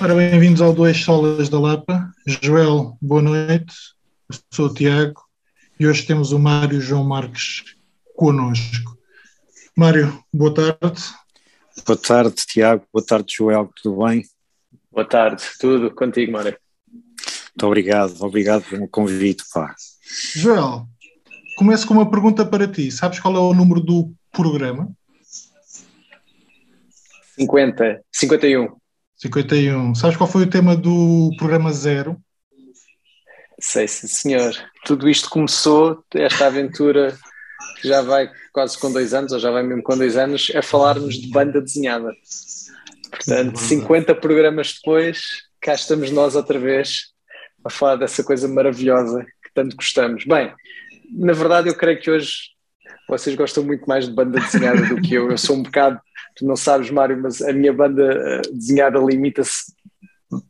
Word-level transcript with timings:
Ora, 0.00 0.14
bem-vindos 0.14 0.60
ao 0.60 0.72
Dois 0.72 1.02
Solas 1.02 1.48
da 1.48 1.58
Lapa. 1.58 2.08
Joel, 2.24 2.96
boa 3.02 3.20
noite. 3.20 3.74
Eu 4.30 4.38
sou 4.48 4.66
o 4.66 4.74
Tiago 4.74 5.20
e 5.78 5.88
hoje 5.88 6.06
temos 6.06 6.30
o 6.30 6.38
Mário 6.38 6.80
João 6.80 7.02
Marques 7.02 7.64
connosco. 8.14 8.96
Mário, 9.76 10.22
boa 10.32 10.54
tarde. 10.54 11.02
Boa 11.84 11.98
tarde, 11.98 12.36
Tiago. 12.46 12.84
Boa 12.92 13.04
tarde, 13.04 13.34
Joel. 13.36 13.68
Tudo 13.82 14.04
bem? 14.04 14.24
Boa 14.92 15.04
tarde. 15.04 15.42
Tudo 15.58 15.92
contigo, 15.92 16.30
Mário. 16.30 16.56
Muito 16.88 17.66
obrigado. 17.66 18.14
Obrigado 18.20 18.62
pelo 18.70 18.86
convite, 18.86 19.42
pá. 19.52 19.74
Joel, 20.36 20.86
começo 21.56 21.84
com 21.88 21.94
uma 21.94 22.08
pergunta 22.08 22.46
para 22.46 22.68
ti. 22.68 22.92
Sabes 22.92 23.18
qual 23.18 23.34
é 23.34 23.40
o 23.40 23.52
número 23.52 23.80
do 23.80 24.12
programa? 24.30 24.92
50. 27.36 28.00
51. 28.12 28.77
51. 29.18 29.94
Sabes 29.94 30.16
qual 30.16 30.30
foi 30.30 30.44
o 30.44 30.50
tema 30.50 30.76
do 30.76 31.30
programa 31.36 31.72
zero? 31.72 32.16
Sei, 33.60 33.88
sim, 33.88 34.06
senhor. 34.06 34.54
Tudo 34.84 35.08
isto 35.08 35.28
começou, 35.28 36.04
esta 36.14 36.46
aventura 36.46 37.16
que 37.80 37.88
já 37.88 38.00
vai 38.00 38.30
quase 38.52 38.78
com 38.78 38.92
dois 38.92 39.12
anos, 39.12 39.32
ou 39.32 39.38
já 39.38 39.50
vai 39.50 39.62
mesmo 39.64 39.82
com 39.82 39.96
dois 39.96 40.16
anos, 40.16 40.50
é 40.54 40.62
falarmos 40.62 41.16
de 41.16 41.28
banda 41.30 41.60
desenhada. 41.60 42.12
Portanto, 43.10 43.58
50 43.58 44.14
programas 44.14 44.74
depois, 44.74 45.20
cá 45.60 45.74
estamos 45.74 46.10
nós 46.10 46.36
outra 46.36 46.58
vez 46.58 47.12
a 47.64 47.70
falar 47.70 47.96
dessa 47.96 48.22
coisa 48.22 48.46
maravilhosa 48.46 49.24
que 49.24 49.50
tanto 49.52 49.74
gostamos. 49.74 50.24
Bem, 50.24 50.52
na 51.10 51.32
verdade, 51.32 51.68
eu 51.68 51.74
creio 51.74 52.00
que 52.00 52.10
hoje 52.10 52.50
vocês 53.08 53.34
gostam 53.34 53.64
muito 53.64 53.86
mais 53.86 54.06
de 54.06 54.14
banda 54.14 54.38
desenhada 54.38 54.82
do 54.82 55.00
que 55.00 55.14
eu. 55.14 55.30
Eu 55.30 55.38
sou 55.38 55.56
um 55.56 55.62
bocado, 55.62 56.00
tu 56.38 56.46
não 56.46 56.56
sabes, 56.56 56.90
Mário, 56.90 57.20
mas 57.20 57.42
a 57.42 57.52
minha 57.52 57.72
banda 57.72 58.02
eh, 58.02 58.42
desenhada 58.52 58.98
limita-se 58.98 59.72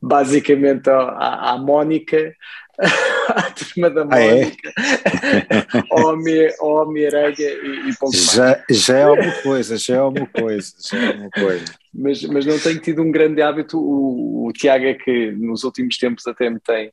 basicamente 0.02 0.88
à, 0.90 1.52
à 1.52 1.58
Mónica, 1.58 2.34
à 3.28 3.42
turma 3.50 3.90
da 3.90 4.04
Mónica, 4.04 4.72
Ah, 4.76 4.82
é? 4.82 5.82
ao 5.90 6.06
Homem- 6.12 6.50
ao 6.60 6.68
Homem-Aranha 6.88 7.34
e, 7.38 7.90
e 7.90 7.96
pouco. 7.98 8.16
Já, 8.16 8.62
já 8.70 8.98
é 8.98 9.06
uma 9.06 9.32
coisa, 9.42 9.76
já 9.76 9.96
é 9.96 10.02
uma 10.02 10.26
coisa, 10.26 10.72
já 10.90 10.98
é 10.98 11.10
uma 11.14 11.30
coisa. 11.30 11.64
mas, 11.94 12.22
mas 12.24 12.46
não 12.46 12.58
tenho 12.58 12.80
tido 12.80 13.02
um 13.02 13.10
grande 13.10 13.42
hábito. 13.42 13.78
O, 13.78 14.46
o 14.48 14.52
Tiago 14.52 14.84
é 14.84 14.94
que 14.94 15.32
nos 15.32 15.64
últimos 15.64 15.96
tempos 15.98 16.26
até 16.26 16.48
me 16.50 16.60
tem 16.60 16.92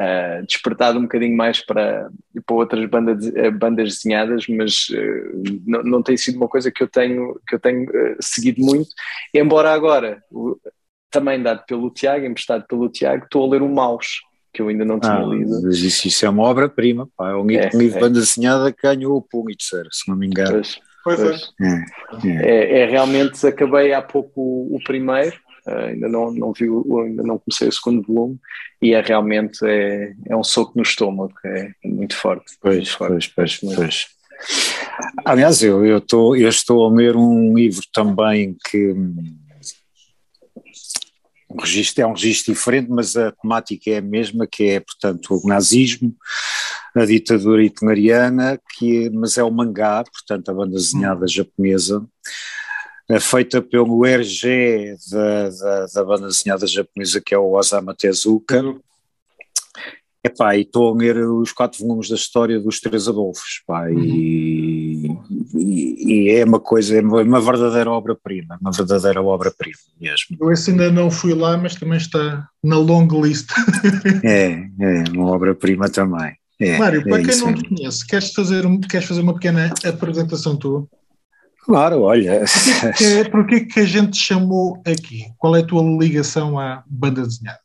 ah, 0.00 0.40
despertado 0.46 0.98
um 0.98 1.02
bocadinho 1.02 1.36
mais 1.36 1.60
para, 1.64 2.10
para 2.46 2.56
outras 2.56 2.88
bandas, 2.88 3.26
eh, 3.36 3.50
bandas 3.50 3.94
desenhadas, 3.96 4.46
mas 4.48 4.86
eh, 4.92 5.22
não, 5.66 5.82
não 5.82 6.02
tem 6.02 6.16
sido 6.16 6.36
uma 6.36 6.48
coisa 6.48 6.70
que 6.70 6.82
eu 6.82 6.88
tenho, 6.88 7.38
que 7.46 7.54
eu 7.54 7.60
tenho 7.60 7.84
eh, 7.94 8.16
seguido 8.20 8.62
muito, 8.62 8.88
embora 9.34 9.72
agora, 9.72 10.22
o- 10.30 10.56
também 11.10 11.42
dado 11.42 11.64
pelo 11.66 11.90
Tiago, 11.90 12.24
emprestado 12.24 12.64
pelo 12.66 12.88
Tiago, 12.88 13.24
estou 13.24 13.44
a 13.44 13.48
ler 13.50 13.62
o 13.62 13.68
Maus, 13.68 14.20
que 14.54 14.62
eu 14.62 14.68
ainda 14.68 14.84
não 14.84 14.98
tinha 14.98 15.12
Ah, 15.12 15.24
lido. 15.26 15.60
mas 15.62 15.78
isso, 15.78 16.08
isso 16.08 16.24
é 16.24 16.28
uma 16.30 16.44
obra-prima. 16.44 17.08
É 17.20 17.34
um 17.34 17.44
livro, 17.46 17.66
É, 17.66 17.70
livro 17.76 17.84
é. 17.84 17.88
de 17.94 18.00
banda 18.00 18.20
desenhada 18.20 18.72
que 18.72 18.82
ganhou 18.82 19.16
o 19.16 19.22
Pulitzer, 19.22 19.86
se 19.90 20.08
não 20.08 20.16
me 20.16 20.26
engano. 20.26 20.52
Pois, 20.52 20.78
Pois 21.04 21.20
pois. 21.20 21.50
É, 21.60 22.28
é. 22.28 22.46
É, 22.46 22.80
é 22.80 22.86
realmente, 22.86 23.44
acabei 23.46 23.92
há 23.92 24.00
pouco 24.02 24.40
o, 24.40 24.76
o 24.76 24.82
primeiro, 24.84 25.36
ainda 25.70 26.08
não, 26.08 26.32
não 26.32 26.52
vi, 26.52 26.64
ainda 26.64 27.22
não 27.22 27.38
comecei 27.38 27.68
o 27.68 27.72
segundo 27.72 28.06
volume, 28.06 28.38
e 28.80 28.94
é 28.94 29.00
realmente 29.00 29.64
é, 29.64 30.14
é 30.26 30.36
um 30.36 30.44
soco 30.44 30.72
no 30.76 30.82
estômago, 30.82 31.34
é, 31.44 31.72
é 31.84 31.88
muito 31.88 32.16
forte. 32.16 32.52
Pois, 32.60 32.76
muito 32.76 32.96
forte. 32.96 33.32
pois, 33.34 33.58
pois, 33.58 33.76
pois. 33.76 34.06
Aliás, 35.24 35.62
eu, 35.62 35.84
eu, 35.84 36.00
tô, 36.00 36.34
eu 36.34 36.48
estou 36.48 36.86
a 36.86 36.92
ler 36.92 37.16
um 37.16 37.54
livro 37.54 37.82
também 37.92 38.56
que 38.68 38.92
hum, 38.92 39.36
um 41.50 41.60
registro, 41.60 42.02
é 42.02 42.06
um 42.06 42.12
registro 42.12 42.54
diferente, 42.54 42.88
mas 42.90 43.16
a 43.16 43.32
temática 43.32 43.90
é 43.90 43.98
a 43.98 44.02
mesma, 44.02 44.46
que 44.46 44.64
é, 44.64 44.80
portanto, 44.80 45.40
o 45.42 45.48
nazismo, 45.48 46.14
a 46.94 47.04
ditadura 47.04 47.64
hitleriana, 47.64 48.58
que, 48.76 49.10
mas 49.10 49.36
é 49.36 49.42
o 49.42 49.50
mangá, 49.50 50.04
portanto, 50.04 50.48
a 50.48 50.54
banda 50.54 50.76
desenhada 50.76 51.26
japonesa, 51.26 52.06
é 52.06 52.59
feita 53.18 53.60
pelo 53.60 54.04
RG 54.06 54.94
da, 55.10 55.48
da, 55.48 55.86
da 55.86 56.04
banda 56.04 56.28
desenhada 56.28 56.66
japonesa, 56.66 57.20
que 57.20 57.34
é 57.34 57.38
o 57.38 57.52
Osamu 57.52 57.94
Tezuka. 57.94 58.62
Epá, 60.22 60.54
e 60.54 60.60
estou 60.60 60.92
a 60.92 60.96
ler 60.98 61.16
os 61.16 61.50
quatro 61.50 61.80
volumes 61.80 62.10
da 62.10 62.14
história 62.14 62.60
dos 62.60 62.78
Três 62.78 63.08
Adolfos, 63.08 63.62
pá, 63.66 63.90
e, 63.90 65.06
e- 65.54 66.12
e 66.12 66.30
é 66.30 66.44
uma 66.44 66.60
coisa, 66.60 66.98
é 66.98 67.00
uma, 67.00 67.40
verdadeira 67.40 67.90
obra-prima, 67.90 68.58
uma 68.60 68.70
verdadeira 68.70 69.22
obra-prima 69.22 69.78
mesmo. 69.98 70.36
Eu 70.38 70.52
esse 70.52 70.72
ainda 70.72 70.92
não 70.92 71.10
fui 71.10 71.32
lá, 71.32 71.56
mas 71.56 71.74
também 71.74 71.96
está 71.96 72.46
na 72.62 72.76
long 72.76 73.08
list. 73.22 73.48
É, 74.22 74.50
é 74.78 75.04
uma 75.14 75.30
obra-prima 75.30 75.88
também. 75.88 76.34
É, 76.60 76.76
Mário, 76.76 77.02
para 77.02 77.22
é 77.22 77.24
quem 77.24 77.36
não 77.38 77.54
te 77.54 77.66
conhece, 77.66 78.06
queres 78.06 78.30
fazer, 78.34 78.62
queres 78.90 79.08
fazer 79.08 79.22
uma 79.22 79.32
pequena 79.32 79.72
apresentação 79.82 80.54
tua? 80.54 80.86
Claro, 81.64 82.02
olha, 82.02 82.44
Que 82.96 83.04
é, 83.04 83.64
que 83.66 83.80
a 83.80 83.84
gente 83.84 84.12
te 84.12 84.22
chamou 84.24 84.80
aqui? 84.86 85.26
Qual 85.38 85.54
é 85.54 85.60
a 85.60 85.66
tua 85.66 85.82
ligação 85.82 86.58
à 86.58 86.82
banda 86.86 87.22
desenhada? 87.22 87.60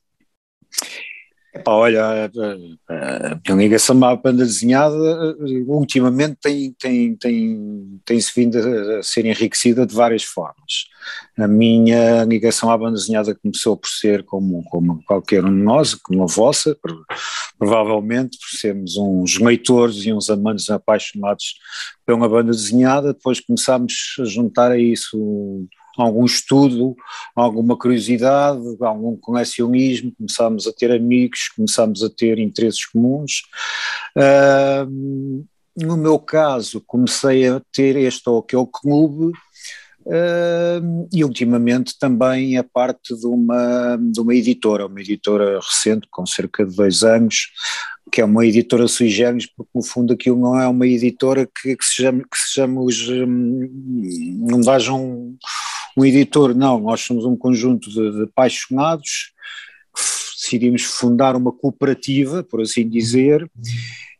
Epá, 1.55 1.71
olha, 1.71 2.29
a, 2.89 3.39
minha 3.47 3.63
ligação 3.63 4.03
à 4.03 4.13
banda 4.13 4.43
desenhada 4.43 4.93
eh, 5.39 5.63
ultimamente 5.65 6.35
tem, 6.41 6.73
tem, 6.73 7.15
tem, 7.15 8.01
tem-se 8.03 8.29
vindo 8.35 8.57
a, 8.57 9.01
ser 9.01 9.25
enriquecida 9.25 9.85
de 9.85 9.95
várias 9.95 10.23
formas. 10.23 10.89
A 11.37 11.47
minha 11.47 12.25
ligação 12.25 12.69
à 12.69 12.77
banda 12.77 12.97
desenhada 12.97 13.33
começou 13.33 13.77
por 13.77 13.87
ser 13.87 14.23
como, 14.23 14.63
como 14.65 15.01
qualquer 15.05 15.45
um 15.45 15.55
de 15.55 15.63
nós, 15.63 15.95
como 15.95 16.23
a 16.23 16.25
vossa, 16.25 16.75
pro- 16.81 17.05
provavelmente 17.57 18.37
por 18.37 18.59
sermos 18.59 18.97
uns 18.97 19.39
leitores 19.39 20.05
e 20.05 20.11
uns 20.11 20.29
amantes 20.29 20.69
apaixonados 20.69 21.55
pela 22.05 22.27
banda 22.27 22.51
desenhada, 22.51 23.13
depois 23.13 23.39
começámos 23.39 24.17
a 24.19 24.25
juntar 24.25 24.71
a 24.71 24.77
isso 24.77 25.65
algum 25.97 26.25
estudo, 26.25 26.95
alguma 27.35 27.77
curiosidade, 27.77 28.61
algum 28.81 29.15
colecionismo, 29.15 30.13
começámos 30.17 30.67
a 30.67 30.73
ter 30.73 30.91
amigos, 30.91 31.49
começámos 31.55 32.03
a 32.03 32.09
ter 32.09 32.39
interesses 32.39 32.85
comuns. 32.85 33.43
Ah, 34.17 34.85
no 35.77 35.97
meu 35.97 36.17
caso, 36.19 36.81
comecei 36.85 37.47
a 37.47 37.61
ter 37.73 37.95
este 37.97 38.29
ou 38.29 38.39
aquele 38.39 38.67
clube 38.71 39.33
ah, 40.07 40.81
e 41.13 41.23
ultimamente 41.23 41.97
também 41.97 42.57
a 42.57 42.63
parte 42.63 43.15
de 43.15 43.25
uma, 43.25 43.97
de 43.97 44.19
uma 44.19 44.35
editora, 44.35 44.87
uma 44.87 45.01
editora 45.01 45.59
recente, 45.59 46.07
com 46.09 46.25
cerca 46.25 46.65
de 46.65 46.75
dois 46.75 47.03
anos, 47.03 47.49
que 48.11 48.21
é 48.21 48.25
uma 48.25 48.45
editora 48.45 48.87
sui 48.87 49.09
generis, 49.09 49.47
porque 49.47 49.71
no 49.73 49.83
fundo 49.83 50.13
aquilo 50.13 50.39
não 50.39 50.59
é 50.59 50.67
uma 50.67 50.85
editora 50.85 51.45
que, 51.45 51.75
que 51.75 51.85
que 51.85 52.61
hum, 53.25 53.69
não 54.47 54.71
haja 54.71 54.93
um, 54.93 55.35
um 55.95 56.05
editor, 56.05 56.55
não, 56.55 56.79
nós 56.79 57.01
somos 57.01 57.25
um 57.25 57.35
conjunto 57.35 57.89
de, 57.89 58.11
de 58.11 58.23
apaixonados 58.23 59.33
decidimos 60.45 60.83
fundar 60.83 61.35
uma 61.35 61.51
cooperativa, 61.51 62.43
por 62.43 62.61
assim 62.61 62.87
dizer, 62.87 63.49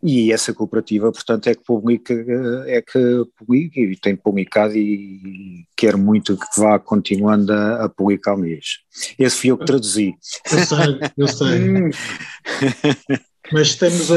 e 0.02 0.32
essa 0.32 0.54
cooperativa, 0.54 1.12
portanto, 1.12 1.48
é 1.48 1.56
que 1.56 1.64
publica, 1.64 2.14
eh, 2.14 2.78
é 2.78 2.82
que 2.82 3.26
publica 3.38 3.80
e 3.80 3.96
tem 3.96 4.16
publicado 4.16 4.76
e 4.76 5.66
quero 5.76 5.98
muito 5.98 6.38
que 6.38 6.46
vá 6.60 6.80
continuando 6.80 7.54
a, 7.54 7.86
a 7.86 7.90
publicar 7.90 8.36
livros. 8.36 8.80
Esse 9.18 9.38
fui 9.38 9.52
eu 9.52 9.58
que 9.58 9.66
traduzi. 9.66 10.16
Eu 10.52 10.60
sei, 10.66 11.00
eu 11.18 11.28
sei. 11.28 11.56
Hum, 11.66 11.90
Mas 13.52 13.68
estamos 13.68 14.12
a. 14.12 14.16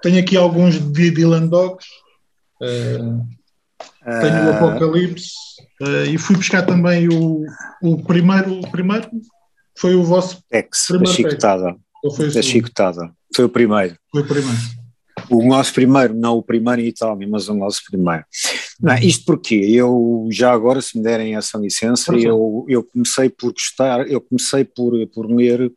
Tenho 0.00 0.20
aqui 0.20 0.36
alguns 0.36 0.78
de 0.78 1.10
Dylan 1.10 1.48
Dogs. 1.48 1.86
eh, 2.60 2.98
tenho 4.04 4.46
o 4.46 4.50
Ah, 4.50 4.56
Apocalipse 4.56 5.30
eh, 5.80 6.04
e 6.06 6.18
fui 6.18 6.36
buscar 6.36 6.62
também 6.62 7.08
o, 7.08 7.44
o 7.82 8.02
primeiro. 8.04 8.60
O 8.60 8.70
primeiro 8.70 9.08
foi 9.78 9.94
o 9.94 10.02
vosso. 10.02 10.42
Da 10.50 10.62
Primeiro 10.88 11.06
chicotada, 11.12 11.76
Ou 12.04 12.10
foi, 12.14 12.26
da 12.26 12.32
segundo? 12.32 12.44
chicotada. 12.46 13.12
Foi 13.34 13.44
o 13.44 13.48
primeiro. 13.48 13.96
foi 14.10 14.22
o 14.22 14.26
primeiro. 14.26 14.58
O 15.30 15.46
nosso 15.46 15.72
primeiro, 15.72 16.14
não 16.14 16.36
o 16.38 16.42
primeiro 16.42 16.80
em 16.82 16.86
Itália, 16.88 17.26
mas 17.30 17.48
o 17.48 17.54
nosso 17.54 17.82
primeiro. 17.88 18.24
Não, 18.80 18.94
isto 18.96 19.24
porque 19.24 19.54
eu 19.54 20.26
já 20.30 20.52
agora, 20.52 20.80
se 20.82 20.96
me 20.96 21.04
derem 21.04 21.36
essa 21.36 21.56
licença, 21.58 22.12
eu, 22.16 22.64
eu 22.68 22.82
comecei 22.82 23.28
por 23.30 23.52
gostar, 23.52 24.06
eu 24.10 24.20
comecei 24.20 24.64
por, 24.64 24.92
por 25.14 25.30
ler, 25.30 25.70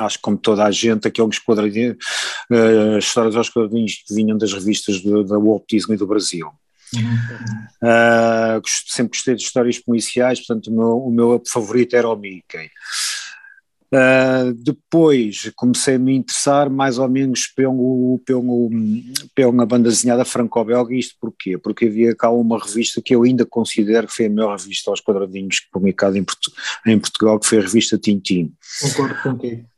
acho 0.00 0.16
que 0.16 0.22
como 0.22 0.36
toda 0.36 0.64
a 0.64 0.70
gente, 0.70 1.06
aqueles 1.06 1.38
quadradinhos, 1.38 1.96
uh, 2.50 2.98
histórias 2.98 3.36
aos 3.36 3.50
quadradinhos 3.50 4.02
que 4.06 4.14
vinham 4.14 4.36
das 4.36 4.52
revistas 4.52 5.00
do, 5.00 5.24
da 5.24 5.38
Walt 5.38 5.64
Disney 5.68 5.96
do 5.96 6.06
Brasil. 6.06 6.48
Uhum. 6.94 7.88
Uh, 7.88 8.62
sempre 8.86 9.16
gostei 9.16 9.34
de 9.34 9.42
histórias 9.42 9.78
policiais, 9.78 10.38
portanto 10.38 10.68
o 10.68 10.72
meu, 10.72 10.98
o 10.98 11.10
meu 11.10 11.42
favorito 11.46 11.94
era 11.96 12.08
o 12.08 12.16
Mickey. 12.16 12.70
Uh, 13.92 14.52
depois 14.54 15.52
comecei 15.54 15.94
a 15.94 15.98
me 15.98 16.16
interessar 16.16 16.68
mais 16.68 16.98
ou 16.98 17.08
menos 17.08 17.46
pelo, 17.46 18.20
pelo, 18.26 18.68
pela 19.34 19.64
banda 19.64 19.88
desenhada 19.88 20.24
franco-belga, 20.24 20.94
isto 20.94 21.14
porquê? 21.20 21.56
Porque 21.56 21.86
havia 21.86 22.14
cá 22.14 22.28
uma 22.28 22.58
revista 22.58 23.00
que 23.00 23.14
eu 23.14 23.22
ainda 23.22 23.46
considero 23.46 24.08
que 24.08 24.14
foi 24.14 24.26
a 24.26 24.30
melhor 24.30 24.58
revista 24.58 24.90
aos 24.90 25.00
quadradinhos 25.00 25.60
publicada 25.72 26.18
em, 26.18 26.26
em 26.86 26.98
Portugal, 26.98 27.38
que 27.38 27.46
foi 27.46 27.58
a 27.58 27.62
revista 27.62 27.96
Tintin. 27.96 28.52
Concordo 28.80 29.14
contigo 29.22 29.73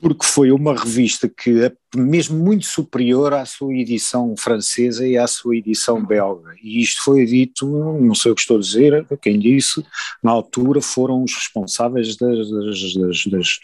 porque 0.00 0.24
foi 0.24 0.52
uma 0.52 0.74
revista 0.74 1.28
que 1.28 1.64
é 1.64 1.72
mesmo 1.96 2.38
muito 2.38 2.66
superior 2.66 3.34
à 3.34 3.44
sua 3.44 3.74
edição 3.74 4.34
francesa 4.38 5.06
e 5.06 5.18
à 5.18 5.26
sua 5.26 5.56
edição 5.56 6.04
belga. 6.04 6.54
E 6.62 6.80
isto 6.80 7.02
foi 7.02 7.24
dito, 7.24 7.66
não 7.66 8.14
sei 8.14 8.30
o 8.30 8.34
que 8.34 8.40
estou 8.40 8.58
a 8.58 8.60
dizer, 8.60 9.06
quem 9.20 9.38
disse, 9.38 9.84
na 10.22 10.30
altura 10.30 10.80
foram 10.80 11.24
os 11.24 11.34
responsáveis 11.34 12.16
das, 12.16 12.50
das, 12.50 12.94
das, 12.94 13.26
das, 13.26 13.58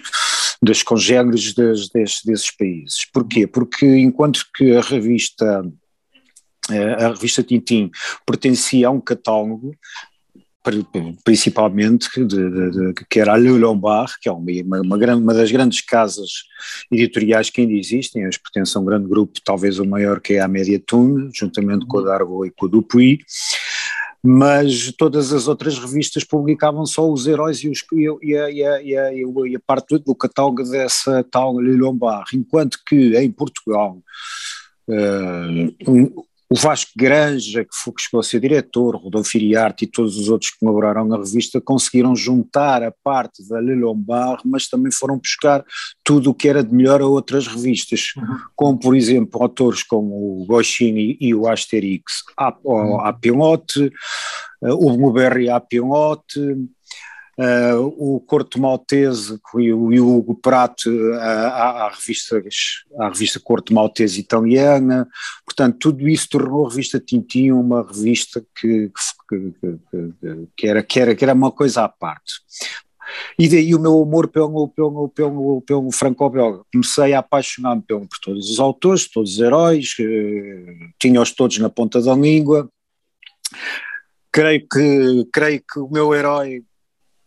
das 0.61 0.83
congêneres 0.83 1.55
desses 1.55 2.51
países. 2.51 3.07
Porquê? 3.13 3.47
Porque 3.47 3.87
enquanto 3.87 4.45
que 4.57 4.77
a 4.77 4.81
revista 4.81 5.65
eh, 6.71 7.05
a 7.05 7.09
revista 7.09 7.43
Tintim 7.43 7.91
pertencia 8.27 8.89
a 8.89 8.91
um 8.91 9.01
catálogo, 9.01 9.77
principalmente 11.23 12.09
de, 12.17 12.25
de, 12.27 12.71
de, 12.71 12.95
que 13.09 13.21
era 13.21 13.35
a 13.35 13.37
Le 13.37 13.51
Lombard, 13.51 14.13
que 14.21 14.29
é 14.29 14.33
uma, 14.33 14.81
uma, 14.81 14.99
grande, 14.99 15.23
uma, 15.23 15.35
das 15.35 15.53
grandes 15.53 15.81
casas 15.83 16.45
editoriais 16.91 17.51
que 17.51 17.61
ainda 17.61 17.75
existem, 17.75 18.23
eles 18.23 18.39
pertencem 18.39 18.79
a 18.79 18.83
um 18.83 18.85
grande 18.87 19.07
grupo, 19.07 19.41
talvez 19.45 19.79
o 19.79 19.85
maior 19.85 20.21
que 20.21 20.35
é 20.35 20.41
a 20.41 20.49
Mediatune, 20.49 21.31
juntamente 21.35 21.87
com 21.87 21.99
a 21.99 22.03
Dargo 22.03 22.47
e 22.47 22.51
com 22.51 22.67
a 22.67 22.69
Dupuy, 22.69 23.19
mas 24.27 24.91
todas 24.97 25.35
as 25.35 25.47
outras 25.49 25.79
revistas 25.79 26.25
publicavam 26.25 26.87
só 26.87 27.07
os 27.11 27.27
heróis 27.27 27.59
e, 27.59 27.69
os, 27.69 27.85
e, 28.23 28.35
a, 28.35 28.51
e, 28.51 28.65
a, 28.65 28.83
e, 28.83 28.97
a, 28.97 29.13
e 29.13 29.57
a, 29.57 29.61
parte 29.61 29.99
do 29.99 30.15
catálogo 30.15 30.65
dessa 30.65 31.23
tal 31.25 31.61
Le 31.61 31.77
Lombard, 31.77 32.35
enquanto 32.35 32.79
que 32.87 33.15
em 33.19 33.31
Portugal 33.31 33.99
uh, 34.89 36.25
o 36.51 36.57
Vasco 36.57 36.93
Granja, 36.97 37.65
que, 37.65 37.75
foi, 37.75 37.93
que 37.95 38.03
chegou 38.03 38.21
a 38.21 38.23
ser 38.23 38.41
diretor, 38.41 38.97
Rodolfo 38.97 39.37
Iriarte 39.37 39.85
e 39.85 39.89
todos 39.89 40.17
os 40.17 40.29
outros 40.29 40.51
que 40.51 40.59
colaboraram 40.59 41.05
na 41.07 41.17
revista, 41.17 41.61
conseguiram 41.61 42.15
juntar 42.15 42.83
a 42.83 42.93
parte 42.93 43.47
da 43.49 43.61
Le 43.61 43.75
Lombard, 43.75 44.43
mas 44.45 44.69
também 44.69 44.93
foram 44.93 45.19
buscar 45.19 45.65
tudo 46.05 46.31
o 46.31 46.35
que 46.35 46.49
era 46.49 46.63
de 46.63 46.75
melhor 46.75 47.01
a 47.01 47.07
outras 47.07 47.47
revistas, 47.47 48.13
uhum. 48.17 48.39
como 48.55 48.79
por 48.79 48.95
exemplo 48.95 49.43
autores 49.43 49.83
como 49.83 50.43
o 50.43 50.47
Goscinny 50.47 51.17
e 51.21 51.35
o 51.35 51.49
Asterix 51.49 52.23
a, 52.37 52.55
uhum. 52.63 53.01
a 53.01 53.13
Pilote, 53.13 53.91
o 54.61 54.97
Blueberry 54.97 55.49
a 55.49 55.61
Pilote, 55.61 56.41
Uh, 57.37 57.87
o 57.99 58.21
Corto 58.21 58.61
Maltese 58.61 59.41
e 59.59 59.73
o, 59.73 60.17
Hugo 60.17 60.37
Prato 60.37 60.89
uh, 60.89 61.15
à, 61.15 61.87
à, 61.87 61.91
revista, 61.91 62.41
à 63.01 63.09
revista 63.09 63.41
Corto 63.41 63.75
Maltese 63.75 64.21
Italiana, 64.21 65.09
portanto 65.45 65.79
tudo 65.81 66.09
isso 66.09 66.29
tornou 66.29 66.65
a 66.65 66.71
revista 66.71 67.01
Tintin 67.01 67.51
uma 67.51 67.83
revista 67.83 68.41
que, 68.55 68.89
que, 69.29 69.53
que, 69.61 70.45
que, 70.57 70.67
era, 70.69 70.83
que, 70.85 71.01
era, 71.01 71.15
que 71.17 71.25
era 71.25 71.35
uma 71.35 71.51
coisa 71.51 71.83
à 71.83 71.89
parte. 71.89 72.35
E 73.39 73.49
daí 73.49 73.75
o 73.75 73.81
meu 73.81 74.03
amor 74.03 74.29
pelo, 74.29 74.69
pelo, 74.69 75.09
pelo, 75.09 75.61
pelo 75.63 75.91
franco-belga. 75.93 76.63
Comecei 76.73 77.13
a 77.15 77.19
apaixonar-me 77.19 77.83
por 77.83 78.19
todos 78.23 78.51
os 78.51 78.61
autores, 78.61 79.11
todos 79.11 79.35
os 79.35 79.41
heróis, 79.41 79.95
uh, 79.99 80.95
tinha-os 81.01 81.33
todos 81.33 81.59
na 81.59 81.69
ponta 81.69 82.01
da 82.01 82.15
língua. 82.15 82.71
Creio 84.31 84.67
que, 84.69 85.29
creio 85.33 85.61
que 85.61 85.79
o 85.79 85.89
meu 85.91 86.15
herói 86.15 86.65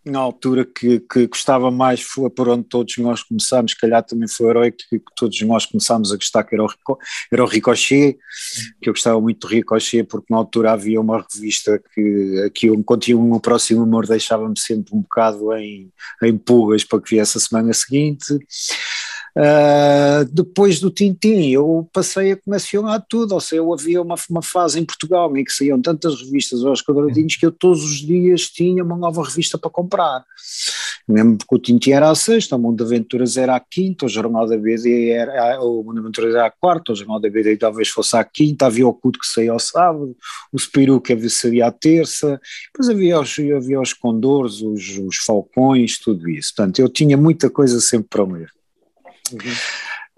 na 0.07 0.19
altura 0.19 0.65
que, 0.65 0.99
que 0.99 1.27
gostava 1.27 1.69
mais 1.69 2.01
foi 2.01 2.29
por 2.29 2.49
onde 2.49 2.63
todos 2.63 2.97
nós 2.97 3.23
começámos, 3.23 3.71
se 3.71 3.77
calhar 3.77 4.03
também 4.03 4.27
foi 4.27 4.47
o 4.47 4.49
herói 4.49 4.71
que, 4.71 4.99
que, 4.99 5.05
todos 5.15 5.39
nós 5.41 5.65
começámos 5.65 6.11
a 6.11 6.15
gostar, 6.15 6.43
que 6.43 6.55
era 6.55 6.63
o, 6.63 6.69
era 7.31 7.43
o 7.43 7.47
Ricochet, 7.47 8.17
que 8.81 8.89
eu 8.89 8.93
gostava 8.93 9.19
muito 9.19 9.47
do 9.47 9.53
Ricochet, 9.53 10.03
porque 10.03 10.27
na 10.29 10.37
altura 10.37 10.71
havia 10.71 10.99
uma 10.99 11.25
revista 11.33 11.81
que 11.93 12.43
aqui 12.45 12.69
um 12.69 12.83
contínuo 12.83 13.27
no 13.27 13.39
próximo 13.39 13.83
humor 13.83 14.07
deixava-me 14.07 14.57
sempre 14.57 14.95
um 14.95 15.01
bocado 15.01 15.53
em, 15.53 15.91
em 16.23 16.37
pulgas 16.37 16.83
para 16.83 17.01
que 17.01 17.15
viesse 17.15 17.37
a 17.37 17.41
semana 17.41 17.73
seguinte. 17.73 18.37
Uh, 19.37 20.25
depois 20.31 20.79
do 20.79 20.89
Tintim, 20.89 21.51
eu 21.51 21.87
passei 21.93 22.31
a 22.31 22.37
colecionar 22.37 23.05
tudo, 23.07 23.35
ou 23.35 23.39
seja, 23.39 23.61
eu 23.61 23.71
havia 23.71 24.01
uma, 24.01 24.15
uma 24.31 24.41
fase 24.41 24.79
em 24.79 24.85
Portugal 24.85 25.37
em 25.37 25.43
que 25.43 25.53
saíam 25.53 25.79
tantas 25.79 26.19
revistas 26.19 26.65
aos 26.65 26.81
quadradinhos 26.81 27.35
que 27.35 27.45
eu 27.45 27.51
todos 27.51 27.83
os 27.83 27.97
dias 27.97 28.49
tinha 28.49 28.83
uma 28.83 28.97
nova 28.97 29.23
revista 29.23 29.55
para 29.55 29.69
comprar. 29.69 30.25
Mesmo 31.07 31.37
porque 31.37 31.55
o 31.55 31.59
Tintim 31.59 31.91
era 31.91 32.09
a 32.09 32.15
sexta, 32.15 32.55
o 32.55 32.59
Mundo 32.59 32.77
de 32.77 32.83
Aventuras 32.83 33.37
era 33.37 33.55
a 33.55 33.59
quinta, 33.59 34.07
o 34.07 34.09
Jornal 34.09 34.47
da 34.47 34.57
BD 34.57 35.11
era, 35.11 35.61
o 35.61 35.83
Mundo 35.83 35.93
de 35.93 35.99
Aventuras 35.99 36.33
era 36.33 36.47
a 36.47 36.51
quarta, 36.51 36.93
o 36.93 36.95
Jornal 36.95 37.19
da 37.19 37.29
BD 37.29 37.57
talvez 37.57 37.89
fosse 37.89 38.17
a 38.17 38.23
quinta, 38.23 38.65
havia 38.65 38.87
o 38.87 38.93
Cudo 38.93 39.19
que 39.19 39.27
saía 39.27 39.51
ao 39.51 39.59
sábado, 39.59 40.17
o 40.51 40.57
Spiru 40.57 40.99
que 40.99 41.29
seria 41.29 41.67
a 41.67 41.71
terça, 41.71 42.41
depois 42.73 42.89
havia 42.89 43.19
os, 43.19 43.35
havia 43.55 43.79
os 43.79 43.93
Condores, 43.93 44.61
os, 44.61 44.97
os 44.97 45.17
Falcões, 45.17 45.99
tudo 45.99 46.27
isso. 46.27 46.55
Portanto, 46.55 46.79
eu 46.79 46.89
tinha 46.89 47.15
muita 47.15 47.51
coisa 47.51 47.79
sempre 47.79 48.07
para 48.09 48.23
ler. 48.23 48.56
Uhum. 49.31 49.39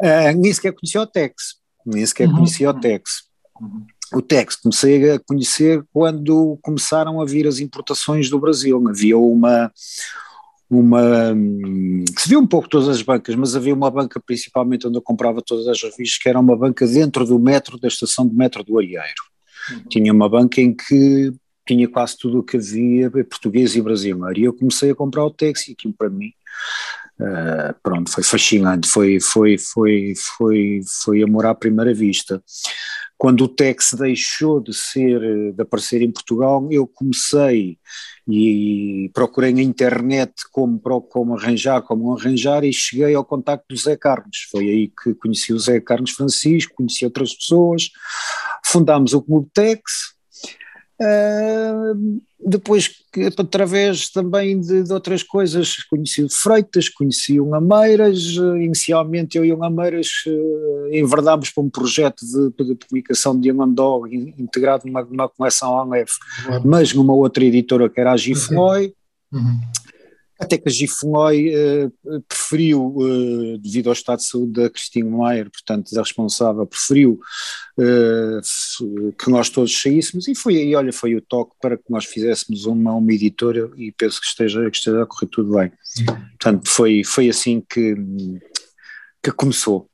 Uh, 0.02 0.40
nem 0.40 0.54
sequer 0.54 0.74
conhecia 0.74 1.02
o 1.02 1.08
Tex, 1.08 1.56
nem 1.86 2.06
sequer 2.06 2.28
uhum. 2.28 2.36
conhecia 2.36 2.70
o 2.70 2.74
Tex. 2.74 3.24
Uhum. 3.60 3.86
O 4.14 4.22
Tex 4.22 4.56
comecei 4.56 5.12
a 5.12 5.20
conhecer 5.20 5.84
quando 5.94 6.58
começaram 6.64 7.22
a 7.22 7.26
vir 7.26 7.46
as 7.46 7.60
importações 7.60 8.30
do 8.30 8.40
Brasil. 8.40 8.84
Havia 8.88 9.18
uma, 9.18 9.72
uma 10.70 11.36
se 12.18 12.28
viu 12.28 12.40
um 12.40 12.48
pouco 12.48 12.68
todas 12.68 12.88
as 12.88 13.02
bancas, 13.04 13.36
mas 13.36 13.56
havia 13.56 13.74
uma 13.74 13.92
banca 13.92 14.20
principalmente 14.20 14.88
onde 14.88 14.98
eu 14.98 15.02
comprava 15.02 15.44
todas 15.46 15.68
as 15.68 15.82
revistas, 15.84 16.18
que 16.18 16.28
era 16.28 16.40
uma 16.40 16.58
banca 16.58 16.88
dentro 16.88 17.24
do 17.24 17.38
metro, 17.38 17.80
da 17.80 17.88
estação 17.88 18.28
de 18.28 18.36
metro 18.36 18.64
do 18.64 18.80
Arieiro. 18.80 19.24
Uhum. 19.72 19.84
Tinha 19.90 20.12
uma 20.12 20.28
banca 20.28 20.60
em 20.60 20.74
que 20.74 21.32
tinha 21.68 21.88
quase 21.88 22.18
tudo 22.18 22.40
o 22.40 22.44
que 22.44 22.58
havia 22.58 23.12
português 23.12 23.76
e 23.76 23.82
brasileiro. 23.82 24.40
E 24.40 24.44
eu 24.46 24.54
comecei 24.54 24.90
a 24.90 24.96
comprar 24.96 25.24
o 25.24 25.30
Tex 25.30 25.68
e 25.68 25.74
aquilo 25.74 25.94
para 25.94 26.10
mim 26.10 26.32
Uh, 27.19 27.75
pronto, 27.83 28.10
foi 28.10 28.24
fascinante, 28.24 28.88
foi, 28.88 29.19
foi, 29.19 29.57
foi, 29.57 30.13
foi, 30.38 30.81
foi 31.04 31.21
amor 31.21 31.45
à 31.45 31.54
primeira 31.54 31.94
vista. 31.94 32.42
Quando 33.18 33.44
o 33.44 33.48
Tex 33.50 33.94
deixou 34.00 34.61
de 34.61 34.73
ser, 34.73 35.19
de 35.54 35.61
aparecer 35.61 36.02
em 36.02 36.09
Portugal, 36.09 36.66
eu 36.71 36.88
comecei 36.88 37.78
e 38.26 39.11
procurei 39.14 39.52
na 39.52 39.61
internet 39.61 40.31
como, 40.54 40.80
como 40.80 41.35
arranjar, 41.35 41.81
como 41.81 42.16
arranjar 42.16 42.64
e 42.64 42.71
cheguei 42.71 43.14
ao 43.14 43.26
contacto 43.26 43.66
do 43.69 43.76
Zé 43.76 43.97
Carlos. 43.97 44.47
Foi 44.49 44.69
aí 44.69 44.88
que 44.88 45.14
conheci 45.16 45.52
o 45.52 45.59
Zé 45.59 45.81
Carlos 45.81 46.11
Francisco, 46.11 46.76
conheci 46.76 47.04
outras 47.04 47.33
pessoas, 47.33 47.90
fundámos 48.66 49.14
o 49.14 49.21
Clube 49.21 49.49
Tex, 49.54 50.14
Uh, 51.02 52.22
depois, 52.46 52.90
através 53.38 54.10
também 54.10 54.60
de, 54.60 54.84
de, 54.84 54.94
outras 54.94 55.24
coisas, 55.24 55.84
conheci 55.84 56.24
o 56.24 56.30
Freitas, 56.30 56.90
conheci 56.90 57.40
o 57.40 57.56
Ameiras, 57.56 58.36
inicialmente 58.62 59.38
eu 59.38 59.46
e 59.46 59.54
o 59.54 59.64
Ameiras 59.64 60.08
uh, 60.28 60.94
enverdámos 60.94 61.50
para 61.50 61.64
um 61.64 61.70
projeto 61.70 62.26
de, 62.26 62.66
de 62.66 62.76
publicação 62.76 63.40
de 63.40 63.52
Dog 63.52 64.34
integrado 64.38 64.86
numa, 64.86 65.04
numa 65.04 65.30
coleção 65.30 65.78
Aleph, 65.78 66.16
mas 66.66 66.94
numa 66.94 67.14
outra 67.14 67.44
editora 67.44 67.90
que 67.90 68.00
era 68.00 68.12
a 68.12 68.18
Gifloy. 68.18 68.94
Uhum. 69.32 69.60
Até 70.40 70.58
que 70.58 70.69
a 70.69 70.72
Gifonoi 70.72 71.54
uh, 71.54 72.22
preferiu, 72.28 72.96
uh, 72.96 73.58
devido 73.58 73.88
ao 73.88 73.94
estado 73.94 74.19
de 74.19 74.26
saúde 74.26 74.54
da 74.54 74.69
Cristina 74.69 75.10
Maier, 75.10 75.50
portanto, 75.52 75.94
da 75.94 76.02
responsável, 76.02 76.66
preferiu 76.66 77.19
uh, 77.78 79.12
que 79.12 79.30
nós 79.30 79.50
todos 79.50 79.81
saíssemos 79.81 80.30
e 80.30 80.36
foi 80.36 80.56
aí, 80.56 80.74
olha, 80.76 80.94
foi 80.94 81.14
o 81.16 81.22
toque 81.22 81.56
para 81.62 81.76
que 81.76 81.84
nós 81.90 82.06
fizéssemos 82.06 82.66
uma, 82.66 82.94
uma 82.94 83.14
editora 83.14 83.69
e 83.76 83.92
penso 83.92 84.22
que 84.22 84.28
esteja, 84.28 84.72
que 84.72 84.78
esteja 84.78 85.04
a 85.04 85.06
correr 85.06 85.28
tudo 85.28 85.58
bem. 85.58 85.72
Portanto, 86.06 86.69
foi, 86.69 87.04
foi 87.04 87.28
assim 87.28 87.62
que, 87.69 87.96
que 89.22 89.31
começou. 89.34 89.89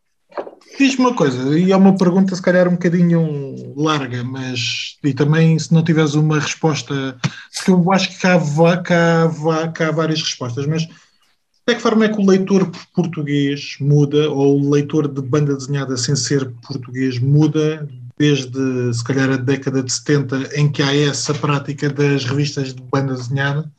Diz-me 0.77 1.05
uma 1.05 1.15
coisa, 1.15 1.57
e 1.57 1.71
é 1.71 1.75
uma 1.75 1.97
pergunta 1.97 2.35
se 2.35 2.41
calhar 2.41 2.67
um 2.67 2.71
bocadinho 2.71 3.73
larga, 3.77 4.23
mas 4.23 4.97
e 5.03 5.13
também 5.13 5.57
se 5.57 5.73
não 5.73 5.83
tiveres 5.83 6.15
uma 6.15 6.39
resposta, 6.39 7.17
porque 7.55 7.71
eu 7.71 7.91
acho 7.93 8.09
que 8.09 8.19
cá, 8.19 8.37
cá, 8.83 9.71
cá 9.73 9.87
há 9.87 9.91
várias 9.91 10.21
respostas, 10.21 10.65
mas 10.65 10.83
de 10.83 11.75
que 11.75 11.79
forma 11.79 12.05
é 12.05 12.09
que 12.09 12.19
o 12.19 12.25
leitor 12.25 12.69
português 12.93 13.77
muda, 13.79 14.29
ou 14.29 14.59
o 14.59 14.69
leitor 14.69 15.07
de 15.07 15.21
banda 15.21 15.55
desenhada 15.55 15.95
sem 15.95 16.15
ser 16.15 16.51
português 16.67 17.19
muda 17.19 17.87
desde 18.17 18.93
se 18.93 19.03
calhar 19.03 19.29
a 19.29 19.37
década 19.37 19.81
de 19.81 19.91
70 19.91 20.59
em 20.59 20.71
que 20.71 20.81
há 20.81 20.95
essa 20.95 21.33
prática 21.33 21.89
das 21.89 22.25
revistas 22.25 22.73
de 22.73 22.81
banda 22.81 23.13
desenhada, 23.13 23.71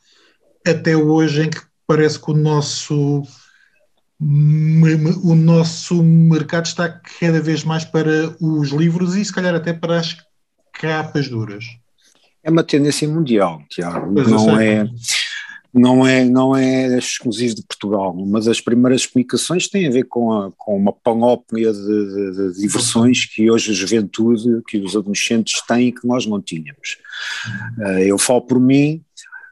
até 0.65 0.95
hoje 0.95 1.43
em 1.43 1.49
que 1.49 1.61
parece 1.87 2.19
que 2.19 2.31
o 2.31 2.35
nosso 2.35 3.23
o 4.19 5.35
nosso 5.35 6.01
mercado 6.03 6.65
está 6.65 6.89
cada 7.19 7.39
vez 7.39 7.63
mais 7.63 7.85
para 7.85 8.35
os 8.41 8.69
livros 8.69 9.15
e 9.15 9.23
se 9.23 9.31
calhar 9.31 9.53
até 9.53 9.73
para 9.73 9.99
as 9.99 10.17
capas 10.73 11.27
duras. 11.29 11.65
É 12.43 12.49
uma 12.49 12.63
tendência 12.63 13.07
mundial, 13.07 13.61
Tiago. 13.69 14.11
Não 14.11 14.59
é. 14.59 14.89
não 15.73 16.07
é, 16.07 16.25
não 16.25 16.55
é 16.55 16.97
exclusivo 16.97 17.55
de 17.55 17.63
Portugal. 17.63 18.15
Uma 18.15 18.41
das 18.41 18.59
primeiras 18.59 19.05
comunicações 19.05 19.67
tem 19.67 19.87
a 19.87 19.91
ver 19.91 20.05
com, 20.05 20.31
a, 20.31 20.51
com 20.57 20.75
uma 20.75 20.93
panóplia 20.93 21.71
de, 21.71 21.79
de, 21.79 22.31
de, 22.31 22.59
diversões 22.59 23.25
que 23.25 23.51
hoje 23.51 23.71
a 23.71 23.75
juventude, 23.75 24.63
que 24.67 24.79
os 24.79 24.95
adolescentes 24.95 25.61
têm 25.67 25.89
e 25.89 25.91
que 25.91 26.07
nós 26.07 26.25
não 26.25 26.41
tínhamos. 26.41 26.97
Uh, 27.77 27.99
eu 27.99 28.17
falo 28.17 28.41
por 28.41 28.59
mim, 28.59 29.03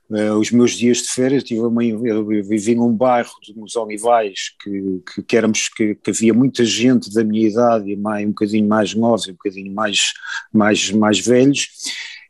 Uh, 0.07 0.37
os 0.37 0.51
meus 0.51 0.73
dias 0.73 0.97
de 0.97 1.07
férias, 1.09 1.43
tive 1.43 1.61
uma, 1.61 1.83
eu 1.83 2.25
vivi 2.27 2.75
num 2.75 2.95
bairro 2.95 3.31
nos 3.55 3.75
Olivais 3.75 4.51
que, 4.61 5.01
que, 5.03 5.23
que, 5.23 5.37
éramos, 5.37 5.67
que, 5.69 5.95
que, 5.95 6.11
havia 6.11 6.31
muita 6.31 6.63
gente 6.63 7.11
da 7.11 7.23
minha 7.23 7.47
idade, 7.47 7.95
mais, 7.95 8.23
um 8.23 8.29
bocadinho 8.29 8.67
mais 8.67 8.93
novos, 8.93 9.27
um 9.27 9.31
bocadinho 9.31 9.73
mais, 9.73 10.13
mais, 10.53 10.91
mais 10.91 11.19
velhos, 11.19 11.69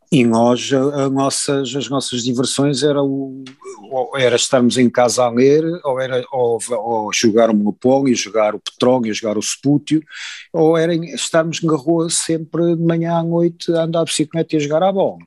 e 0.09 0.23
nós, 0.23 0.71
a, 0.71 1.03
a 1.03 1.09
nossas, 1.09 1.75
as 1.75 1.89
nossas 1.89 2.23
diversões 2.23 2.81
era, 2.81 3.03
o, 3.03 3.43
era 4.15 4.37
estarmos 4.37 4.77
em 4.77 4.89
casa 4.89 5.25
a 5.25 5.29
ler, 5.29 5.63
ou 5.83 5.99
era 5.99 6.23
ou, 6.31 6.57
ou 6.71 7.11
jogar 7.13 7.49
o 7.49 7.53
Monopólio, 7.53 8.15
jogar 8.15 8.55
o 8.55 8.59
Petróleo, 8.59 9.13
jogar 9.13 9.37
o 9.37 9.41
Spútio, 9.41 10.01
ou 10.53 10.77
era 10.77 10.95
estarmos 10.95 11.61
na 11.61 11.75
rua 11.75 12.09
sempre 12.09 12.77
de 12.77 12.81
manhã 12.81 13.17
à 13.17 13.23
noite 13.23 13.69
a 13.73 13.83
andar 13.83 14.05
de 14.05 14.11
bicicleta 14.11 14.55
e 14.55 14.57
a 14.57 14.61
jogar 14.61 14.83
a 14.83 14.91
bola. 14.93 15.17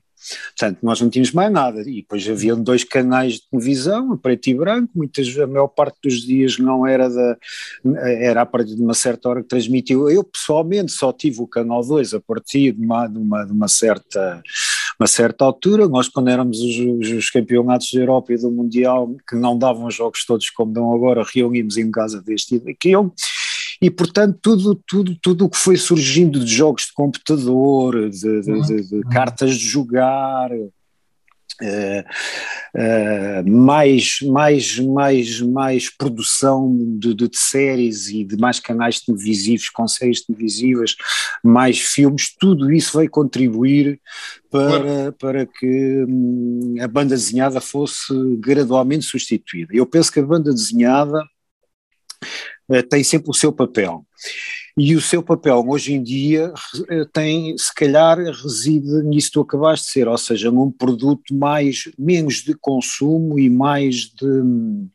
Portanto, 0.49 0.79
nós 0.83 1.01
não 1.01 1.09
tínhamos 1.09 1.31
mais 1.31 1.51
nada. 1.51 1.81
E 1.81 2.01
depois 2.01 2.27
havia 2.27 2.55
dois 2.55 2.83
canais 2.83 3.33
de 3.33 3.49
televisão, 3.49 4.17
preto 4.17 4.47
e 4.47 4.53
branco, 4.53 4.91
muitas, 4.95 5.37
a 5.37 5.47
maior 5.47 5.67
parte 5.67 5.97
dos 6.03 6.21
dias 6.21 6.57
não 6.57 6.85
era 6.85 7.09
da. 7.09 7.37
era 7.95 8.41
a 8.41 8.45
partir 8.45 8.75
de 8.75 8.81
uma 8.81 8.93
certa 8.93 9.29
hora 9.29 9.41
que 9.41 9.47
transmitiu. 9.47 10.09
Eu, 10.09 10.23
pessoalmente, 10.23 10.91
só 10.91 11.11
tive 11.13 11.41
o 11.41 11.47
canal 11.47 11.85
2 11.85 12.13
a 12.13 12.19
partir 12.19 12.73
de 12.73 12.85
uma, 12.85 13.07
de 13.07 13.17
uma, 13.17 13.45
de 13.45 13.51
uma 13.51 13.67
certa 13.67 14.41
uma 14.99 15.07
certa 15.07 15.45
altura, 15.45 15.87
nós 15.87 16.09
quando 16.09 16.29
éramos 16.29 16.59
os, 16.59 17.09
os, 17.11 17.29
campeonatos 17.29 17.89
da 17.93 18.01
Europa 18.01 18.33
e 18.33 18.37
do 18.37 18.51
Mundial, 18.51 19.15
que 19.27 19.33
não 19.33 19.57
davam 19.57 19.85
os 19.85 19.95
jogos 19.95 20.25
todos 20.25 20.49
como 20.49 20.73
dão 20.73 20.93
agora, 20.93 21.23
reunimos 21.23 21.77
em 21.77 21.89
casa 21.89 22.21
deste 22.21 22.55
e 22.55 22.59
daquele, 22.59 23.09
e 23.81 23.89
portanto 23.89 24.37
tudo 24.41 24.75
tudo 24.87 25.17
tudo 25.21 25.45
o 25.45 25.49
que 25.49 25.57
foi 25.57 25.77
surgindo 25.77 26.43
de 26.43 26.53
jogos 26.53 26.85
de 26.85 26.93
computador, 26.93 28.09
de, 28.09 28.41
de, 28.41 28.61
de, 28.61 28.89
de 28.89 28.95
uhum. 28.95 29.09
cartas 29.09 29.55
de 29.55 29.65
jogar, 29.65 30.49
Uh, 31.61 32.05
uh, 32.73 33.49
mais, 33.51 34.19
mais, 34.21 34.79
mais, 34.79 35.41
mais 35.41 35.89
produção 35.89 36.73
de, 36.73 37.13
de, 37.13 37.27
de, 37.27 37.37
séries 37.37 38.07
e 38.07 38.23
de 38.23 38.37
mais 38.37 38.61
canais 38.61 39.01
televisivos, 39.01 39.69
com 39.69 39.85
séries 39.85 40.25
televisivas, 40.25 40.95
mais 41.43 41.77
filmes, 41.79 42.33
tudo 42.39 42.71
isso 42.71 42.93
vai 42.97 43.09
contribuir 43.09 43.99
para, 44.49 45.11
para 45.19 45.45
que 45.45 46.05
hum, 46.07 46.75
a 46.79 46.87
banda 46.87 47.09
desenhada 47.15 47.59
fosse 47.59 48.13
gradualmente 48.37 49.03
substituída. 49.03 49.73
Eu 49.73 49.85
penso 49.85 50.13
que 50.13 50.19
a 50.21 50.25
banda 50.25 50.53
desenhada 50.53 51.21
tem 52.89 53.03
sempre 53.03 53.29
o 53.29 53.33
seu 53.33 53.51
papel. 53.51 54.05
E 54.77 54.95
o 54.95 55.01
seu 55.01 55.21
papel 55.21 55.63
hoje 55.67 55.93
em 55.93 56.01
dia 56.01 56.53
eh, 56.89 57.05
tem, 57.11 57.57
se 57.57 57.73
calhar, 57.73 58.17
reside 58.17 59.03
nisso 59.03 59.27
que 59.27 59.33
tu 59.33 59.41
acabaste 59.41 59.87
de 59.87 59.91
ser, 59.91 60.07
ou 60.07 60.17
seja, 60.17 60.51
num 60.51 60.71
produto 60.71 61.35
mais, 61.35 61.89
menos 61.97 62.35
de 62.35 62.53
consumo 62.53 63.37
e 63.37 63.49
mais 63.49 64.05
de, 64.05 64.87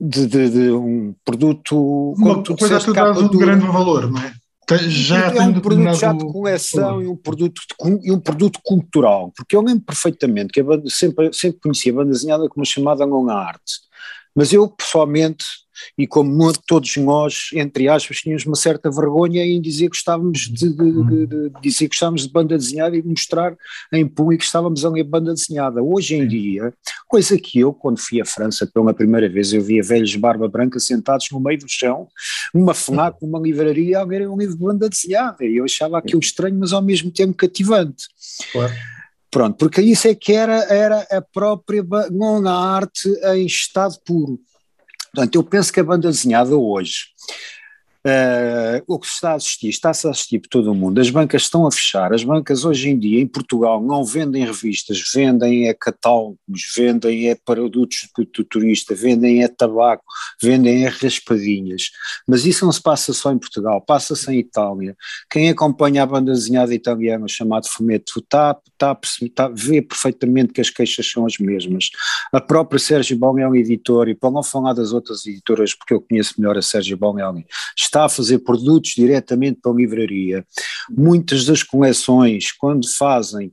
de, 0.00 0.26
de, 0.26 0.50
de 0.50 0.70
um 0.72 1.14
produto. 1.24 2.14
Uma 2.16 2.42
coisa 2.42 2.78
que 2.80 2.86
tu 2.86 2.92
dás 2.92 3.18
um 3.18 3.28
grande 3.28 3.66
valor, 3.66 4.10
não 4.10 4.20
é? 4.20 4.34
Já 4.88 5.32
é 5.32 5.40
um 5.40 5.60
produto 5.60 5.94
já 5.94 6.12
de 6.12 6.24
coleção 6.24 7.02
e 7.02 7.06
um 7.06 7.16
produto, 7.16 7.60
de, 7.60 8.08
e 8.08 8.12
um 8.12 8.20
produto 8.20 8.60
cultural, 8.62 9.32
porque 9.36 9.56
eu 9.56 9.62
lembro 9.62 9.84
perfeitamente 9.84 10.52
que 10.52 10.60
a 10.60 10.64
banda, 10.64 10.88
sempre, 10.88 11.32
sempre 11.32 11.60
conhecia 11.60 11.92
a 11.92 11.96
banda 11.96 12.12
desenhada 12.12 12.48
como 12.48 12.64
chamada 12.64 13.04
Longa 13.04 13.34
Arte, 13.34 13.89
mas 14.40 14.54
eu 14.54 14.66
pessoalmente 14.66 15.44
e 15.98 16.06
como 16.06 16.50
todos 16.66 16.96
nós, 16.96 17.50
entre 17.52 17.90
aspas, 17.90 18.16
tínhamos 18.20 18.46
uma 18.46 18.56
certa 18.56 18.90
vergonha 18.90 19.44
em 19.44 19.60
dizer 19.60 19.90
que 19.90 19.96
estávamos 19.96 20.48
de, 20.48 20.74
de, 20.74 21.04
de, 21.04 21.26
de 21.26 21.52
dizer 21.60 21.88
que 21.90 21.94
estávamos 21.94 22.22
de 22.22 22.32
banda 22.32 22.56
desenhada 22.56 22.96
e 22.96 23.02
mostrar 23.02 23.54
em 23.92 24.08
público 24.08 24.40
que 24.40 24.46
estávamos 24.46 24.82
a 24.82 24.88
ler 24.88 25.04
banda 25.04 25.34
desenhada. 25.34 25.82
Hoje 25.82 26.16
em 26.16 26.26
dia, 26.26 26.72
coisa 27.06 27.38
que 27.38 27.60
eu, 27.60 27.74
quando 27.74 27.98
fui 27.98 28.18
à 28.18 28.24
França 28.24 28.66
pela 28.66 28.94
primeira 28.94 29.28
vez, 29.28 29.52
eu 29.52 29.60
via 29.60 29.82
velhos 29.82 30.16
barba 30.16 30.48
branca 30.48 30.80
sentados 30.80 31.26
no 31.30 31.38
meio 31.38 31.58
do 31.58 31.68
chão, 31.68 32.08
numa 32.54 32.72
FNAC, 32.72 33.18
numa 33.20 33.38
livraria, 33.38 33.98
a 33.98 34.04
lerem 34.04 34.26
um 34.26 34.38
livro 34.38 34.56
de 34.56 34.64
banda 34.64 34.88
desenhada, 34.88 35.44
e 35.44 35.58
eu 35.58 35.64
achava 35.64 35.98
aquilo 35.98 36.20
estranho, 36.20 36.58
mas 36.58 36.72
ao 36.72 36.80
mesmo 36.80 37.10
tempo 37.10 37.34
cativante. 37.34 38.06
Claro. 38.52 38.72
Pronto, 39.30 39.56
porque 39.56 39.80
isso 39.80 40.08
é 40.08 40.14
que 40.14 40.32
era, 40.32 40.64
era 40.64 41.06
a 41.10 41.22
própria 41.22 41.84
não 42.10 42.46
arte 42.48 43.08
em 43.34 43.46
estado 43.46 43.96
puro. 44.04 44.40
Portanto, 45.12 45.34
eu 45.34 45.44
penso 45.44 45.72
que 45.72 45.80
a 45.80 45.84
banda 45.84 46.08
desenhada 46.08 46.56
hoje 46.56 47.06
Uh, 48.06 48.80
o 48.86 48.98
que 48.98 49.06
se 49.06 49.12
está 49.12 49.32
a 49.32 49.34
assistir, 49.34 49.68
está-se 49.68 50.06
a 50.06 50.10
assistir 50.10 50.38
por 50.38 50.48
todo 50.48 50.72
o 50.72 50.74
mundo, 50.74 50.98
as 50.98 51.10
bancas 51.10 51.42
estão 51.42 51.66
a 51.66 51.70
fechar, 51.70 52.14
as 52.14 52.24
bancas 52.24 52.64
hoje 52.64 52.88
em 52.88 52.98
dia 52.98 53.20
em 53.20 53.26
Portugal 53.26 53.78
não 53.78 54.02
vendem 54.02 54.42
revistas, 54.42 55.02
vendem 55.14 55.68
é 55.68 55.74
catálogos, 55.74 56.38
vendem 56.74 57.28
é 57.28 57.34
produtos 57.34 58.08
de 58.16 58.44
turista, 58.44 58.94
vendem 58.94 59.42
é 59.42 59.48
tabaco, 59.48 60.02
vendem 60.40 60.86
é 60.86 60.88
raspadinhas, 60.88 61.90
mas 62.26 62.46
isso 62.46 62.64
não 62.64 62.72
se 62.72 62.80
passa 62.80 63.12
só 63.12 63.32
em 63.32 63.38
Portugal, 63.38 63.82
passa-se 63.82 64.32
em 64.32 64.38
Itália, 64.38 64.96
quem 65.30 65.50
acompanha 65.50 66.02
a 66.02 66.06
banda 66.06 66.32
desenhada 66.32 66.74
italiana 66.74 67.28
chamada 67.28 67.68
Fumetto 67.68 68.18
está, 68.20 68.58
está, 68.72 68.98
está, 69.20 69.48
vê 69.48 69.82
perfeitamente 69.82 70.54
que 70.54 70.62
as 70.62 70.70
queixas 70.70 71.10
são 71.10 71.26
as 71.26 71.36
mesmas, 71.36 71.90
a 72.32 72.40
própria 72.40 72.78
Sérgio 72.78 73.18
Bonelli 73.18 73.60
editor, 73.60 74.08
e 74.08 74.14
para 74.14 74.30
não 74.30 74.42
falar 74.42 74.72
das 74.72 74.90
outras 74.94 75.26
editoras, 75.26 75.74
porque 75.74 75.92
eu 75.92 76.00
conheço 76.00 76.34
melhor 76.38 76.56
a 76.56 76.62
Sérgio 76.62 76.96
Bonelli, 76.96 77.44
está 77.90 78.04
a 78.04 78.08
fazer 78.08 78.38
produtos 78.38 78.92
diretamente 78.96 79.60
para 79.60 79.72
a 79.72 79.74
livraria. 79.74 80.44
Muitas 80.88 81.44
das 81.44 81.62
coleções, 81.62 82.52
quando 82.52 82.88
fazem, 82.88 83.52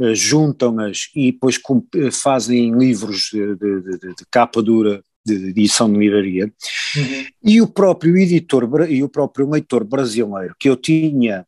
eh, 0.00 0.14
juntam-nas 0.14 1.08
e 1.14 1.32
depois 1.32 1.58
eh, 1.94 2.10
fazem 2.10 2.76
livros 2.76 3.30
de, 3.32 3.54
de, 3.56 3.80
de, 3.80 3.98
de 3.98 4.26
capa 4.30 4.62
dura 4.62 5.02
de 5.24 5.48
edição 5.48 5.92
de 5.92 5.98
livraria, 5.98 6.52
uhum. 6.96 7.26
e 7.42 7.60
o 7.60 7.66
próprio 7.66 8.16
editor 8.16 8.88
e 8.88 9.02
o 9.02 9.08
próprio 9.08 9.50
leitor 9.50 9.82
brasileiro, 9.82 10.54
que 10.56 10.68
eu 10.68 10.76
tinha 10.76 11.44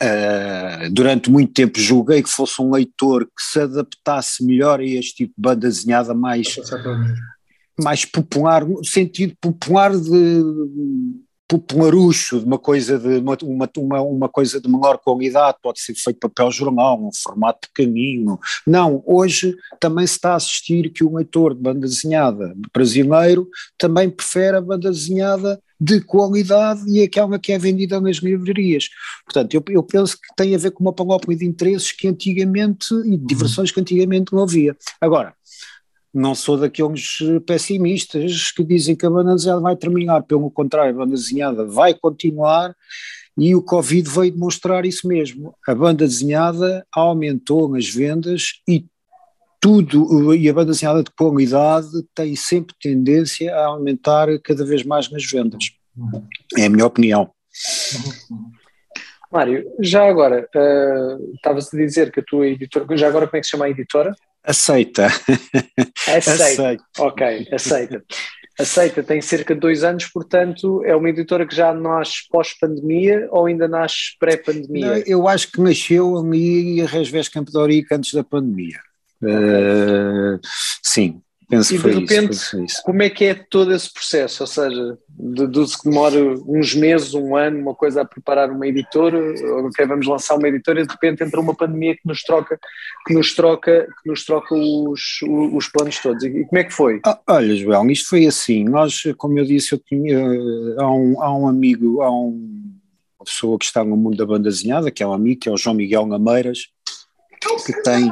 uh, 0.00 0.90
durante 0.92 1.30
muito 1.30 1.52
tempo, 1.52 1.80
julguei 1.80 2.22
que 2.22 2.28
fosse 2.28 2.62
um 2.62 2.70
leitor 2.70 3.24
que 3.24 3.42
se 3.42 3.58
adaptasse 3.60 4.44
melhor 4.44 4.78
a 4.78 4.84
este 4.84 5.16
tipo 5.16 5.34
de 5.36 5.42
banda 5.42 5.68
desenhada 5.68 6.14
mais, 6.14 6.46
mais 7.82 8.04
popular, 8.04 8.64
no 8.64 8.84
sentido 8.84 9.34
popular 9.40 9.96
de 9.96 10.42
popularucho, 11.48 12.40
de 12.40 12.44
uma 12.44 12.58
coisa 12.58 12.98
de 12.98 13.18
uma, 13.18 13.38
uma, 13.76 14.02
uma 14.02 14.28
coisa 14.28 14.60
de 14.60 14.68
menor 14.68 14.98
qualidade, 14.98 15.56
pode 15.62 15.80
ser 15.80 15.94
feito 15.94 16.20
papel 16.20 16.50
jornal, 16.50 17.02
um 17.02 17.10
formato 17.10 17.68
pequenino. 17.68 18.38
Não, 18.66 19.02
hoje 19.06 19.56
também 19.80 20.06
se 20.06 20.14
está 20.14 20.32
a 20.32 20.36
assistir 20.36 20.90
que 20.90 21.02
o 21.02 21.16
leitor 21.16 21.54
de 21.54 21.62
banda 21.62 21.80
desenhada 21.80 22.54
brasileiro 22.72 23.48
também 23.78 24.10
prefere 24.10 24.58
a 24.58 24.60
banda 24.60 24.90
desenhada 24.90 25.58
de 25.80 26.00
qualidade 26.02 26.82
e 26.86 27.02
aquela 27.02 27.38
que 27.38 27.52
é 27.52 27.58
vendida 27.58 27.98
nas 27.98 28.16
livrarias. 28.16 28.90
Portanto, 29.24 29.54
eu, 29.54 29.64
eu 29.70 29.82
penso 29.82 30.16
que 30.16 30.34
tem 30.36 30.54
a 30.54 30.58
ver 30.58 30.72
com 30.72 30.84
uma 30.84 30.92
panóplia 30.92 31.38
de 31.38 31.46
interesses 31.46 31.92
que 31.92 32.08
antigamente, 32.08 32.92
e 33.06 33.16
de 33.16 33.24
diversões 33.24 33.70
que 33.70 33.80
antigamente 33.80 34.34
não 34.34 34.42
havia. 34.42 34.76
Agora, 35.00 35.32
não 36.12 36.34
sou 36.34 36.56
daqueles 36.56 37.18
pessimistas 37.46 38.50
que 38.52 38.64
dizem 38.64 38.96
que 38.96 39.06
a 39.06 39.10
banda 39.10 39.34
desenhada 39.34 39.60
vai 39.60 39.76
terminar, 39.76 40.22
pelo 40.22 40.50
contrário, 40.50 40.90
a 40.90 40.98
banda 40.98 41.14
desenhada 41.14 41.66
vai 41.66 41.94
continuar 41.94 42.74
e 43.36 43.54
o 43.54 43.62
Covid 43.62 44.08
veio 44.08 44.32
demonstrar 44.32 44.84
isso 44.84 45.06
mesmo. 45.06 45.54
A 45.66 45.74
banda 45.74 46.06
desenhada 46.06 46.84
aumentou 46.92 47.74
as 47.74 47.88
vendas 47.88 48.60
e 48.66 48.84
tudo, 49.60 50.34
e 50.34 50.48
a 50.48 50.52
banda 50.52 50.72
desenhada 50.72 51.02
de 51.02 51.10
qualidade 51.10 51.88
tem 52.14 52.34
sempre 52.34 52.74
tendência 52.80 53.54
a 53.54 53.66
aumentar 53.66 54.28
cada 54.42 54.64
vez 54.64 54.84
mais 54.84 55.10
nas 55.10 55.24
vendas. 55.24 55.64
É 56.56 56.66
a 56.66 56.70
minha 56.70 56.86
opinião. 56.86 57.30
Mário, 59.30 59.64
já 59.80 60.08
agora, 60.08 60.48
uh, 60.54 61.48
a 61.48 61.76
dizer 61.76 62.10
que 62.10 62.20
a 62.20 62.24
tua 62.24 62.46
editora, 62.46 62.96
já 62.96 63.08
agora 63.08 63.26
como 63.26 63.36
é 63.36 63.40
que 63.40 63.46
se 63.46 63.50
chama 63.50 63.66
a 63.66 63.70
editora? 63.70 64.14
Aceita. 64.48 65.06
Aceita. 66.08 66.44
aceita. 66.44 66.84
Ok, 66.98 67.48
aceita. 67.52 68.02
Aceita, 68.58 69.02
tem 69.04 69.20
cerca 69.20 69.54
de 69.54 69.60
dois 69.60 69.84
anos, 69.84 70.06
portanto, 70.06 70.82
é 70.84 70.96
uma 70.96 71.10
editora 71.10 71.46
que 71.46 71.54
já 71.54 71.72
nasce 71.72 72.26
pós-pandemia 72.28 73.28
ou 73.30 73.46
ainda 73.46 73.68
nasce 73.68 74.16
pré-pandemia? 74.18 75.04
Eu 75.06 75.28
acho 75.28 75.52
que 75.52 75.60
nasceu 75.60 76.16
ali 76.16 76.80
a 76.82 76.86
Resvés 76.86 77.28
Campo 77.28 77.52
de 77.52 77.58
Orica 77.58 77.94
antes 77.94 78.12
da 78.12 78.24
pandemia. 78.24 78.80
Uh, 79.22 80.40
sim, 80.82 81.20
Penso 81.48 81.74
e 81.74 81.78
que 81.78 81.88
de 81.88 82.00
repente, 82.00 82.32
isso, 82.32 82.50
foi 82.50 82.64
isso. 82.64 82.82
como 82.84 83.02
é 83.02 83.08
que 83.08 83.24
é 83.24 83.34
todo 83.34 83.72
esse 83.72 83.90
processo? 83.90 84.42
Ou 84.42 84.46
seja, 84.46 84.98
deduz 85.08 85.76
que 85.76 85.88
demora 85.88 86.14
uns 86.46 86.74
meses, 86.74 87.14
um 87.14 87.34
ano, 87.34 87.58
uma 87.58 87.74
coisa 87.74 88.02
a 88.02 88.04
preparar 88.04 88.50
uma 88.50 88.66
editora, 88.66 89.18
ok, 89.64 89.86
vamos 89.86 90.06
lançar 90.06 90.36
uma 90.36 90.46
editora 90.46 90.82
e 90.82 90.86
de 90.86 90.92
repente 90.92 91.24
entra 91.24 91.40
uma 91.40 91.54
pandemia 91.54 91.94
que 91.94 92.02
nos 92.04 92.22
troca, 92.22 92.60
que 93.06 93.14
nos 93.14 93.34
troca, 93.34 93.88
que 94.02 94.10
nos 94.10 94.26
troca 94.26 94.54
os, 94.54 95.20
os 95.22 95.68
planos 95.68 95.98
todos. 96.00 96.22
E 96.22 96.44
como 96.44 96.58
é 96.58 96.64
que 96.64 96.72
foi? 96.72 97.00
Ah, 97.06 97.18
olha, 97.26 97.56
João, 97.56 97.90
isto 97.90 98.10
foi 98.10 98.26
assim. 98.26 98.64
Nós, 98.64 99.02
como 99.16 99.38
eu 99.38 99.46
disse, 99.46 99.72
eu 99.74 99.78
tinha 99.78 100.18
há 100.78 100.90
um, 100.90 101.22
há 101.22 101.34
um 101.34 101.48
amigo, 101.48 102.02
há 102.02 102.10
um, 102.10 102.62
uma 103.18 103.24
pessoa 103.24 103.58
que 103.58 103.64
está 103.64 103.82
no 103.82 103.96
mundo 103.96 104.18
da 104.18 104.26
banda 104.26 104.50
desenhada, 104.50 104.90
que 104.90 105.02
é 105.02 105.06
um 105.06 105.14
amigo, 105.14 105.40
que 105.40 105.48
é 105.48 105.52
o 105.52 105.56
João 105.56 105.74
Miguel 105.74 106.04
Nameiras, 106.04 106.68
que 107.64 107.82
tem 107.82 108.10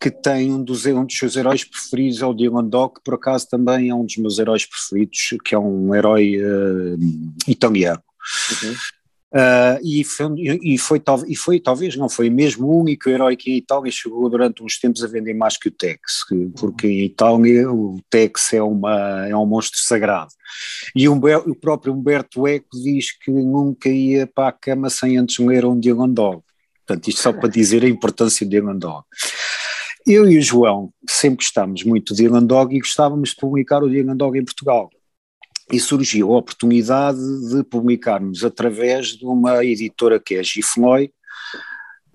que 0.00 0.10
tem 0.10 0.52
um 0.52 0.62
dos, 0.62 0.86
um 0.86 1.04
dos 1.04 1.16
seus 1.16 1.36
heróis 1.36 1.64
preferidos, 1.64 2.22
é 2.22 2.26
o 2.26 2.34
Dylan 2.34 2.68
que 2.68 3.02
por 3.04 3.14
acaso 3.14 3.48
também 3.48 3.88
é 3.88 3.94
um 3.94 4.04
dos 4.04 4.16
meus 4.16 4.38
heróis 4.38 4.66
preferidos, 4.66 5.34
que 5.44 5.54
é 5.54 5.58
um 5.58 5.94
herói 5.94 6.36
uh, 6.38 6.98
italiano. 7.46 8.02
Uhum. 8.62 8.74
Uh, 9.34 9.82
e, 9.82 10.04
foi, 10.04 10.26
e, 10.62 10.78
foi, 10.78 11.02
e 11.26 11.34
foi 11.34 11.58
talvez, 11.58 11.96
não 11.96 12.08
foi 12.08 12.30
mesmo 12.30 12.68
o 12.68 12.80
único 12.80 13.10
herói 13.10 13.34
que 13.34 13.50
em 13.50 13.56
Itália 13.56 13.90
chegou 13.90 14.30
durante 14.30 14.62
uns 14.62 14.78
tempos 14.78 15.02
a 15.02 15.08
vender 15.08 15.34
mais 15.34 15.56
que 15.56 15.66
o 15.66 15.72
Tex, 15.72 16.24
porque 16.56 16.86
em 16.86 17.04
Itália 17.06 17.68
o 17.68 18.00
Tex 18.08 18.52
é, 18.52 18.62
uma, 18.62 19.26
é 19.26 19.34
um 19.34 19.44
monstro 19.44 19.80
sagrado. 19.80 20.30
E 20.94 21.08
o, 21.08 21.16
o 21.16 21.54
próprio 21.56 21.92
Humberto 21.92 22.46
Eco 22.46 22.80
diz 22.80 23.10
que 23.10 23.32
nunca 23.32 23.88
ia 23.88 24.24
para 24.24 24.50
a 24.50 24.52
cama 24.52 24.88
sem 24.88 25.16
antes 25.16 25.44
ler 25.44 25.64
um 25.64 25.80
Dylan 25.80 26.10
Dog. 26.10 26.40
Portanto, 26.86 27.08
isto 27.08 27.20
só 27.20 27.32
para 27.32 27.48
dizer 27.48 27.82
a 27.82 27.88
importância 27.88 28.46
de 28.46 28.50
Dylan 28.56 28.76
Dog. 28.76 29.04
Eu 30.06 30.28
e 30.30 30.36
o 30.36 30.42
João 30.42 30.92
sempre 31.08 31.44
gostámos 31.44 31.82
muito 31.82 32.14
de 32.14 32.24
Dylan 32.24 32.44
Dog 32.44 32.76
e 32.76 32.78
gostávamos 32.78 33.30
de 33.30 33.36
publicar 33.36 33.82
o 33.82 33.88
Dylan 33.88 34.14
Dog 34.14 34.38
em 34.38 34.44
Portugal. 34.44 34.90
E 35.72 35.80
surgiu 35.80 36.34
a 36.34 36.38
oportunidade 36.38 37.18
de 37.48 37.64
publicarmos 37.64 38.44
através 38.44 39.16
de 39.16 39.24
uma 39.24 39.64
editora 39.64 40.20
que 40.20 40.34
é 40.34 40.40
a 40.40 40.42
Gifloy, 40.42 41.10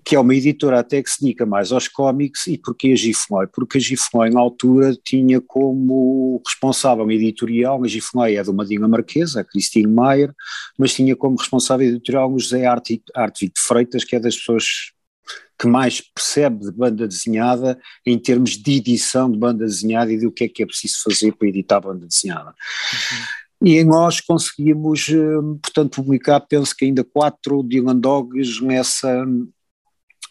que 0.04 0.14
é 0.14 0.20
uma 0.20 0.34
editora 0.36 0.78
até 0.78 1.02
que 1.02 1.10
se 1.10 1.20
dedica 1.20 1.44
mais 1.44 1.72
aos 1.72 1.88
cómics, 1.88 2.46
e 2.46 2.56
porquê 2.56 2.92
a 2.92 2.96
Gifloy? 2.96 3.48
Porque 3.52 3.78
a 3.78 3.80
Gifloy 3.80 4.30
na 4.30 4.38
altura 4.38 4.96
tinha 5.04 5.40
como 5.40 6.40
responsável 6.46 7.10
editorial, 7.10 7.82
a 7.82 7.88
Gifloy 7.88 8.36
é 8.36 8.42
de 8.42 8.50
uma 8.50 8.64
dinamarquesa, 8.64 9.40
a 9.40 9.44
Christine 9.44 9.88
Meyer, 9.88 10.32
mas 10.78 10.94
tinha 10.94 11.16
como 11.16 11.36
responsável 11.36 11.88
editorial 11.88 12.32
o 12.32 12.38
José 12.38 12.66
Artvito 12.66 13.60
Freitas, 13.60 14.04
que 14.04 14.14
é 14.14 14.20
das 14.20 14.36
pessoas 14.36 14.92
que 15.58 15.66
mais 15.66 16.00
percebe 16.00 16.64
de 16.64 16.72
banda 16.72 17.06
desenhada 17.06 17.78
em 18.06 18.18
termos 18.18 18.52
de 18.52 18.76
edição 18.76 19.30
de 19.30 19.38
banda 19.38 19.66
desenhada 19.66 20.10
e 20.10 20.18
do 20.18 20.32
que 20.32 20.44
é 20.44 20.48
que 20.48 20.62
é 20.62 20.66
preciso 20.66 21.02
fazer 21.04 21.32
para 21.32 21.48
editar 21.48 21.80
banda 21.80 22.06
desenhada. 22.06 22.48
Uhum. 22.50 23.68
E 23.68 23.84
nós 23.84 24.22
conseguimos, 24.22 25.08
eh, 25.10 25.58
portanto, 25.62 26.02
publicar, 26.02 26.40
penso 26.40 26.74
que 26.74 26.86
ainda 26.86 27.04
quatro 27.04 27.62
Dylan 27.62 27.96
Dogs 27.96 28.64
nessa, 28.64 29.26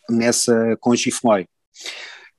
nessa 0.10 0.75
com 0.79 0.96
Gifmoy, 0.96 1.46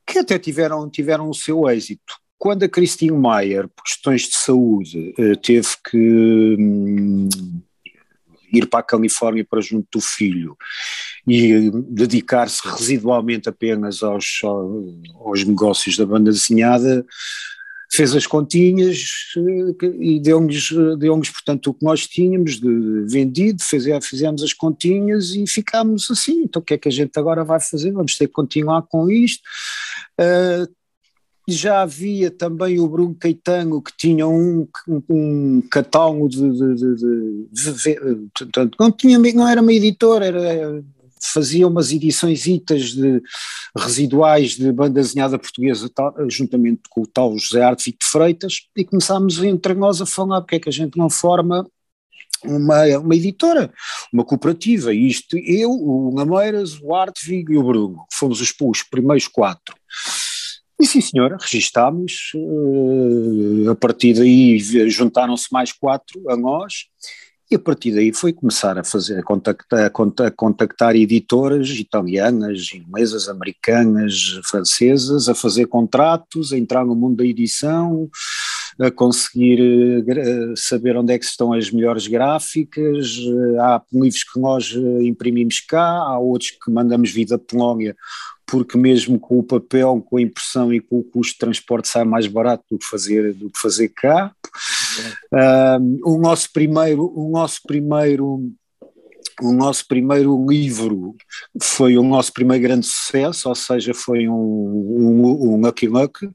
que 0.04 0.18
até 0.18 0.36
tiveram, 0.36 0.90
tiveram 0.90 1.30
o 1.30 1.34
seu 1.34 1.70
êxito. 1.70 2.14
Quando 2.36 2.64
a 2.64 2.68
Christine 2.68 3.16
Meyer, 3.16 3.68
por 3.68 3.84
questões 3.84 4.22
de 4.22 4.34
saúde, 4.34 5.14
eh, 5.16 5.36
teve 5.36 5.68
que 5.88 6.56
hum, 6.58 7.28
ir 8.52 8.66
para 8.66 8.80
a 8.80 8.84
Califórnia 8.84 9.46
para 9.48 9.60
junto 9.60 9.86
do 9.92 10.00
filho 10.00 10.56
e 11.26 11.70
dedicar-se 11.88 12.66
residualmente 12.66 13.48
apenas 13.48 14.02
aos, 14.02 14.40
aos 14.44 15.44
negócios 15.44 15.96
da 15.96 16.06
banda 16.06 16.30
desenhada, 16.30 17.04
fez 17.92 18.14
as 18.14 18.26
continhas 18.26 19.04
eh, 19.36 19.86
e 19.98 20.20
deu-nos, 20.20 20.70
deu 20.98 21.20
portanto, 21.20 21.70
o 21.70 21.74
que 21.74 21.84
nós 21.84 22.06
tínhamos 22.06 22.60
de 22.60 23.04
vendido, 23.08 23.62
fez, 23.62 23.84
fizemos 24.06 24.42
as 24.42 24.52
continhas 24.52 25.34
e 25.34 25.44
ficámos 25.46 26.08
assim, 26.10 26.42
então 26.44 26.62
o 26.62 26.64
que 26.64 26.74
é 26.74 26.78
que 26.78 26.88
a 26.88 26.92
gente 26.92 27.18
agora 27.18 27.42
vai 27.42 27.60
fazer? 27.60 27.90
Vamos 27.90 28.16
ter 28.16 28.28
que 28.28 28.32
continuar 28.32 28.82
com 28.82 29.10
isto. 29.10 29.42
Uh, 30.20 30.79
já 31.50 31.82
havia 31.82 32.30
também 32.30 32.78
o 32.80 32.88
Bruno 32.88 33.14
Caetano 33.14 33.82
que 33.82 33.92
tinha 33.96 34.26
um, 34.26 34.66
um 35.08 35.62
catálogo 35.70 36.28
de, 36.28 36.50
de, 36.50 36.74
de, 36.74 36.94
de, 37.52 38.70
não 38.78 38.90
tinha 38.90 39.18
não 39.18 39.48
era 39.48 39.60
uma 39.60 39.72
editora 39.72 40.26
era 40.26 40.82
fazia 41.22 41.68
umas 41.68 41.92
edições 41.92 42.42
de 42.42 43.22
residuais 43.76 44.56
de 44.56 44.72
banda 44.72 45.00
desenhada 45.00 45.38
portuguesa 45.38 45.90
juntamente 46.28 46.82
com 46.88 47.02
o 47.02 47.06
tal 47.06 47.36
José 47.36 47.62
Arte 47.62 47.90
de 47.90 48.06
Freitas 48.06 48.62
e 48.76 48.84
começámos 48.84 49.42
entre 49.42 49.74
nós 49.74 50.00
a 50.00 50.06
falar 50.06 50.40
porque 50.40 50.56
é 50.56 50.60
que 50.60 50.68
a 50.68 50.72
gente 50.72 50.96
não 50.96 51.10
forma 51.10 51.66
uma, 52.44 52.84
uma 52.98 53.14
editora, 53.14 53.72
uma 54.12 54.24
cooperativa, 54.24 54.94
isto 54.94 55.36
eu, 55.36 55.70
o 55.70 56.12
Nameiras, 56.14 56.80
o 56.80 56.94
Artvig 56.94 57.52
e 57.52 57.56
o 57.56 57.62
Bruno, 57.62 58.04
fomos 58.12 58.40
os, 58.40 58.54
os 58.60 58.82
primeiros 58.82 59.28
quatro. 59.28 59.74
E 60.80 60.86
sim, 60.86 61.02
senhora, 61.02 61.36
registámos, 61.38 62.32
uh, 62.34 63.70
a 63.70 63.74
partir 63.74 64.14
daí 64.14 64.58
juntaram-se 64.88 65.52
mais 65.52 65.72
quatro 65.72 66.22
a 66.30 66.34
nós, 66.34 66.86
e 67.50 67.56
a 67.56 67.58
partir 67.58 67.92
daí 67.92 68.14
foi 68.14 68.32
começar 68.32 68.78
a 68.78 68.84
fazer, 68.84 69.18
a 69.18 69.22
contactar, 69.22 69.84
a 69.84 70.30
contactar 70.30 70.96
editoras 70.96 71.68
italianas, 71.68 72.72
inglesas, 72.72 73.28
americanas, 73.28 74.40
francesas, 74.44 75.28
a 75.28 75.34
fazer 75.34 75.66
contratos, 75.66 76.50
a 76.50 76.56
entrar 76.56 76.86
no 76.86 76.94
mundo 76.94 77.16
da 77.16 77.26
edição, 77.26 78.08
a 78.78 78.90
conseguir 78.90 79.60
uh, 79.60 80.56
saber 80.56 80.96
onde 80.96 81.12
é 81.12 81.18
que 81.18 81.26
estão 81.26 81.52
as 81.52 81.70
melhores 81.70 82.06
gráficas, 82.06 83.18
uh, 83.18 83.60
há 83.60 83.82
livros 83.92 84.24
que 84.24 84.40
nós 84.40 84.72
imprimimos 85.02 85.60
cá, 85.60 85.84
há 85.84 86.18
outros 86.18 86.52
que 86.52 86.70
mandamos 86.70 87.10
vir 87.10 87.26
da 87.26 87.38
Polónia 87.38 87.94
porque 88.50 88.76
mesmo 88.76 89.18
com 89.18 89.38
o 89.38 89.42
papel, 89.42 90.04
com 90.04 90.16
a 90.16 90.22
impressão 90.22 90.72
e 90.72 90.80
com 90.80 90.98
o 90.98 91.04
custo 91.04 91.34
de 91.34 91.38
transporte 91.38 91.88
sai 91.88 92.04
mais 92.04 92.26
barato 92.26 92.64
do 92.70 92.78
que 92.78 92.84
fazer, 92.84 93.32
do 93.34 93.48
que 93.48 93.58
fazer 93.58 93.88
cá. 93.90 94.34
o 96.04 96.18
nosso 96.18 96.52
primeiro, 96.52 97.12
o 97.16 97.30
nosso 97.30 97.60
primeiro 97.66 98.50
o 99.42 99.52
nosso 99.52 99.86
primeiro 99.88 100.46
livro 100.46 101.16
foi 101.62 101.96
o 101.96 102.02
nosso 102.02 102.30
primeiro 102.30 102.62
grande 102.62 102.86
sucesso, 102.86 103.48
ou 103.48 103.54
seja, 103.54 103.94
foi 103.94 104.28
um, 104.28 104.34
um, 104.34 105.54
um 105.54 105.60
Lucky 105.60 105.86
Luck, 105.86 106.28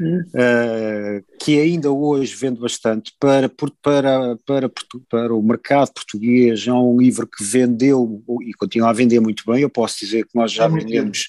uh, 0.00 1.38
que 1.38 1.58
ainda 1.58 1.90
hoje 1.90 2.34
vende 2.34 2.60
bastante 2.60 3.12
para, 3.18 3.48
para, 3.48 4.36
para, 4.46 4.70
para 5.08 5.34
o 5.34 5.42
mercado 5.42 5.92
português. 5.92 6.66
É 6.66 6.72
um 6.72 6.98
livro 6.98 7.26
que 7.26 7.42
vendeu 7.42 8.22
e 8.42 8.52
continua 8.54 8.90
a 8.90 8.92
vender 8.92 9.20
muito 9.20 9.44
bem. 9.46 9.62
Eu 9.62 9.70
posso 9.70 9.98
dizer 9.98 10.24
que 10.24 10.34
nós 10.34 10.52
já 10.52 10.64
é 10.64 10.68
vendemos, 10.68 11.28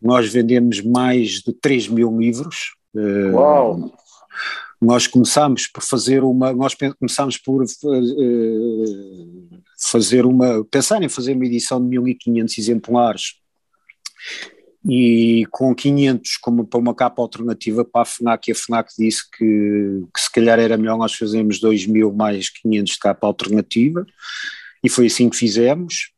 nós 0.00 0.28
vendemos 0.32 0.80
mais 0.80 1.40
de 1.40 1.52
3 1.52 1.88
mil 1.88 2.16
livros. 2.18 2.74
Uh, 2.94 3.34
Uau! 3.34 3.92
Nós 4.80 5.06
começámos 5.06 5.66
por 5.66 5.82
fazer 5.82 6.22
uma, 6.22 6.52
nós 6.52 6.76
começámos 6.98 7.38
por 7.38 7.62
uh, 7.62 7.66
fazer 9.78 10.26
uma, 10.26 10.64
pensar 10.64 11.02
em 11.02 11.08
fazer 11.08 11.34
uma 11.34 11.46
edição 11.46 11.80
de 11.80 11.98
1500 11.98 12.58
exemplares 12.58 13.44
e 14.86 15.46
com 15.50 15.74
500 15.74 16.36
como 16.36 16.66
para 16.66 16.78
uma 16.78 16.94
capa 16.94 17.22
alternativa 17.22 17.84
para 17.84 18.02
a 18.02 18.04
FNAC, 18.04 18.48
e 18.48 18.52
a 18.52 18.54
FNAC 18.54 18.92
disse 18.98 19.22
que, 19.30 20.04
que 20.14 20.20
se 20.20 20.30
calhar 20.30 20.58
era 20.58 20.76
melhor 20.76 20.98
nós 20.98 21.14
fazermos 21.14 21.58
2 21.58 21.86
mil 21.86 22.12
mais 22.12 22.50
500 22.50 22.92
de 22.92 22.98
capa 22.98 23.26
alternativa, 23.26 24.06
e 24.82 24.88
foi 24.88 25.06
assim 25.06 25.30
que 25.30 25.36
fizemos. 25.36 26.12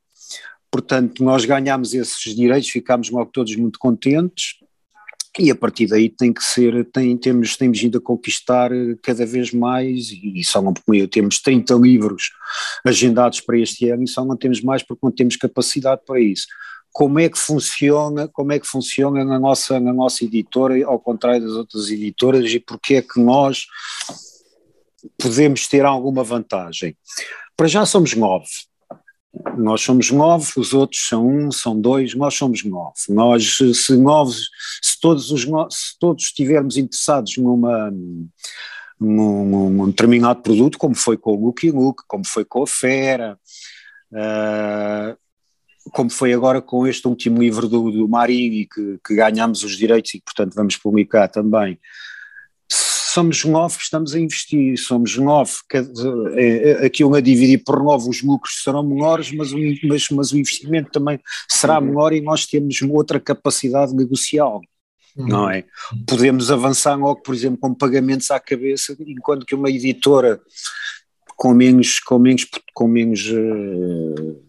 Portanto, 0.70 1.22
nós 1.22 1.44
ganhámos 1.44 1.94
esses 1.94 2.34
direitos, 2.34 2.68
ficámos 2.68 3.08
logo 3.10 3.30
todos 3.32 3.54
muito 3.54 3.78
contentes, 3.78 4.56
e 5.38 5.50
a 5.50 5.54
partir 5.54 5.86
daí 5.86 6.08
tem 6.08 6.32
que 6.32 6.42
ser, 6.42 6.84
tem, 6.90 7.16
temos, 7.16 7.56
temos 7.56 7.82
ido 7.82 7.98
a 7.98 8.00
conquistar 8.00 8.70
cada 9.02 9.26
vez 9.26 9.52
mais, 9.52 10.10
e 10.10 10.42
só 10.44 10.62
não 10.62 10.72
porque 10.72 11.06
temos 11.08 11.40
30 11.40 11.74
livros 11.74 12.30
agendados 12.84 13.40
para 13.40 13.58
este 13.58 13.90
ano, 13.90 14.04
e 14.04 14.08
só 14.08 14.24
não 14.24 14.36
temos 14.36 14.62
mais 14.62 14.82
porque 14.82 15.04
não 15.04 15.12
temos 15.12 15.36
capacidade 15.36 16.02
para 16.06 16.20
isso 16.20 16.46
como 16.96 17.18
é 17.20 17.28
que 17.28 17.38
funciona, 17.38 18.26
como 18.26 18.52
é 18.52 18.58
que 18.58 18.66
funciona 18.66 19.22
na 19.22 19.38
nossa, 19.38 19.78
na 19.78 19.92
nossa 19.92 20.24
editora, 20.24 20.82
ao 20.86 20.98
contrário 20.98 21.42
das 21.42 21.52
outras 21.52 21.90
editoras, 21.90 22.50
e 22.50 22.58
porque 22.58 22.94
é 22.94 23.02
que 23.02 23.20
nós 23.20 23.66
podemos 25.20 25.68
ter 25.68 25.84
alguma 25.84 26.24
vantagem. 26.24 26.96
Para 27.54 27.68
já 27.68 27.84
somos 27.84 28.14
nove. 28.14 28.48
Nós 29.56 29.82
somos 29.82 30.10
nove, 30.10 30.52
os 30.56 30.72
outros 30.72 31.06
são 31.08 31.28
um, 31.28 31.50
são 31.50 31.78
dois, 31.78 32.14
nós 32.14 32.34
somos 32.34 32.64
nove. 32.64 32.94
Nós, 33.08 33.58
se 33.74 33.96
nove, 33.96 34.34
se 34.82 34.98
todos, 35.00 35.30
os, 35.30 35.42
se 35.42 35.98
todos 35.98 36.24
estivermos 36.24 36.76
interessados 36.76 37.36
numa, 37.36 37.90
num, 39.00 39.70
num 39.70 39.86
determinado 39.88 40.42
produto, 40.42 40.78
como 40.78 40.94
foi 40.94 41.16
com 41.16 41.32
o 41.32 41.46
Lucky 41.46 41.70
Look, 41.70 42.02
como 42.06 42.26
foi 42.26 42.44
com 42.44 42.62
a 42.62 42.66
Fera, 42.66 43.38
uh, 44.12 45.16
como 45.92 46.10
foi 46.10 46.32
agora 46.32 46.60
com 46.60 46.86
este 46.86 47.06
último 47.06 47.40
livro 47.40 47.68
do, 47.68 47.90
do 47.90 48.08
Marini, 48.08 48.66
que, 48.66 48.98
que 49.04 49.14
ganhámos 49.14 49.62
os 49.62 49.76
direitos 49.76 50.14
e, 50.14 50.20
portanto, 50.20 50.54
vamos 50.54 50.76
publicar 50.76 51.28
também, 51.28 51.78
somos 53.16 53.44
nove 53.46 53.78
que 53.78 53.84
estamos 53.84 54.14
a 54.14 54.20
investir, 54.20 54.76
somos 54.76 55.16
nove, 55.16 55.52
é, 56.34 56.70
é, 56.82 56.86
aquilo 56.86 57.14
a 57.14 57.20
dividir 57.20 57.64
por 57.64 57.82
nove 57.82 58.10
os 58.10 58.22
lucros 58.22 58.62
serão 58.62 58.82
menores, 58.82 59.32
mas 59.32 59.52
o, 59.52 59.58
mas, 59.84 60.08
mas 60.10 60.32
o 60.32 60.38
investimento 60.38 60.90
também 60.90 61.18
será 61.48 61.78
uhum. 61.78 61.86
menor 61.86 62.12
e 62.12 62.20
nós 62.20 62.44
temos 62.44 62.82
outra 62.82 63.18
capacidade 63.18 63.94
negocial. 63.94 64.60
Uhum. 65.16 65.28
Não 65.28 65.50
é? 65.50 65.64
Podemos 66.06 66.50
avançar 66.50 66.94
logo, 66.94 67.22
por 67.22 67.34
exemplo, 67.34 67.58
com 67.58 67.72
pagamentos 67.72 68.30
à 68.30 68.38
cabeça, 68.38 68.94
enquanto 69.00 69.46
que 69.46 69.54
uma 69.54 69.70
editora 69.70 70.38
com 71.36 71.54
menos, 71.54 71.98
com 72.00 72.18
menos, 72.18 72.46
com 72.74 72.86
menos 72.86 73.26
uh, 73.30 74.45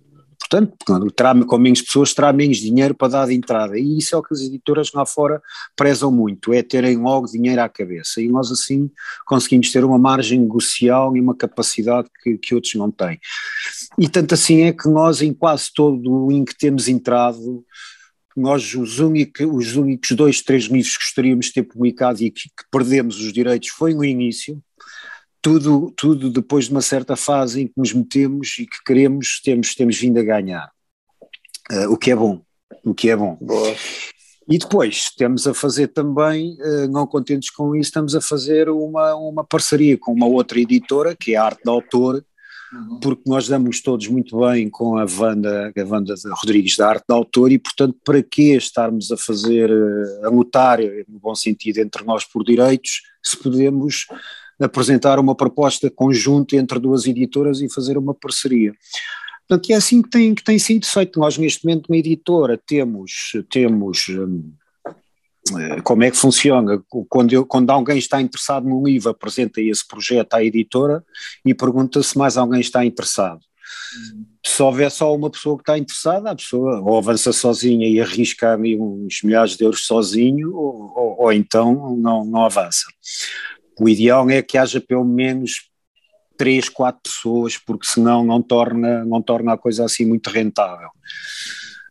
Portanto, 0.50 1.12
terá, 1.12 1.36
com 1.46 1.58
menos 1.58 1.82
pessoas 1.82 2.14
terá 2.14 2.32
menos 2.32 2.58
dinheiro 2.58 2.96
para 2.96 3.10
dar 3.10 3.28
de 3.28 3.34
entrada. 3.34 3.78
E 3.78 3.98
isso 3.98 4.16
é 4.16 4.18
o 4.18 4.24
que 4.24 4.34
as 4.34 4.42
editoras 4.42 4.92
lá 4.94 5.06
fora 5.06 5.42
prezam 5.76 6.12
muito, 6.12 6.54
é 6.54 6.64
terem 6.64 6.98
logo 6.98 7.28
dinheiro 7.28 7.62
à 7.62 7.68
cabeça. 7.68 8.22
E 8.22 8.30
nós 8.30 8.52
assim 8.52 8.90
conseguimos 9.26 9.72
ter 9.72 9.84
uma 9.84 10.00
margem 10.00 10.40
negocial 10.40 11.16
e 11.18 11.20
uma 11.20 11.36
capacidade 11.36 12.08
que, 12.24 12.38
que 12.38 12.56
outros 12.56 12.74
não 12.76 12.90
têm. 12.90 13.20
E 14.00 14.08
tanto 14.08 14.34
assim 14.34 14.62
é 14.62 14.72
que 14.72 14.88
nós 14.88 15.22
em 15.22 15.34
quase 15.34 15.70
todo 15.74 16.32
em 16.32 16.46
que 16.46 16.58
temos 16.58 16.88
entrado, 16.88 17.66
nós 18.36 18.74
os, 18.74 19.00
único, 19.00 19.44
os 19.46 19.76
únicos 19.76 20.12
dois, 20.12 20.42
três 20.42 20.66
livros 20.66 20.96
que 20.96 21.04
gostaríamos 21.04 21.48
de 21.48 21.54
ter 21.54 21.64
publicado 21.64 22.24
e 22.24 22.32
que, 22.32 22.44
que 22.44 22.64
perdemos 22.72 23.20
os 23.20 23.34
direitos 23.34 23.70
foi 23.70 23.94
no 23.94 24.06
início, 24.06 24.62
tudo, 25.48 25.94
tudo 25.96 26.30
depois 26.30 26.66
de 26.66 26.72
uma 26.72 26.82
certa 26.82 27.16
fase 27.16 27.62
em 27.62 27.68
que 27.68 27.74
nos 27.78 27.94
metemos 27.94 28.58
e 28.60 28.66
que 28.66 28.84
queremos, 28.86 29.40
temos, 29.42 29.74
temos 29.74 29.98
vindo 29.98 30.20
a 30.20 30.24
ganhar. 30.24 30.70
Uh, 31.72 31.90
o 31.90 31.98
que 31.98 32.12
é 32.12 32.16
bom, 32.18 32.42
o 32.84 32.94
que 32.94 33.10
é 33.10 33.16
bom. 33.16 33.38
Boa. 33.40 33.74
E 34.50 34.58
depois 34.58 34.96
estamos 34.96 35.48
a 35.48 35.54
fazer 35.54 35.88
também, 35.88 36.58
uh, 36.60 36.88
não 36.90 37.08
contentes 37.08 37.50
com 37.50 37.74
isso, 37.76 37.88
estamos 37.88 38.14
a 38.14 38.20
fazer 38.20 38.68
uma, 38.70 39.16
uma 39.16 39.44
parceria 39.44 39.98
com 39.98 40.12
uma 40.12 40.26
outra 40.26 40.60
editora, 40.60 41.16
que 41.16 41.34
é 41.34 41.38
a 41.38 41.46
Arte 41.46 41.64
da 41.64 41.72
Autor, 41.72 42.26
uhum. 42.74 43.00
porque 43.00 43.24
nós 43.26 43.48
damos 43.48 43.82
todos 43.82 44.06
muito 44.10 44.42
bem 44.42 44.70
com 44.70 44.98
a 44.98 45.06
Wanda, 45.06 45.72
a 45.74 45.86
Wanda 45.86 46.14
Rodrigues 46.42 46.76
da 46.76 46.90
Arte 46.90 47.06
da 47.08 47.16
Autor 47.16 47.54
e 47.54 47.58
portanto 47.58 47.98
para 48.04 48.22
que 48.22 48.54
estarmos 48.54 49.14
a 49.14 49.18
fazer, 49.18 49.72
uh, 49.72 50.26
a 50.26 50.30
lutar, 50.30 50.80
no 51.08 51.20
bom 51.20 51.36
sentido, 51.36 51.78
entre 51.78 52.04
nós 52.04 52.26
por 52.26 52.44
direitos, 52.44 53.02
se 53.24 53.38
podemos 53.38 54.08
apresentar 54.60 55.20
uma 55.20 55.36
proposta 55.36 55.90
conjunta 55.90 56.56
entre 56.56 56.80
duas 56.80 57.06
editoras 57.06 57.62
e 57.62 57.72
fazer 57.72 57.98
uma 57.98 58.14
parceria. 58.14 58.74
Portanto, 59.48 59.70
é 59.70 59.76
assim 59.76 60.02
que 60.02 60.10
tem, 60.10 60.36
que 60.36 60.44
tem 60.44 60.60
sido 60.60 60.86
feito. 60.86 61.20
Nós, 61.20 61.38
neste 61.38 61.66
momento, 61.66 61.88
uma 61.88 61.98
editora, 61.98 62.60
temos, 62.68 63.32
temos 63.50 64.08
hum, 64.10 64.52
eh, 65.56 65.82
como 65.82 66.04
é 66.04 66.12
que 66.12 66.18
funciona? 66.18 66.84
Quando, 67.08 67.34
eu, 67.34 67.46
quando 67.46 67.70
alguém 67.70 67.98
está 67.98 68.22
interessado 68.22 68.68
no 68.68 68.84
livro, 68.84 69.10
apresenta 69.10 69.62
esse 69.62 69.88
projeto 69.88 70.34
à 70.34 70.44
editora 70.44 71.04
e 71.46 71.54
pergunta 71.54 72.02
se 72.04 72.18
mais 72.18 72.38
alguém 72.38 72.60
está 72.60 72.86
interessado. 72.86 73.40
Se 74.46 74.62
houver 74.62 74.92
só 74.92 75.16
uma 75.16 75.30
pessoa 75.30 75.56
que 75.56 75.62
está 75.62 75.78
interessada, 75.78 76.32
a 76.32 76.36
pessoa 76.36 76.82
ou 76.82 76.98
avança 76.98 77.32
sozinha 77.32 77.88
e 77.88 78.02
arrisca 78.02 78.58
uns 78.58 79.22
milhares 79.24 79.56
de 79.56 79.64
euros 79.64 79.86
sozinho, 79.86 80.54
ou, 80.56 80.94
ou, 80.96 81.16
ou 81.20 81.34
então 81.34 81.96
não, 81.98 82.26
não 82.26 82.44
avança. 82.44 82.86
O 83.80 83.88
ideal 83.88 84.30
é 84.30 84.42
que 84.42 84.58
haja 84.58 84.82
pelo 84.82 85.06
menos 85.06 85.70
três, 86.38 86.70
quatro 86.70 87.02
pessoas, 87.04 87.58
porque 87.58 87.88
senão 87.88 88.24
não 88.24 88.42
torna, 88.42 89.04
não 89.04 89.22
torna 89.22 89.54
a 89.54 89.58
coisa 89.58 89.86
assim 89.86 90.06
muito 90.06 90.30
rentável. 90.30 90.90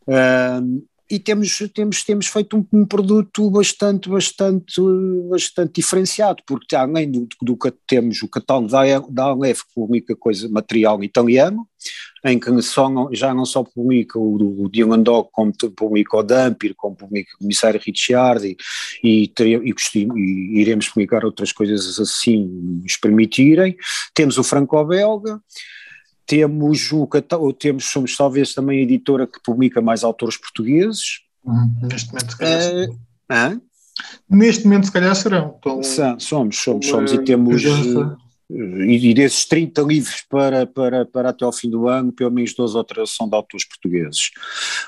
Uh, 0.07 0.87
e 1.09 1.19
temos, 1.19 1.59
temos, 1.73 2.03
temos 2.03 2.27
feito 2.27 2.57
um, 2.57 2.67
um, 2.81 2.85
produto 2.85 3.49
bastante, 3.51 4.09
bastante, 4.09 4.81
bastante 5.29 5.75
diferenciado, 5.75 6.43
porque 6.45 6.75
além 6.75 7.11
do, 7.11 7.29
do 7.41 7.57
que 7.57 7.73
temos 7.87 8.23
o 8.23 8.29
catálogo 8.29 8.69
da, 8.69 8.99
da 9.09 9.25
Aleph, 9.25 9.61
que 9.63 9.75
publica 9.75 10.17
coisa, 10.17 10.49
material 10.49 11.03
italiano, 11.05 11.67
em 12.25 12.41
que 12.41 12.61
só, 12.61 12.89
já 13.13 13.33
não 13.33 13.45
só 13.45 13.63
publica 13.63 14.19
o, 14.19 14.65
o 14.65 14.69
Dylan 14.69 15.01
Dog, 15.01 15.29
como 15.31 15.53
publica 15.77 16.17
o 16.17 16.23
Dampir, 16.25 16.75
como 16.75 16.97
publica 16.97 17.31
o 17.35 17.39
Comissário 17.39 17.81
Ricciardi, 17.81 18.57
e, 19.03 19.33
e, 19.39 19.75
e, 19.95 20.61
iremos 20.61 20.89
publicar 20.89 21.25
outras 21.25 21.53
coisas 21.53 22.01
assim, 22.01 22.47
nos 22.83 22.97
permitirem. 22.97 23.77
Temos 24.13 24.39
o 24.39 24.43
Franco-Belga, 24.43 25.41
temos 26.27 26.93
o 26.93 27.09
temos, 27.53 27.85
somos 27.85 28.17
talvez 28.17 28.53
também 28.53 28.81
a 28.81 28.83
editora 28.83 29.27
que 29.27 29.41
publica 29.43 29.81
mais 29.81 30.03
autores 30.03 30.37
portugueses. 30.37 31.21
Hum, 31.45 31.75
neste 31.83 32.09
momento, 32.09 32.31
se 32.33 32.39
calhar. 32.39 32.89
Uh, 33.31 33.61
neste 34.29 34.65
momento, 34.65 34.87
se 34.87 34.93
calhar 34.93 35.15
serão. 35.15 35.57
Então, 35.59 35.81
somos, 36.19 36.57
somos, 36.59 36.87
somos, 36.87 37.13
e 37.13 37.19
temos. 37.25 37.63
E 38.49 39.13
desses 39.13 39.45
30 39.45 39.83
livros 39.83 40.25
para, 40.29 40.67
para, 40.67 41.05
para 41.05 41.31
até 41.31 41.45
ao 41.45 41.53
fim 41.53 41.69
do 41.69 41.89
ano, 41.89 42.13
pelo 42.13 42.31
menos 42.31 42.55
12 42.55 42.77
ou 42.77 42.85
13 42.85 43.13
são 43.13 43.29
de 43.29 43.35
autores 43.35 43.67
portugueses. 43.67 44.31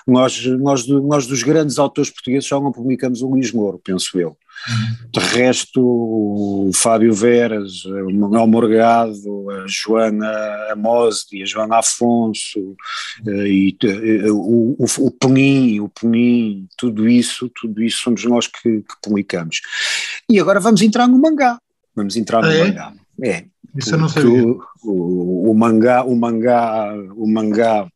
Nós, 0.07 0.45
nós, 0.47 0.87
nós 0.87 1.27
dos 1.27 1.43
grandes 1.43 1.79
autores 1.79 2.11
portugueses 2.11 2.49
só 2.49 2.61
não 2.61 2.71
publicamos 2.71 3.21
o 3.21 3.29
Luís 3.29 3.51
Moro, 3.51 3.81
penso 3.83 4.19
eu. 4.19 4.37
De 5.13 5.21
resto, 5.21 5.81
o 5.81 6.71
Fábio 6.75 7.13
Veras, 7.13 7.85
o 7.85 8.13
Manuel 8.13 8.47
Morgado, 8.47 9.51
a 9.51 9.65
Joana 9.67 10.73
Amosdi, 10.73 11.43
a 11.43 11.47
Joana 11.47 11.79
Afonso, 11.79 12.77
eh, 13.27 13.49
e, 13.49 13.77
eh, 13.83 14.31
o, 14.31 14.77
o, 14.79 14.85
o 14.99 15.11
Penin, 15.13 15.81
o 15.81 15.89
Penin, 15.89 16.67
tudo 16.77 17.09
isso, 17.09 17.49
tudo 17.55 17.83
isso 17.83 18.03
somos 18.03 18.25
nós 18.25 18.47
que, 18.47 18.83
que 18.83 18.95
publicamos. 19.03 19.61
E 20.29 20.39
agora 20.41 20.61
vamos 20.61 20.83
entrar 20.83 21.07
no 21.07 21.21
mangá. 21.21 21.59
Vamos 21.95 22.17
entrar 22.17 22.43
no 22.43 22.49
ah, 22.49 22.55
é? 22.55 22.65
mangá. 22.65 22.93
É. 23.23 23.45
Isso 23.77 23.95
eu 23.95 23.99
não 23.99 24.09
sabia. 24.09 24.47
O, 24.47 24.61
o, 24.85 25.51
o, 25.51 25.55
mangá, 25.55 26.05
o 26.05 26.15
mangá, 26.17 26.95
o 27.17 27.27
mangá 27.27 27.89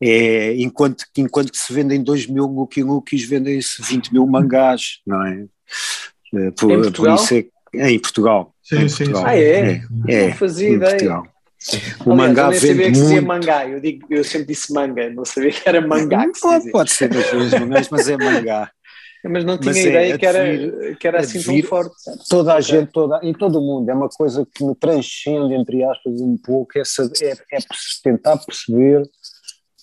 é, 0.00 0.54
enquanto, 0.56 1.04
enquanto 1.16 1.50
que 1.50 1.58
se 1.58 1.72
vendem 1.72 2.02
2 2.02 2.26
mil 2.26 2.46
Lucky 2.46 2.82
Lukis, 2.82 3.24
vendem-se 3.24 3.82
20 3.82 4.12
mil 4.12 4.26
mangás, 4.26 5.00
não 5.06 5.24
é? 5.26 5.46
é 6.34 6.50
por, 6.50 6.70
em 6.70 6.82
Portugal? 6.82 7.16
Por 7.16 7.24
isso 7.24 7.34
é, 7.34 7.46
é, 7.74 7.90
em 7.90 7.98
Portugal. 7.98 8.54
Sim, 8.62 8.76
em 8.76 8.88
sim, 8.88 9.04
Portugal. 9.04 9.22
sim. 9.22 9.28
Ah, 9.28 9.38
é? 9.38 9.82
é 10.08 10.28
não 10.28 10.34
fazia 10.34 10.70
ideia. 10.70 11.22
O 12.04 12.12
Aliás, 12.12 12.28
mangá 12.28 12.54
eu 12.54 12.60
vende 12.60 12.74
muito. 12.74 12.92
dizia 12.92 13.22
mangá, 13.22 13.66
eu, 13.66 13.80
digo, 13.80 14.06
eu 14.10 14.22
sempre 14.22 14.48
disse 14.48 14.72
manga, 14.72 15.08
não 15.10 15.24
sabia 15.24 15.50
que 15.50 15.66
era 15.66 15.80
mangá. 15.80 16.28
Que 16.30 16.40
pode, 16.40 16.70
pode 16.70 16.92
ser 16.92 17.08
das 17.08 17.30
duas 17.30 17.50
mangas, 17.52 17.88
mas 17.88 18.08
é 18.08 18.16
mangá. 18.16 18.70
Mas 19.28 19.44
não 19.44 19.58
tinha 19.58 19.72
mas 19.72 19.84
é, 19.84 19.88
ideia 19.88 20.18
que, 20.18 20.26
era, 20.26 20.94
que 20.94 21.08
era 21.08 21.20
assim 21.20 21.42
tão 21.42 21.62
forte. 21.68 21.94
Toda 22.28 22.54
a 22.54 22.60
gente, 22.60 22.90
toda, 22.92 23.20
em 23.22 23.32
todo 23.32 23.58
o 23.58 23.62
mundo, 23.62 23.88
é 23.88 23.94
uma 23.94 24.08
coisa 24.08 24.46
que 24.54 24.64
me 24.64 24.74
transcende, 24.74 25.54
entre 25.54 25.84
aspas, 25.84 26.20
um 26.20 26.36
pouco, 26.36 26.78
é, 26.78 26.82
é, 26.82 27.56
é 27.56 27.58
tentar 28.02 28.36
perceber 28.38 29.02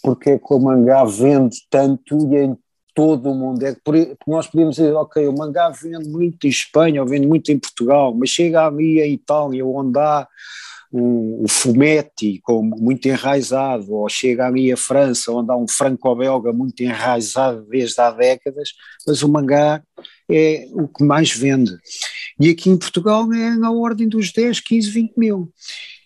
porque 0.04 0.32
é 0.32 0.38
que 0.38 0.54
o 0.54 0.60
mangá 0.60 1.06
vende 1.06 1.56
tanto 1.70 2.18
e 2.18 2.36
em 2.36 2.58
todo 2.94 3.32
o 3.32 3.36
mundo. 3.36 3.64
É 3.64 3.76
por, 3.84 3.96
nós 4.28 4.48
podemos 4.48 4.76
dizer, 4.76 4.94
ok, 4.94 5.28
o 5.28 5.34
mangá 5.38 5.70
vende 5.70 6.10
muito 6.10 6.46
em 6.46 6.50
Espanha 6.50 7.02
ou 7.02 7.08
vende 7.08 7.28
muito 7.28 7.52
em 7.52 7.60
Portugal, 7.60 8.14
mas 8.14 8.30
chega 8.30 8.66
ali 8.66 9.02
a 9.02 9.08
Itália, 9.08 9.66
onde 9.66 10.00
há 10.00 10.28
o, 10.92 11.44
o 11.44 11.48
fumetti 11.48 12.40
como 12.44 12.76
muito 12.78 13.08
enraizado, 13.08 13.92
ou 13.92 14.08
chega 14.08 14.46
ali 14.46 14.72
a 14.72 14.78
França, 14.78 15.32
onde 15.32 15.52
há 15.52 15.58
um 15.58 15.68
franco-belga 15.68 16.54
muito 16.54 16.82
enraizado 16.84 17.66
desde 17.68 18.00
há 18.00 18.12
décadas, 18.12 18.70
mas 19.08 19.24
o 19.24 19.30
mangá 19.30 19.82
é 20.30 20.68
o 20.72 20.88
que 20.88 21.04
mais 21.04 21.32
vende. 21.32 21.76
E 22.40 22.50
aqui 22.50 22.70
em 22.70 22.78
Portugal 22.78 23.32
é 23.34 23.56
na 23.56 23.72
ordem 23.72 24.08
dos 24.08 24.32
10, 24.32 24.60
15, 24.60 24.90
20 24.92 25.14
mil. 25.18 25.52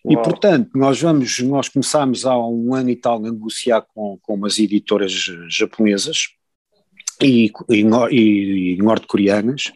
E 0.10 0.16
portanto, 0.16 0.70
nós 0.74 1.02
vamos, 1.02 1.40
nós 1.40 1.68
começámos 1.68 2.26
há 2.26 2.38
um 2.38 2.74
ano 2.74 2.90
e 2.90 2.96
tal 2.96 3.18
a 3.18 3.30
negociar 3.30 3.86
com, 3.94 4.18
com 4.22 4.36
umas 4.36 4.58
editoras 4.58 5.12
japonesas 5.50 6.37
e, 7.22 7.52
e, 7.70 8.74
e 8.74 8.78
norte-coreanas 8.78 9.72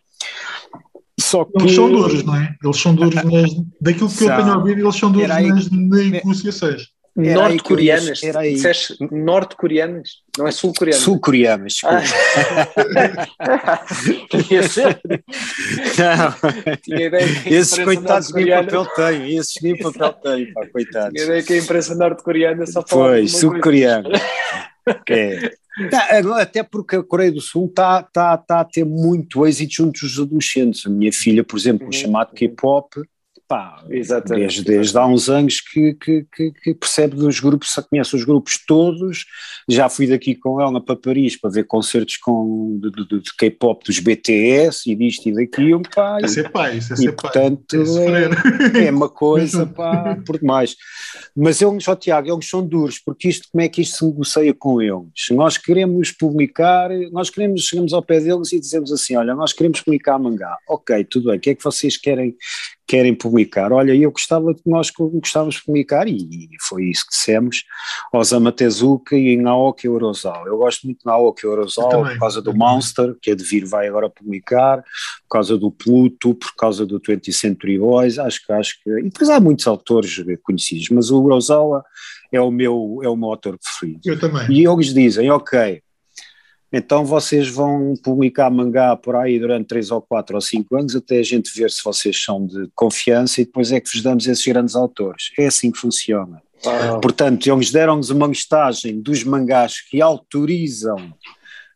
só 1.21 1.45
que... 1.45 1.51
Eles 1.61 1.75
são 1.75 1.91
duros, 1.91 2.23
não 2.23 2.35
é? 2.35 2.55
Eles 2.63 2.77
são 2.77 2.95
duros 2.95 3.13
nas, 3.23 3.51
daquilo 3.79 4.09
que 4.09 4.15
são... 4.15 4.29
eu 4.29 4.43
tenho 4.43 4.57
ouvido, 4.57 4.81
eles 4.81 4.95
são 4.95 5.11
duros 5.11 5.29
nas, 5.29 5.69
negociações. 5.69 6.87
Norte-coreanas, 7.13 8.19
disseste 8.19 8.95
norte-coreanas, 9.11 10.21
não 10.37 10.47
é 10.47 10.51
sul-coreanas? 10.51 11.03
Sul-coreanas, 11.03 11.73
ah. 11.83 12.01
Tinha 14.29 14.63
ser. 14.69 15.01
Tinha 16.81 17.07
ideia 17.07 17.41
que 17.43 17.53
Esses 17.53 17.83
coitados 17.83 18.33
nem 18.33 18.47
papel 18.47 18.85
têm, 18.95 19.35
esses 19.35 19.61
nem 19.61 19.77
papel 19.77 20.13
têm, 20.13 20.53
pá, 20.53 20.65
coitados. 20.71 21.13
Tinha 21.13 21.25
ideia 21.25 21.43
que 21.43 21.53
a 21.53 21.57
imprensa 21.57 21.95
norte-coreana 21.95 22.65
só 22.65 22.81
fala 22.81 23.09
Pois, 23.09 23.31
sul-coreana. 23.31 24.09
é. 25.09 25.51
Até 26.39 26.63
porque 26.63 26.97
a 26.97 27.03
Coreia 27.03 27.31
do 27.31 27.41
Sul 27.41 27.67
está 27.67 28.03
tá, 28.03 28.37
tá 28.37 28.61
a 28.61 28.65
ter 28.65 28.85
muito 28.85 29.45
êxito 29.45 29.73
junto 29.73 29.99
dos 30.01 30.19
adolescentes. 30.19 30.85
A 30.85 30.89
minha 30.89 31.11
filha, 31.11 31.43
por 31.43 31.57
exemplo, 31.57 31.85
uhum. 31.85 31.91
chamado 31.91 32.33
K-pop, 32.33 33.01
pá, 33.51 33.83
desde, 33.85 34.63
desde 34.63 34.97
há 34.97 35.05
uns 35.05 35.27
anos 35.27 35.59
que, 35.59 35.93
que, 35.95 36.25
que, 36.33 36.51
que, 36.53 36.73
percebe 36.73 37.17
dos 37.17 37.41
grupos, 37.41 37.75
conhece 37.89 38.15
os 38.15 38.23
grupos 38.23 38.57
todos, 38.65 39.25
já 39.67 39.89
fui 39.89 40.07
daqui 40.07 40.35
com 40.35 40.61
ela 40.61 40.79
para 40.79 40.95
Paris 40.95 41.35
para 41.37 41.49
ver 41.49 41.65
concertos 41.65 42.15
com, 42.15 42.79
de, 42.81 42.91
de, 42.91 43.19
de 43.19 43.35
K-pop 43.37 43.83
dos 43.85 43.99
BTS 43.99 44.89
e 44.89 44.95
disto 44.95 45.27
e 45.27 45.33
daquilo, 45.33 45.81
pá, 45.93 46.19
isso 46.23 46.39
é 46.39 46.47
pai, 46.47 46.77
isso 46.77 46.93
é 46.93 47.03
e, 47.03 47.11
portanto 47.11 47.75
é, 47.75 48.85
é, 48.85 48.89
uma 48.89 49.09
coisa, 49.11 49.65
pá, 49.65 50.17
por 50.25 50.39
demais. 50.39 50.77
Mas 51.35 51.61
eles, 51.61 51.85
ó 51.89 51.95
Tiago, 51.95 52.31
eles 52.31 52.47
são 52.47 52.65
duros, 52.65 52.99
porque 52.99 53.27
isto, 53.27 53.49
como 53.51 53.61
é 53.61 53.67
que 53.67 53.81
isto 53.81 53.97
se 53.97 54.05
negocia 54.05 54.53
com 54.53 54.81
eles? 54.81 55.27
Nós 55.31 55.57
queremos 55.57 56.09
publicar, 56.09 56.89
nós 57.11 57.29
queremos, 57.29 57.63
chegamos 57.63 57.91
ao 57.91 58.01
pé 58.01 58.21
deles 58.21 58.53
e 58.53 58.61
dizemos 58.61 58.93
assim, 58.93 59.17
olha, 59.17 59.35
nós 59.35 59.51
queremos 59.51 59.81
publicar 59.81 60.17
mangá, 60.17 60.57
ok, 60.69 61.03
tudo 61.03 61.27
bem, 61.27 61.37
o 61.37 61.41
que 61.41 61.49
é 61.49 61.55
que 61.55 61.63
vocês 61.65 61.97
querem 61.97 62.33
querem 62.91 63.15
publicar. 63.15 63.71
Olha, 63.71 63.95
eu 63.95 64.11
gostava 64.11 64.53
que 64.53 64.69
nós 64.69 64.91
gostávamos 64.91 65.55
de 65.55 65.63
publicar, 65.63 66.09
e 66.09 66.49
foi 66.59 66.89
isso 66.89 67.05
que 67.05 67.11
dissemos, 67.11 67.63
Osama 68.11 68.51
Tezuka 68.51 69.15
e 69.15 69.37
Naoki 69.37 69.87
Urozal. 69.87 70.45
Eu 70.45 70.57
gosto 70.57 70.83
muito 70.83 70.99
de 70.99 71.05
Naoki 71.05 71.47
Urozal 71.47 71.89
por 71.89 72.19
causa 72.19 72.41
do 72.41 72.53
Monster, 72.53 73.15
que 73.21 73.31
a 73.31 73.35
Devir 73.35 73.65
vai 73.65 73.87
agora 73.87 74.09
publicar, 74.09 74.79
por 74.81 75.37
causa 75.37 75.57
do 75.57 75.71
Pluto, 75.71 76.35
por 76.35 76.53
causa 76.57 76.85
do 76.85 76.99
20th 76.99 77.31
Century 77.31 77.79
Boys, 77.79 78.19
acho 78.19 78.45
que, 78.45 78.51
acho 78.51 78.83
que, 78.83 78.89
e 78.89 79.03
depois 79.03 79.29
há 79.29 79.39
muitos 79.39 79.65
autores 79.67 80.21
conhecidos, 80.43 80.89
mas 80.89 81.11
o 81.11 81.21
Urozal 81.21 81.81
é 82.29 82.41
o 82.41 82.51
meu, 82.51 82.99
é 83.01 83.07
o 83.07 83.15
meu 83.15 83.29
autor 83.29 83.57
preferido. 83.57 84.01
Eu 84.03 84.19
também. 84.19 84.51
E 84.51 84.67
eles 84.67 84.93
dizem, 84.93 85.31
ok, 85.31 85.81
então 86.71 87.03
vocês 87.03 87.49
vão 87.49 87.93
publicar 88.01 88.49
mangá 88.49 88.95
por 88.95 89.15
aí 89.15 89.37
durante 89.37 89.67
3 89.67 89.91
ou 89.91 90.01
4 90.01 90.35
ou 90.35 90.41
5 90.41 90.77
anos 90.77 90.95
até 90.95 91.19
a 91.19 91.23
gente 91.23 91.51
ver 91.53 91.69
se 91.69 91.83
vocês 91.83 92.23
são 92.23 92.45
de 92.45 92.69
confiança 92.73 93.41
e 93.41 93.45
depois 93.45 93.71
é 93.71 93.79
que 93.79 93.89
vos 93.91 94.01
damos 94.01 94.25
esses 94.25 94.45
grandes 94.45 94.75
autores. 94.75 95.31
É 95.37 95.47
assim 95.47 95.71
que 95.71 95.79
funciona. 95.79 96.41
Ah. 96.65 96.99
Portanto, 97.01 97.47
eles 97.47 97.71
deram-nos 97.71 98.09
uma 98.09 98.27
listagem 98.27 99.01
dos 99.01 99.23
mangás 99.23 99.81
que 99.81 100.01
autorizam 100.01 101.13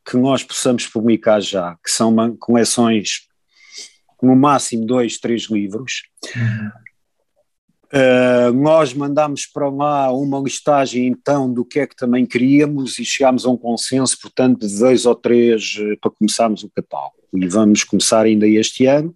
que 0.06 0.16
nós 0.16 0.44
possamos 0.44 0.86
publicar 0.88 1.42
já, 1.42 1.76
que 1.84 1.90
são 1.90 2.16
coleções 2.38 3.28
no 4.22 4.36
máximo 4.36 4.86
dois, 4.86 5.18
três 5.18 5.50
livros. 5.50 6.04
Uhum. 6.36 6.85
Uh, 7.96 8.52
nós 8.52 8.94
mandámos 8.94 9.46
para 9.46 9.70
lá 9.70 10.12
uma 10.12 10.38
listagem 10.42 11.08
então 11.08 11.52
do 11.52 11.64
que 11.64 11.80
é 11.80 11.88
que 11.88 11.96
também 11.96 12.26
queríamos 12.26 13.00
e 13.00 13.06
chegámos 13.06 13.46
a 13.46 13.50
um 13.50 13.56
consenso, 13.56 14.20
portanto, 14.22 14.68
de 14.68 14.80
dois 14.80 15.06
ou 15.06 15.16
três 15.16 15.78
uh, 15.78 15.98
para 16.02 16.12
começarmos 16.12 16.62
o 16.64 16.70
catálogo. 16.70 17.16
E 17.34 17.48
vamos 17.48 17.86
começar 17.86 18.26
ainda 18.26 18.46
este 18.46 18.86
ano. 18.86 19.16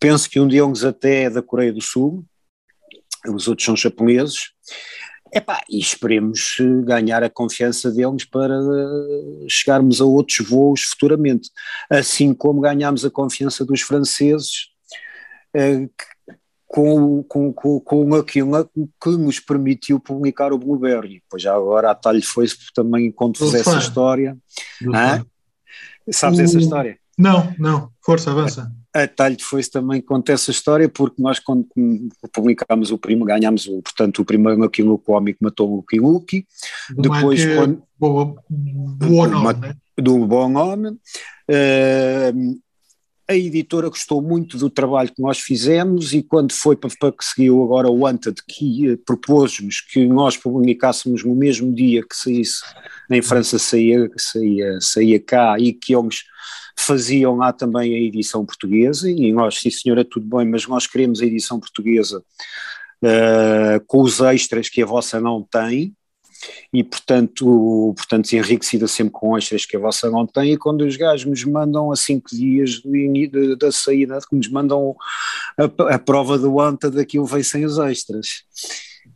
Penso 0.00 0.28
que 0.28 0.40
um 0.40 0.48
deles 0.48 0.82
até 0.82 1.24
é 1.24 1.30
da 1.30 1.40
Coreia 1.40 1.72
do 1.72 1.80
Sul, 1.80 2.24
os 3.28 3.46
outros 3.46 3.64
são 3.64 3.76
japoneses. 3.76 4.50
Epá, 5.32 5.62
e 5.68 5.78
esperemos 5.78 6.56
eh, 6.60 6.84
ganhar 6.84 7.22
a 7.24 7.30
confiança 7.30 7.90
deles 7.90 8.24
para 8.24 8.54
chegarmos 9.48 10.00
a 10.00 10.04
outros 10.04 10.46
voos 10.48 10.82
futuramente. 10.82 11.50
Assim 11.90 12.32
como 12.34 12.60
ganhámos 12.60 13.04
a 13.04 13.10
confiança 13.10 13.64
dos 13.64 13.80
franceses, 13.80 14.68
com, 16.74 17.22
com, 17.22 17.52
com, 17.52 17.78
com 17.78 18.14
aquilo 18.16 18.68
que 19.00 19.10
nos 19.10 19.38
permitiu 19.38 20.00
publicar 20.00 20.52
o 20.52 20.58
Blueberry. 20.58 21.22
Pois 21.30 21.40
já 21.40 21.54
agora 21.54 21.92
a 21.92 21.94
talho 21.94 22.20
foi 22.20 22.46
também 22.74 23.12
conto-vos 23.12 23.54
essa 23.54 23.78
história. 23.78 24.36
Sabes 26.10 26.40
essa 26.40 26.58
história? 26.58 26.98
Não, 27.16 27.54
não, 27.60 27.90
força, 28.04 28.32
avança. 28.32 28.72
A, 28.92 29.06
talho 29.06 29.36
foi 29.40 29.62
também 29.62 30.00
conta 30.00 30.32
essa 30.32 30.50
história 30.50 30.88
porque 30.88 31.22
nós 31.22 31.38
quando 31.38 31.64
publicámos 32.32 32.90
o 32.90 32.98
primo 32.98 33.24
ganhámos 33.24 33.68
o, 33.68 33.80
portanto 33.80 34.22
o 34.22 34.24
primeiro 34.24 34.60
Lucky 34.60 34.82
Luke, 34.82 35.04
o 35.06 35.14
homem 35.14 35.32
que 35.32 35.44
matou 35.44 35.70
o 35.70 35.76
Lucky 35.76 36.00
Luke, 36.00 36.44
depois 36.98 37.44
quando, 37.54 37.84
boa, 37.96 38.34
boa 38.50 39.28
nome, 39.28 39.60
né? 39.60 39.76
do 39.96 40.26
bom 40.26 40.54
homem, 40.54 40.92
uh, 40.92 42.60
a 43.26 43.34
editora 43.34 43.88
gostou 43.88 44.20
muito 44.20 44.58
do 44.58 44.68
trabalho 44.68 45.12
que 45.12 45.22
nós 45.22 45.38
fizemos 45.38 46.12
e 46.12 46.22
quando 46.22 46.52
foi 46.52 46.76
para, 46.76 46.90
que 46.90 47.24
seguiu 47.24 47.62
agora 47.62 47.88
o 47.88 48.00
Wanted 48.00 48.42
que 48.46 48.90
uh, 48.90 48.98
propôs-nos 48.98 49.80
que 49.80 50.06
nós 50.06 50.36
publicássemos 50.36 51.24
no 51.24 51.34
mesmo 51.34 51.72
dia 51.74 52.02
que 52.02 52.14
saísse 52.14 52.62
em 53.10 53.22
França 53.22 53.58
saía, 53.58 54.10
saía, 54.16 54.78
saía 54.80 55.20
cá 55.20 55.56
e 55.58 55.72
que 55.72 55.94
eles 55.94 56.24
faziam 56.76 57.36
lá 57.36 57.52
também 57.52 57.94
a 57.94 57.98
edição 57.98 58.44
portuguesa 58.44 59.10
e 59.10 59.32
nós, 59.32 59.58
sim 59.58 59.70
senhora, 59.70 60.04
tudo 60.04 60.26
bem, 60.36 60.46
mas 60.46 60.66
nós 60.66 60.86
queremos 60.86 61.22
a 61.22 61.26
edição 61.26 61.58
portuguesa 61.58 62.22
uh, 63.02 63.84
com 63.86 64.02
os 64.02 64.20
extras 64.20 64.68
que 64.68 64.82
a 64.82 64.86
vossa 64.86 65.18
não 65.18 65.42
tem 65.42 65.94
e 66.72 66.82
portanto, 66.82 67.94
portanto 67.96 68.32
enriquecida 68.32 68.88
sempre 68.88 69.12
com 69.12 69.36
extras 69.36 69.64
que 69.64 69.76
a 69.76 69.80
vossa 69.80 70.10
não 70.10 70.26
tem 70.26 70.52
e 70.52 70.56
quando 70.56 70.82
os 70.82 70.96
gajos 70.96 71.24
nos 71.24 71.44
mandam 71.44 71.92
a 71.92 71.96
cinco 71.96 72.30
dias 72.30 72.80
do, 72.80 73.56
da 73.56 73.70
saída, 73.70 74.18
que 74.28 74.36
nos 74.36 74.48
mandam 74.48 74.96
a, 75.58 75.94
a 75.94 75.98
prova 75.98 76.38
do 76.38 76.60
anta 76.60 76.90
daquilo 76.90 77.26
vem 77.26 77.42
sem 77.42 77.64
os 77.64 77.78
extras. 77.78 78.44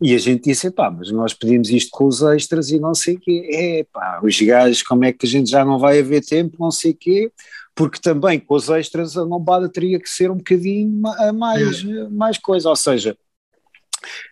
E 0.00 0.14
a 0.14 0.18
gente 0.18 0.44
disse, 0.44 0.70
pá, 0.70 0.90
mas 0.90 1.10
nós 1.10 1.34
pedimos 1.34 1.70
isto 1.70 1.90
com 1.90 2.04
os 2.04 2.22
extras 2.22 2.70
e 2.70 2.78
não 2.78 2.94
sei 2.94 3.14
o 3.16 3.20
quê. 3.20 3.48
É, 3.52 3.86
pá, 3.92 4.20
os 4.22 4.40
gajos, 4.40 4.82
como 4.82 5.04
é 5.04 5.12
que 5.12 5.26
a 5.26 5.28
gente 5.28 5.50
já 5.50 5.64
não 5.64 5.78
vai 5.78 5.98
haver 5.98 6.24
tempo, 6.24 6.56
não 6.60 6.70
sei 6.70 6.92
o 6.92 6.96
quê, 6.96 7.32
porque 7.74 7.98
também 8.00 8.38
com 8.38 8.54
os 8.54 8.68
extras 8.68 9.16
a 9.16 9.22
lombada 9.22 9.68
teria 9.68 9.98
que 9.98 10.08
ser 10.08 10.30
um 10.30 10.36
bocadinho 10.36 11.02
mais, 11.34 11.82
mais 12.10 12.38
coisa, 12.38 12.68
ou 12.68 12.76
seja, 12.76 13.16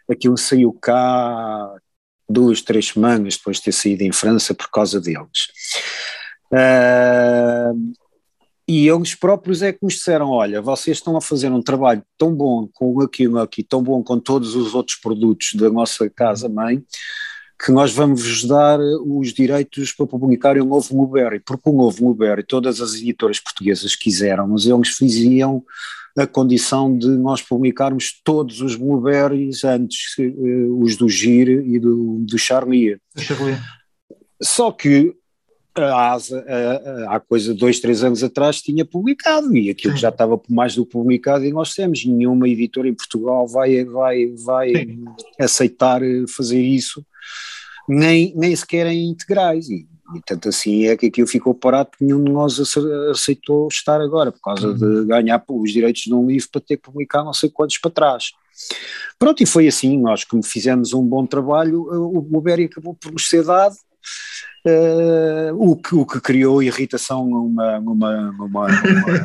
aquilo 0.09 0.37
saiu 0.37 0.73
cá 0.73 1.75
duas, 2.29 2.61
três 2.61 2.89
semanas 2.89 3.37
depois 3.37 3.59
de 3.59 3.65
ter 3.65 3.73
saído 3.73 4.03
em 4.03 4.13
França 4.13 4.55
por 4.55 4.71
causa 4.71 5.01
deles. 5.01 5.49
Uh, 6.51 7.95
e 8.69 8.89
eles 8.89 9.15
próprios 9.15 9.63
é 9.63 9.73
que 9.73 9.79
nos 9.83 9.95
disseram: 9.95 10.31
olha, 10.31 10.61
vocês 10.61 10.97
estão 10.97 11.17
a 11.17 11.21
fazer 11.21 11.51
um 11.53 11.63
trabalho 11.63 12.03
tão 12.19 12.35
bom 12.35 12.69
com 12.73 12.93
o 12.93 13.01
Lucky 13.01 13.29
Lucky, 13.29 13.63
tão 13.63 13.83
bom 13.83 14.03
com 14.03 14.19
todos 14.19 14.57
os 14.57 14.75
outros 14.75 14.99
produtos 14.99 15.55
da 15.55 15.71
nossa 15.71 16.11
casa-mãe, 16.11 16.85
que 17.59 17.73
nós 17.73 17.93
vamos 17.93 18.45
dar 18.45 18.79
os 18.79 19.33
direitos 19.33 19.93
para 19.93 20.07
publicarem 20.07 20.63
o 20.63 20.67
novo 20.67 20.95
Blueberry, 20.95 21.41
porque 21.41 21.69
o 21.69 21.73
novo 21.73 22.03
Blueberry, 22.03 22.43
todas 22.43 22.81
as 22.81 22.95
editoras 22.95 23.41
portuguesas 23.41 23.97
quiseram, 23.97 24.47
mas 24.47 24.67
eles 24.67 24.91
faziam 24.91 25.65
a 26.17 26.27
condição 26.27 26.97
de 26.97 27.09
nós 27.09 27.43
publicarmos 27.43 28.21
todos 28.25 28.63
os 28.63 28.75
blueberries 28.75 29.65
antes, 29.65 30.17
uh, 30.19 30.81
os 30.81 30.97
do 30.97 31.09
Gir 31.09 31.49
e 31.49 31.79
do, 31.79 32.19
do 32.21 32.39
Charlie. 32.39 32.99
Só 34.43 34.73
que 34.73 35.15
a 35.79 36.13
ASA, 36.13 36.45
há 37.09 37.21
coisa 37.21 37.53
de 37.53 37.61
dois, 37.61 37.81
três 37.81 38.03
anos 38.03 38.23
atrás, 38.23 38.63
tinha 38.63 38.85
publicado 38.85 39.57
e 39.57 39.71
aquilo 39.71 39.97
já 39.97 40.09
estava 40.09 40.41
mais 40.49 40.75
do 40.75 40.85
que 40.85 40.93
publicado 40.93 41.45
e 41.45 41.53
nós 41.53 41.75
temos, 41.75 42.05
nenhuma 42.05 42.49
editora 42.49 42.89
em 42.89 42.95
Portugal 42.95 43.47
vai, 43.47 43.85
vai, 43.85 44.27
vai 44.45 44.73
aceitar 45.39 46.01
fazer 46.35 46.61
isso, 46.61 47.05
nem, 47.89 48.33
nem 48.35 48.55
sequer 48.55 48.87
em 48.87 49.11
integrais. 49.11 49.69
E, 49.69 49.87
e 50.15 50.21
tanto 50.25 50.49
assim 50.49 50.87
é 50.87 50.97
que 50.97 51.07
aquilo 51.07 51.27
ficou 51.27 51.55
parado 51.55 51.91
porque 51.91 52.05
nenhum 52.05 52.23
de 52.23 52.31
nós 52.31 52.59
aceitou 53.11 53.69
estar 53.69 54.01
agora, 54.01 54.33
por 54.33 54.41
causa 54.41 54.69
uhum. 54.69 54.77
de 54.77 55.07
ganhar 55.07 55.43
os 55.49 55.73
direitos 55.73 56.03
de 56.03 56.15
um 56.15 56.27
livro 56.27 56.49
para 56.51 56.61
ter 56.61 56.77
que 56.77 56.83
publicar 56.83 57.25
não 57.25 57.33
sei 57.33 57.51
quantos 57.51 57.79
para 57.79 57.91
trás. 57.91 58.33
Pronto, 59.19 59.43
e 59.43 59.47
foi 59.47 59.67
assim, 59.69 59.99
nós 59.99 60.25
como 60.25 60.43
fizemos 60.43 60.95
um 60.95 61.03
bom 61.03 61.27
trabalho, 61.27 61.83
o 61.83 62.23
Blueberry 62.23 62.65
acabou 62.65 62.95
por 62.95 63.13
nos 63.13 63.29
ser 63.29 63.45
dado, 63.45 63.75
o, 65.55 65.77
que, 65.77 65.95
o 65.95 66.07
que 66.07 66.21
criou 66.21 66.63
irritação 66.63 67.27
numa, 67.27 67.81
numa, 67.81 68.33
numa, 68.33 68.67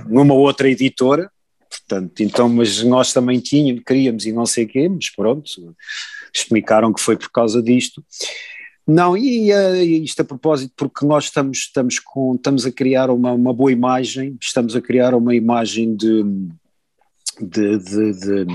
numa, 0.07 0.33
outra 0.33 0.69
editora, 0.69 1.31
portanto, 1.69 2.21
então, 2.21 2.47
mas 2.49 2.83
nós 2.83 3.13
também 3.13 3.39
tínhamos, 3.39 3.83
queríamos 3.85 4.25
e 4.25 4.31
não 4.31 4.45
sei 4.45 4.65
o 4.65 4.67
quê, 4.67 4.89
mas 4.89 5.09
pronto, 5.09 5.75
explicaram 6.33 6.93
que 6.93 7.01
foi 7.01 7.17
por 7.17 7.31
causa 7.31 7.61
disto, 7.61 8.03
não, 8.87 9.15
e 9.15 9.53
uh, 9.53 9.75
isto 10.03 10.21
a 10.21 10.25
propósito, 10.25 10.73
porque 10.75 11.05
nós 11.05 11.25
estamos, 11.25 11.59
estamos, 11.59 11.99
com, 11.99 12.35
estamos 12.35 12.65
a 12.65 12.71
criar 12.71 13.09
uma, 13.09 13.31
uma 13.31 13.53
boa 13.53 13.71
imagem, 13.71 14.37
estamos 14.41 14.75
a 14.75 14.81
criar 14.81 15.13
uma 15.13 15.35
imagem 15.35 15.95
de, 15.95 16.23
de, 17.39 17.77
de, 17.77 18.13
de, 18.19 18.45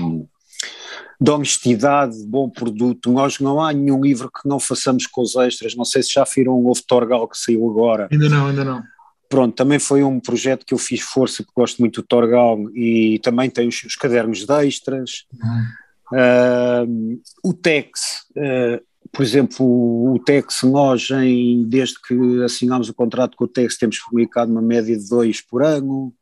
de 1.19 1.31
honestidade, 1.31 2.17
de 2.17 2.27
bom 2.27 2.49
produto. 2.49 3.11
Nós 3.11 3.39
não 3.39 3.61
há 3.61 3.73
nenhum 3.73 4.01
livro 4.01 4.29
que 4.29 4.47
não 4.47 4.59
façamos 4.59 5.07
com 5.07 5.21
os 5.21 5.35
extras. 5.35 5.75
Não 5.75 5.85
sei 5.85 6.03
se 6.03 6.13
já 6.13 6.23
viram 6.23 6.53
o 6.53 6.69
Ovo 6.69 6.81
Torgal 6.87 7.27
que 7.27 7.37
saiu 7.37 7.67
agora. 7.69 8.07
Ainda 8.11 8.29
não, 8.29 8.47
ainda 8.47 8.63
não. 8.63 8.83
Pronto, 9.29 9.55
também 9.55 9.79
foi 9.79 10.03
um 10.03 10.19
projeto 10.19 10.65
que 10.65 10.73
eu 10.73 10.77
fiz 10.77 11.01
força, 11.01 11.43
porque 11.43 11.59
gosto 11.59 11.79
muito 11.79 12.01
do 12.01 12.07
Torgal 12.07 12.57
e 12.73 13.19
também 13.19 13.49
tem 13.49 13.67
os, 13.67 13.83
os 13.83 13.95
cadernos 13.95 14.45
de 14.45 14.65
extras. 14.65 15.25
Uhum. 15.33 15.65
Uh, 16.13 17.21
o 17.43 17.53
Tex, 17.53 18.25
uh, 18.37 18.81
por 19.11 19.23
exemplo, 19.23 19.65
o 20.13 20.19
Tex, 20.23 20.63
nós, 20.63 21.09
em, 21.11 21.67
desde 21.67 21.95
que 22.01 22.43
assinámos 22.43 22.87
o 22.87 22.93
contrato 22.93 23.35
com 23.35 23.43
o 23.43 23.47
Tex, 23.47 23.77
temos 23.77 23.99
publicado 23.99 24.51
uma 24.51 24.61
média 24.61 24.95
de 24.97 25.09
dois 25.09 25.41
por 25.41 25.61
ano. 25.61 26.13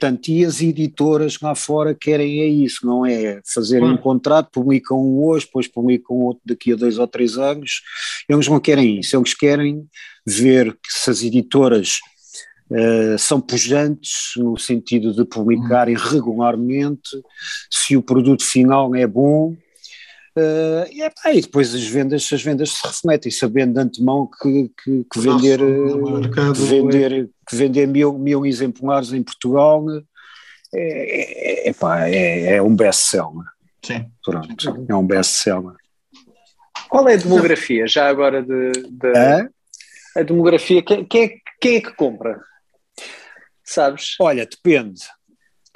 Portanto, 0.00 0.28
e 0.28 0.46
as 0.46 0.62
editoras 0.62 1.38
lá 1.40 1.54
fora 1.54 1.94
querem 1.94 2.40
é 2.40 2.46
isso, 2.46 2.86
não 2.86 3.04
é 3.04 3.42
fazer 3.44 3.82
um 3.82 3.98
contrato, 3.98 4.48
publicam 4.50 4.98
um 4.98 5.22
hoje, 5.22 5.44
depois 5.44 5.68
publicam 5.68 6.16
outro 6.16 6.40
daqui 6.46 6.72
a 6.72 6.76
dois 6.76 6.96
ou 6.96 7.06
três 7.06 7.36
anos. 7.36 7.82
Eles 8.26 8.48
não 8.48 8.58
querem 8.58 9.00
isso, 9.00 9.14
eles 9.14 9.34
querem 9.34 9.86
ver 10.26 10.72
que 10.72 10.90
se 10.90 11.10
as 11.10 11.22
editoras 11.22 11.98
uh, 12.70 13.18
são 13.18 13.42
pujantes 13.42 14.32
no 14.38 14.56
sentido 14.56 15.12
de 15.12 15.22
publicarem 15.26 15.94
uhum. 15.94 16.02
regularmente, 16.02 17.10
se 17.70 17.94
o 17.94 18.02
produto 18.02 18.42
final 18.42 18.94
é 18.94 19.06
bom, 19.06 19.54
Uh, 20.36 20.86
e, 20.92 21.02
é, 21.02 21.10
e, 21.34 21.40
depois 21.40 21.74
as 21.74 21.84
vendas, 21.84 22.30
as 22.32 22.42
vendas 22.42 22.70
se 22.70 22.86
refletem, 22.86 23.32
sabendo 23.32 23.74
de 23.74 23.80
antemão 23.80 24.28
que, 24.40 24.70
que, 24.82 25.04
que 25.12 25.18
vender, 25.18 25.58
Nossa, 25.58 26.52
que 26.52 26.62
vender, 26.62 27.12
é. 27.12 27.26
que 27.48 27.56
vender 27.56 27.86
mil, 27.86 28.16
mil 28.16 28.46
exemplares 28.46 29.12
em 29.12 29.22
Portugal 29.22 29.84
é, 30.72 31.68
é, 31.68 31.72
é, 31.72 32.54
é 32.54 32.62
um 32.62 32.76
best-seller. 32.76 33.44
Sim. 33.84 34.06
Pronto, 34.24 34.86
é 34.88 34.94
um 34.94 35.06
best-seller. 35.06 35.74
Qual 36.88 37.08
é 37.08 37.14
a 37.14 37.16
demografia, 37.16 37.86
já 37.88 38.08
agora, 38.08 38.42
de, 38.42 38.72
de 38.72 39.50
a 40.16 40.22
demografia? 40.22 40.82
Quem, 40.82 41.04
quem, 41.04 41.24
é, 41.24 41.34
quem 41.60 41.76
é 41.76 41.80
que 41.80 41.94
compra? 41.94 42.40
Sabes? 43.64 44.16
Olha, 44.20 44.46
depende. 44.46 45.02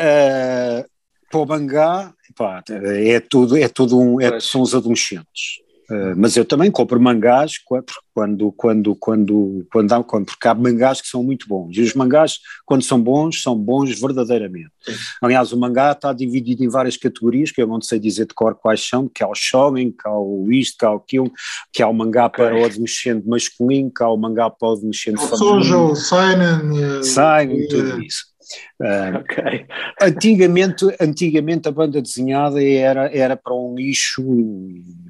Uh, 0.01 0.85
para 1.31 1.40
o 1.40 1.47
mangá, 1.47 2.13
pá, 2.37 2.63
é 2.69 3.21
tudo, 3.21 3.57
é 3.57 3.69
tudo 3.69 4.01
um, 4.01 4.21
é, 4.21 4.41
são 4.41 4.61
os 4.61 4.75
adolescentes. 4.75 5.65
Uh, 5.91 6.17
mas 6.17 6.35
eu 6.35 6.47
também 6.47 6.71
compro 6.71 6.99
mangás 6.99 7.59
quando, 7.59 8.53
quando, 8.55 8.95
quando, 8.97 9.67
quando, 9.71 9.93
há, 9.93 10.03
quando, 10.03 10.27
porque 10.27 10.49
há 10.49 10.55
mangás 10.55 11.01
que 11.01 11.09
são 11.09 11.23
muito 11.23 11.47
bons. 11.47 11.77
E 11.77 11.83
os 11.83 11.93
mangás, 11.93 12.39
quando 12.65 12.83
são 12.83 12.99
bons, 12.99 13.43
são 13.43 13.55
bons 13.55 14.01
verdadeiramente. 14.01 14.71
Sim. 14.83 14.95
Aliás, 15.21 15.53
o 15.53 15.59
mangá 15.59 15.93
está 15.93 16.13
dividido 16.15 16.65
em 16.65 16.69
várias 16.69 16.97
categorias, 16.97 17.51
que 17.51 17.61
eu 17.61 17.67
não 17.67 17.83
sei 17.83 17.99
dizer 17.99 18.27
de 18.27 18.35
cor 18.35 18.55
quais 18.55 18.87
são, 18.87 19.07
que 19.09 19.23
há 19.23 19.29
o 19.29 19.35
shonen, 19.35 19.91
que 19.91 20.09
há 20.09 20.19
o 20.19 20.51
isto, 20.51 20.79
que 20.79 20.87
há 20.87 20.93
o 20.93 20.97
aquilo, 20.97 21.31
que 21.71 21.83
há 21.83 21.89
o 21.89 21.93
mangá 21.93 22.27
okay. 22.27 22.45
para 22.45 22.57
o 22.57 22.65
adolescente 22.65 23.27
masculino, 23.29 23.93
que 23.95 24.03
há 24.03 24.09
o 24.09 24.17
mangá 24.17 24.49
para 24.49 24.69
o 24.69 24.73
adolescente 24.73 25.19
feminino. 25.19 25.91
O 25.91 25.97
Seinen. 25.97 27.03
Seinen, 27.03 27.69
tudo 27.69 28.03
isso. 28.03 28.34
Uh, 28.81 29.19
okay. 29.23 29.67
antigamente, 30.01 30.85
antigamente 31.01 31.69
a 31.69 31.73
banda 31.73 32.01
desenhada 32.01 32.62
era, 32.62 33.07
era 33.14 33.37
para 33.37 33.55
um 33.55 33.75
lixo 33.75 34.23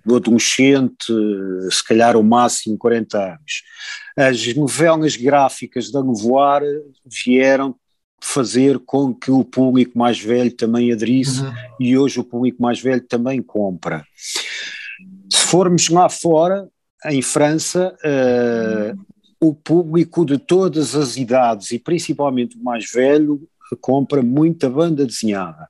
do 0.05 0.17
adolescente, 0.17 1.13
se 1.71 1.85
calhar 1.87 2.17
o 2.17 2.23
máximo 2.23 2.77
40 2.79 3.19
anos. 3.19 3.63
As 4.17 4.55
novelas 4.55 5.17
gráficas 5.17 5.91
da 5.91 6.03
Novoar 6.03 6.63
vieram 7.05 7.75
fazer 8.21 8.79
com 8.79 9.15
que 9.15 9.31
o 9.31 9.45
público 9.45 9.99
mais 9.99 10.19
velho 10.19 10.51
também 10.51 10.91
aderisse 10.93 11.43
uhum. 11.43 11.53
e 11.79 11.99
hoje 11.99 12.21
o 12.21 12.25
público 12.25 12.63
mais 12.63 12.81
velho 12.81 13.03
também 13.03 13.43
compra. 13.43 14.05
Se 15.31 15.41
formos 15.47 15.91
lá 15.91 16.09
fora, 16.09 16.67
em 17.05 17.21
França, 17.21 17.95
uh, 18.03 19.14
o 19.49 19.55
público 19.55 20.25
de 20.25 20.39
todas 20.39 20.95
as 20.95 21.17
idades 21.17 21.71
e 21.71 21.79
principalmente 21.79 22.57
o 22.57 22.63
mais 22.63 22.91
velho 22.91 23.47
compra 23.81 24.23
muita 24.23 24.69
banda 24.71 25.05
desenhada. 25.05 25.69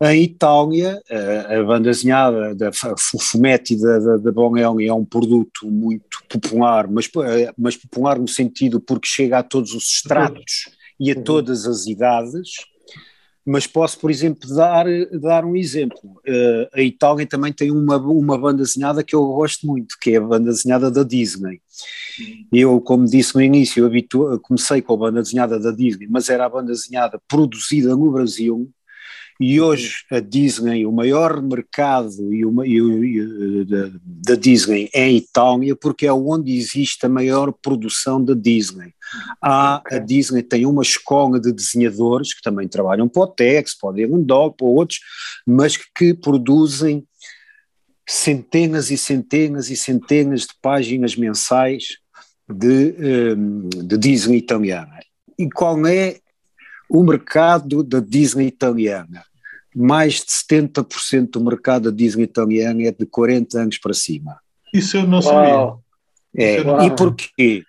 Em 0.00 0.22
Itália, 0.22 1.02
a 1.48 1.62
banda 1.64 1.90
desenhada 1.90 2.54
da 2.54 2.70
Fumetti 2.72 3.76
da, 3.76 3.98
da, 3.98 4.16
da 4.16 4.32
Bonelli 4.32 4.86
é 4.86 4.94
um 4.94 5.04
produto 5.04 5.68
muito 5.68 6.22
popular, 6.28 6.88
mas, 6.88 7.10
mas 7.58 7.76
popular 7.76 8.18
no 8.18 8.28
sentido 8.28 8.80
porque 8.80 9.08
chega 9.08 9.38
a 9.38 9.42
todos 9.42 9.74
os 9.74 9.84
estratos 9.84 10.70
e 11.00 11.10
a 11.10 11.16
uhum. 11.16 11.24
todas 11.24 11.66
as 11.66 11.86
idades 11.86 12.48
mas 13.48 13.66
posso, 13.66 13.98
por 13.98 14.10
exemplo, 14.10 14.46
dar, 14.54 14.84
dar 15.18 15.42
um 15.42 15.56
exemplo. 15.56 15.98
Uh, 16.04 16.68
a 16.74 16.82
Itália 16.82 17.26
também 17.26 17.50
tem 17.50 17.70
uma, 17.70 17.96
uma 17.96 18.36
banda 18.36 18.62
desenhada 18.62 19.02
que 19.02 19.16
eu 19.16 19.26
gosto 19.26 19.66
muito, 19.66 19.96
que 19.98 20.10
é 20.10 20.16
a 20.16 20.20
banda 20.20 20.50
desenhada 20.50 20.90
da 20.90 21.02
Disney. 21.02 21.62
Eu, 22.52 22.78
como 22.78 23.06
disse 23.06 23.34
no 23.34 23.40
início, 23.40 23.90
comecei 24.42 24.82
com 24.82 24.92
a 24.92 24.96
banda 24.98 25.22
desenhada 25.22 25.58
da 25.58 25.70
Disney, 25.70 26.06
mas 26.10 26.28
era 26.28 26.44
a 26.44 26.48
banda 26.48 26.72
desenhada 26.72 27.18
produzida 27.26 27.96
no 27.96 28.12
Brasil, 28.12 28.70
e 29.40 29.60
hoje 29.60 30.04
a 30.10 30.18
Disney, 30.18 30.84
o 30.84 30.90
maior 30.90 31.40
mercado 31.40 32.34
e 32.34 32.44
o, 32.44 32.64
e, 32.64 33.60
e, 33.60 33.64
da, 33.64 33.90
da, 34.02 34.34
Disney 34.34 34.90
é 34.92 35.08
em 35.08 35.18
Itália, 35.18 35.76
porque 35.76 36.06
é 36.06 36.12
onde 36.12 36.56
existe 36.56 37.06
a 37.06 37.08
maior 37.08 37.52
produção 37.52 38.22
da 38.22 38.34
Disney. 38.34 38.92
Há, 39.40 39.80
A 39.86 39.98
Disney 39.98 40.42
tem 40.42 40.66
uma 40.66 40.82
escola 40.82 41.38
de 41.38 41.52
desenhadores 41.52 42.34
que 42.34 42.42
também 42.42 42.66
trabalham 42.66 43.08
para 43.08 43.22
o 43.22 43.26
Tex, 43.28 43.78
para 43.78 43.90
o 43.90 44.18
Dog, 44.24 44.56
para 44.56 44.66
outros, 44.66 44.98
mas 45.46 45.76
que, 45.76 46.12
produzem 46.14 47.06
centenas 48.08 48.90
e 48.90 48.98
centenas 48.98 49.70
e 49.70 49.76
centenas 49.76 50.40
de 50.40 50.54
páginas 50.60 51.14
mensais 51.14 51.98
de, 52.48 52.94
um, 53.36 53.68
de 53.68 53.96
Disney 53.98 54.38
italiana. 54.38 54.98
E 55.38 55.48
qual 55.48 55.86
é 55.86 56.18
o 56.90 57.02
mercado 57.02 57.82
da 57.82 58.00
Disney 58.00 58.46
italiana? 58.46 59.22
mais 59.74 60.14
de 60.14 60.26
70% 60.26 61.30
do 61.32 61.44
mercado 61.44 61.90
da 61.90 61.96
Disney 61.96 62.24
italiana 62.24 62.82
é 62.82 62.90
de 62.90 63.06
40 63.06 63.60
anos 63.60 63.78
para 63.78 63.94
cima. 63.94 64.40
Isso 64.74 64.96
eu 64.96 65.06
não 65.06 65.22
sabia. 65.22 65.74
É, 66.36 66.58
e 66.84 66.96
porquê? 66.96 67.62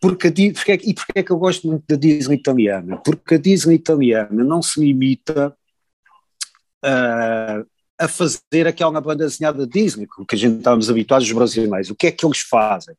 Porque 0.00 0.28
a, 0.28 0.32
porque, 0.52 0.72
é 0.72 0.74
e 0.74 0.94
porquê 0.94 1.12
é 1.14 1.22
que 1.22 1.30
eu 1.30 1.38
gosto 1.38 1.68
muito 1.68 1.84
da 1.88 1.96
Disney 1.96 2.36
italiana? 2.36 2.96
Porque 2.98 3.34
a 3.34 3.38
Disney 3.38 3.76
italiana 3.76 4.44
não 4.44 4.60
se 4.60 4.80
limita 4.80 5.56
uh, 6.84 7.66
a 7.98 8.08
fazer 8.08 8.66
aquela 8.66 9.00
banda 9.00 9.24
desenhada 9.24 9.66
Disney, 9.66 10.06
que 10.28 10.34
a 10.34 10.38
gente 10.38 10.58
estávamos 10.58 10.90
habituados 10.90 11.26
os 11.26 11.32
brasileiros. 11.32 11.90
O 11.90 11.94
que 11.94 12.06
é 12.06 12.12
que 12.12 12.26
eles 12.26 12.40
fazem? 12.40 12.94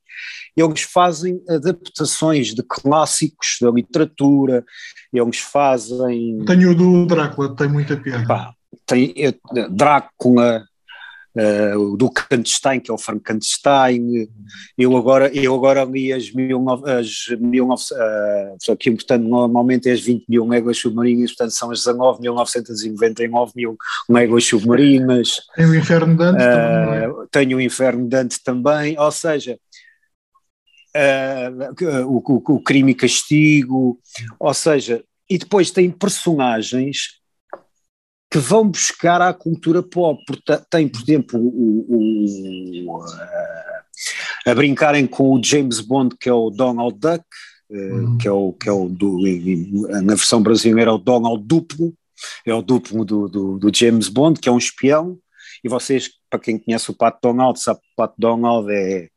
Eles 0.56 0.82
fazem 0.82 1.42
adaptações 1.48 2.54
de 2.56 2.64
clássicos 2.64 3.58
da 3.62 3.70
literatura, 3.70 4.66
eles 5.14 5.38
fazem. 5.38 6.44
Tenho 6.46 6.72
o 6.72 6.76
do 6.76 7.06
Drácula, 7.06 7.56
tem 7.56 7.70
muita 7.70 7.96
piada. 7.96 8.28
Pá, 8.28 8.54
tem 8.86 9.14
Drácula, 9.70 10.66
uh, 11.38 11.98
do 11.98 12.10
Kanstein, 12.10 12.80
que 12.80 12.90
é 12.90 12.94
o 12.94 12.98
Frankenstein. 12.98 14.28
Eu 14.78 14.96
agora, 14.98 15.30
eu 15.34 15.54
agora 15.54 15.84
li 15.84 16.12
as, 16.12 16.32
mil, 16.32 16.66
as 16.86 17.28
19, 17.40 17.84
uh, 17.94 18.72
aqui, 18.72 18.92
portanto, 18.92 19.24
normalmente 19.24 19.90
é 19.90 19.94
as 19.94 20.02
20 20.02 20.26
mil 20.28 20.48
léguas 20.48 20.78
submarinas, 20.78 21.32
portanto 21.32 21.52
são 21.52 21.72
as 21.72 21.80
19.999 21.80 23.52
mil 23.56 23.78
léguas 24.10 24.44
submarinas. 24.46 25.42
Tem 25.56 25.66
o 25.66 25.76
Inferno 25.76 26.18
Dante 26.18 26.42
uh, 26.42 26.46
também. 26.46 27.00
É? 27.00 27.28
Tenho 27.32 27.58
o 27.58 27.62
Inferno 27.62 28.08
Dante 28.08 28.44
também, 28.44 29.00
ou 29.00 29.12
seja, 29.12 29.58
Uh, 30.96 32.08
o, 32.08 32.18
o, 32.18 32.56
o, 32.56 32.60
crime 32.60 32.92
e 32.92 32.96
castigo, 32.96 34.00
ou 34.40 34.54
seja, 34.54 35.04
e 35.30 35.38
depois 35.38 35.70
tem 35.70 35.92
personagens 35.92 37.20
que 38.30 38.38
vão 38.38 38.70
buscar 38.70 39.22
à 39.22 39.34
cultura 39.34 39.82
pop. 39.82 40.22
Tem, 40.70 40.88
por 40.88 41.02
exemplo, 41.02 41.40
o, 41.40 41.86
o, 41.90 43.02
a, 43.04 44.52
a 44.52 44.56
brincarem 44.56 45.08
com 45.08 45.34
o 45.34 45.44
James 45.44 45.80
Bond, 45.80 46.16
que 46.20 46.30
é 46.30 46.34
o 46.34 46.50
Donald 46.50 46.98
Duck, 47.00 47.24
uhum. 47.70 48.18
que 48.18 48.28
é 48.28 48.32
o, 48.32 48.54
que 48.54 48.70
é 48.70 48.72
o 48.72 48.88
do, 48.90 49.20
na 50.04 50.16
versão 50.16 50.42
brasileira 50.42 50.92
é 50.92 50.94
o 50.94 50.98
Donald 50.98 51.44
Duplo, 51.46 51.94
é 52.46 52.54
o 52.54 52.62
duplo 52.62 53.06
do, 53.06 53.28
do, 53.28 53.60
do, 53.60 53.72
James 53.74 54.10
Bond, 54.10 54.40
que 54.40 54.50
é 54.50 54.52
um 54.52 54.58
espião, 54.58 55.18
e 55.64 55.70
vocês, 55.70 56.10
para 56.30 56.40
quem 56.40 56.58
conhece 56.58 56.90
o 56.92 56.96
Pato 56.96 57.20
Donald, 57.22 57.60
sabe 57.60 57.80
que 57.80 57.88
o 57.88 57.96
Pato 57.96 58.16
Donald 58.18 58.68
é, 58.72 59.10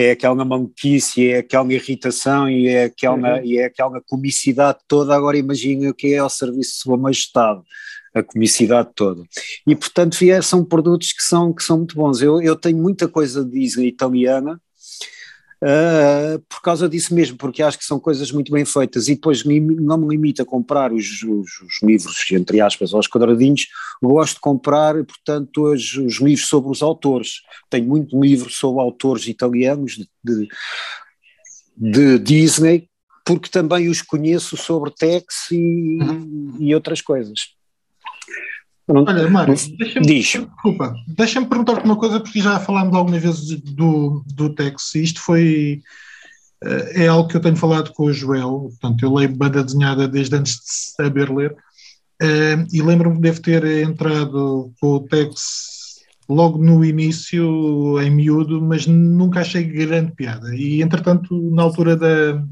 é 0.00 0.12
aquela 0.12 0.44
maluquice, 0.44 1.28
é 1.28 1.38
aquela 1.38 1.72
irritação 1.72 2.48
e 2.48 2.68
é 2.68 2.84
aquela, 2.84 3.38
uhum. 3.38 3.44
e 3.44 3.58
é 3.58 3.64
aquela 3.64 4.00
comicidade 4.00 4.78
toda, 4.86 5.14
agora 5.14 5.36
imaginem 5.36 5.88
o 5.88 5.94
que 5.94 6.14
é 6.14 6.18
ao 6.18 6.30
serviço 6.30 6.72
de 6.72 6.82
sua 6.82 6.96
majestade 6.96 7.62
a 8.14 8.22
comicidade 8.22 8.90
toda. 8.94 9.22
E 9.66 9.76
portanto 9.76 10.16
são 10.42 10.64
produtos 10.64 11.12
que 11.12 11.22
são, 11.22 11.52
que 11.52 11.62
são 11.62 11.78
muito 11.78 11.94
bons. 11.94 12.22
Eu, 12.22 12.40
eu 12.40 12.56
tenho 12.56 12.78
muita 12.78 13.06
coisa 13.06 13.44
de 13.44 13.50
Disney 13.50 13.88
italiana 13.88 14.60
uh, 15.62 16.38
por 16.48 16.60
causa 16.62 16.88
disso 16.88 17.14
mesmo, 17.14 17.36
porque 17.36 17.62
acho 17.62 17.78
que 17.78 17.84
são 17.84 17.98
coisas 17.98 18.30
muito 18.30 18.52
bem 18.52 18.64
feitas 18.64 19.08
e 19.08 19.14
depois 19.14 19.44
não 19.44 19.98
me 19.98 20.08
limito 20.08 20.42
a 20.42 20.46
comprar 20.46 20.92
os, 20.92 21.22
os, 21.22 21.60
os 21.60 21.82
livros, 21.82 22.24
entre 22.32 22.60
aspas, 22.60 22.94
aos 22.94 23.06
quadradinhos, 23.06 23.66
gosto 24.02 24.34
de 24.34 24.40
comprar, 24.40 24.94
portanto, 25.04 25.72
os, 25.72 25.94
os, 25.96 26.20
livros 26.20 26.48
sobre 26.48 26.70
os 26.70 26.82
autores. 26.82 27.42
Tenho 27.68 27.86
muito 27.86 28.20
livro 28.20 28.50
sobre 28.50 28.80
autores 28.80 29.26
italianos 29.26 29.96
de, 29.96 30.08
de, 30.24 30.48
de 31.76 32.18
Disney, 32.18 32.88
porque 33.24 33.50
também 33.50 33.88
os 33.88 34.00
conheço 34.00 34.56
sobre 34.56 34.90
Tex 34.90 35.50
e, 35.50 35.98
uhum. 36.00 36.56
e 36.58 36.74
outras 36.74 37.00
coisas. 37.00 37.57
Olha, 38.88 39.28
Mário, 39.28 39.54
deixa-me 40.02 40.46
desculpa, 40.46 40.94
deixa-me 41.08 41.46
perguntar-te 41.46 41.84
uma 41.84 41.96
coisa, 41.96 42.20
porque 42.20 42.40
já 42.40 42.58
falámos 42.58 42.94
algumas 42.94 43.22
vezes 43.22 43.60
do, 43.60 44.24
do 44.26 44.54
Tex, 44.54 44.94
isto 44.94 45.20
foi 45.20 45.82
é 46.60 47.06
algo 47.06 47.28
que 47.28 47.36
eu 47.36 47.40
tenho 47.40 47.56
falado 47.56 47.92
com 47.92 48.04
o 48.04 48.12
Joel, 48.12 48.70
portanto, 48.70 49.04
eu 49.04 49.14
leio 49.14 49.34
banda 49.36 49.62
desenhada 49.62 50.08
desde 50.08 50.34
antes 50.34 50.54
de 50.54 50.94
saber 50.96 51.30
ler, 51.30 51.54
e 52.72 52.82
lembro-me 52.82 53.16
de 53.16 53.22
devo 53.22 53.40
ter 53.40 53.64
entrado 53.64 54.72
com 54.80 54.86
o 54.94 55.00
Tex 55.00 55.68
logo 56.28 56.58
no 56.58 56.84
início, 56.84 58.00
em 58.00 58.10
miúdo, 58.10 58.60
mas 58.60 58.86
nunca 58.86 59.40
achei 59.40 59.64
grande 59.64 60.12
piada. 60.12 60.54
E, 60.54 60.82
entretanto, 60.82 61.50
na 61.50 61.62
altura 61.62 61.96
da, 61.96 62.44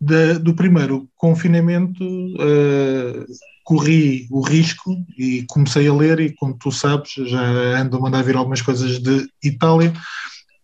da 0.00 0.34
do 0.34 0.54
primeiro 0.54 1.08
confinamento, 1.16 2.04
uh, 2.04 3.26
corri 3.68 4.26
o 4.30 4.40
risco 4.40 4.96
e 5.18 5.44
comecei 5.46 5.86
a 5.86 5.92
ler, 5.92 6.20
e 6.20 6.34
como 6.34 6.56
tu 6.56 6.72
sabes, 6.72 7.12
já 7.26 7.42
ando 7.78 7.98
a 7.98 8.00
mandar 8.00 8.22
vir 8.22 8.34
algumas 8.34 8.62
coisas 8.62 8.98
de 8.98 9.28
Itália, 9.44 9.92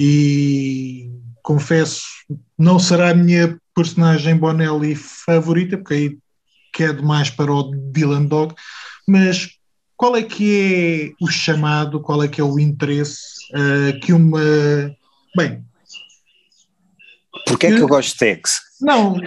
e 0.00 1.11
confesso, 1.42 2.02
não 2.59 2.78
será 2.78 3.11
a 3.11 3.14
minha 3.14 3.59
personagem 3.74 4.34
Bonelli 4.34 4.94
favorita, 4.94 5.76
porque 5.76 5.92
aí 5.92 6.18
quedo 6.72 7.02
mais 7.02 7.28
para 7.28 7.52
o 7.52 7.70
Dylan 7.92 8.24
Dog, 8.24 8.55
mas 9.07 9.50
qual 9.98 10.16
é 10.16 10.22
que 10.22 11.12
é 11.20 11.22
o 11.22 11.28
chamado, 11.28 12.00
qual 12.00 12.22
é 12.22 12.28
que 12.28 12.40
é 12.40 12.44
o 12.44 12.59
interesse 12.59 13.20
uh, 13.52 14.00
que 14.00 14.14
uma. 14.14 14.40
Bem. 15.36 15.62
Porquê 17.46 17.66
é 17.66 17.76
que 17.76 17.82
eu 17.82 17.86
gosto 17.86 18.12
de 18.12 18.18
Tex? 18.18 18.61
Não, 18.80 19.20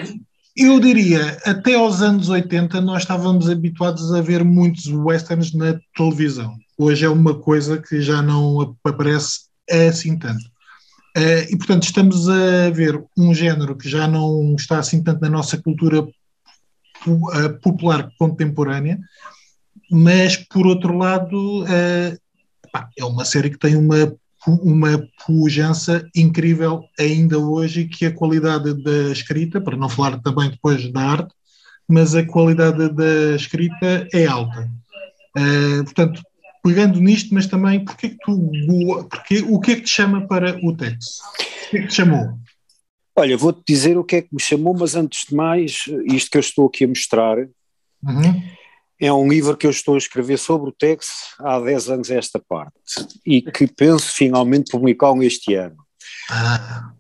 eu 0.58 0.80
diria, 0.80 1.38
até 1.45 1.76
aos 1.76 2.01
anos 2.01 2.30
80 2.30 2.82
nós 2.82 3.03
estávamos 3.03 3.47
habituados 3.47 4.12
a 4.14 4.22
ver 4.22 4.43
muitos 4.43 4.88
westerns 4.88 5.53
na 5.53 5.80
televisão. 5.95 6.58
Hoje 6.78 7.05
é 7.05 7.10
uma 7.10 7.38
coisa 7.38 7.78
que 7.82 8.01
já 8.01 8.22
não 8.22 8.76
aparece 8.84 9.41
assim 9.70 10.18
tanto. 10.18 10.43
Uh, 11.16 11.45
e 11.49 11.58
portanto 11.58 11.84
estamos 11.84 12.28
a 12.28 12.70
ver 12.72 13.03
um 13.18 13.34
género 13.34 13.76
que 13.76 13.88
já 13.88 14.08
não 14.08 14.55
está 14.55 14.80
assim 14.80 15.03
tanto 15.03 15.22
na 15.22 15.30
nossa 15.30 15.58
cultura 15.58 16.08
eh, 17.05 17.49
popular 17.62 18.12
contemporânea, 18.18 18.99
mas 19.89 20.36
por 20.36 20.66
outro 20.66 20.97
lado 20.97 21.64
pá, 22.72 22.89
é 22.97 23.05
uma 23.05 23.24
série 23.24 23.49
que 23.49 23.58
tem 23.58 23.76
uma 23.76 24.14
uma 24.48 25.08
pujança 25.26 26.08
incrível 26.16 26.84
ainda 27.00 27.38
hoje 27.38 27.86
que 27.86 28.06
a 28.06 28.14
qualidade 28.14 28.74
da 28.84 29.12
escrita, 29.12 29.60
para 29.60 29.78
não 29.78 29.89
falar 29.89 30.20
também 30.20 30.50
depois 30.50 30.91
da 30.91 31.02
arte, 31.02 31.34
mas 31.88 32.16
a 32.16 32.26
qualidade 32.26 32.89
da 32.89 33.36
escrita 33.36 34.08
é 34.14 34.26
alta. 34.26 34.70
Uh, 35.38 35.84
portanto, 35.84 36.22
pegando 36.64 37.00
nisto, 37.00 37.34
mas 37.34 37.48
também 37.48 37.84
porque 37.84 38.08
é 38.08 38.10
que 38.10 38.18
tu 38.18 38.52
porque, 39.10 39.39
o 39.48 39.60
que 39.60 39.72
é 39.72 39.76
que 39.76 39.82
te 39.82 39.89
chama 39.89 40.28
para 40.28 40.60
o 40.64 40.76
texto? 40.76 41.22
O 41.68 41.70
que 41.70 41.78
é 41.78 41.82
que 41.82 41.88
te 41.88 41.93
chamou? 41.95 42.38
Olha, 43.16 43.38
vou-te 43.38 43.62
dizer 43.68 43.98
o 43.98 44.04
que 44.04 44.18
é 44.18 44.22
que 44.22 44.30
me 44.32 44.41
chamou, 44.41 44.76
mas 44.78 44.95
antes 44.95 45.26
de 45.28 45.36
mais, 45.36 45.86
isto 46.06 46.30
que 46.30 46.38
eu 46.38 46.41
estou 46.41 46.68
aqui 46.68 46.84
a 46.84 46.88
mostrar, 46.88 47.38
uhum. 47.38 48.43
É 49.00 49.14
um 49.14 49.28
livro 49.28 49.56
que 49.56 49.68
eu 49.68 49.72
estou 49.72 49.95
a 49.95 50.00
escrever 50.00 50.38
sobre 50.38 50.70
o 50.70 50.74
Tex 50.74 51.36
há 51.39 51.60
10 51.60 51.89
anos 51.89 52.10
esta 52.10 52.39
parte 52.39 52.74
e 53.26 53.41
que 53.41 53.68
penso 53.68 54.12
finalmente 54.12 54.72
publicá-lo 54.72 55.22
este 55.22 55.54
ano. 55.54 55.78
Ah, 56.30 56.91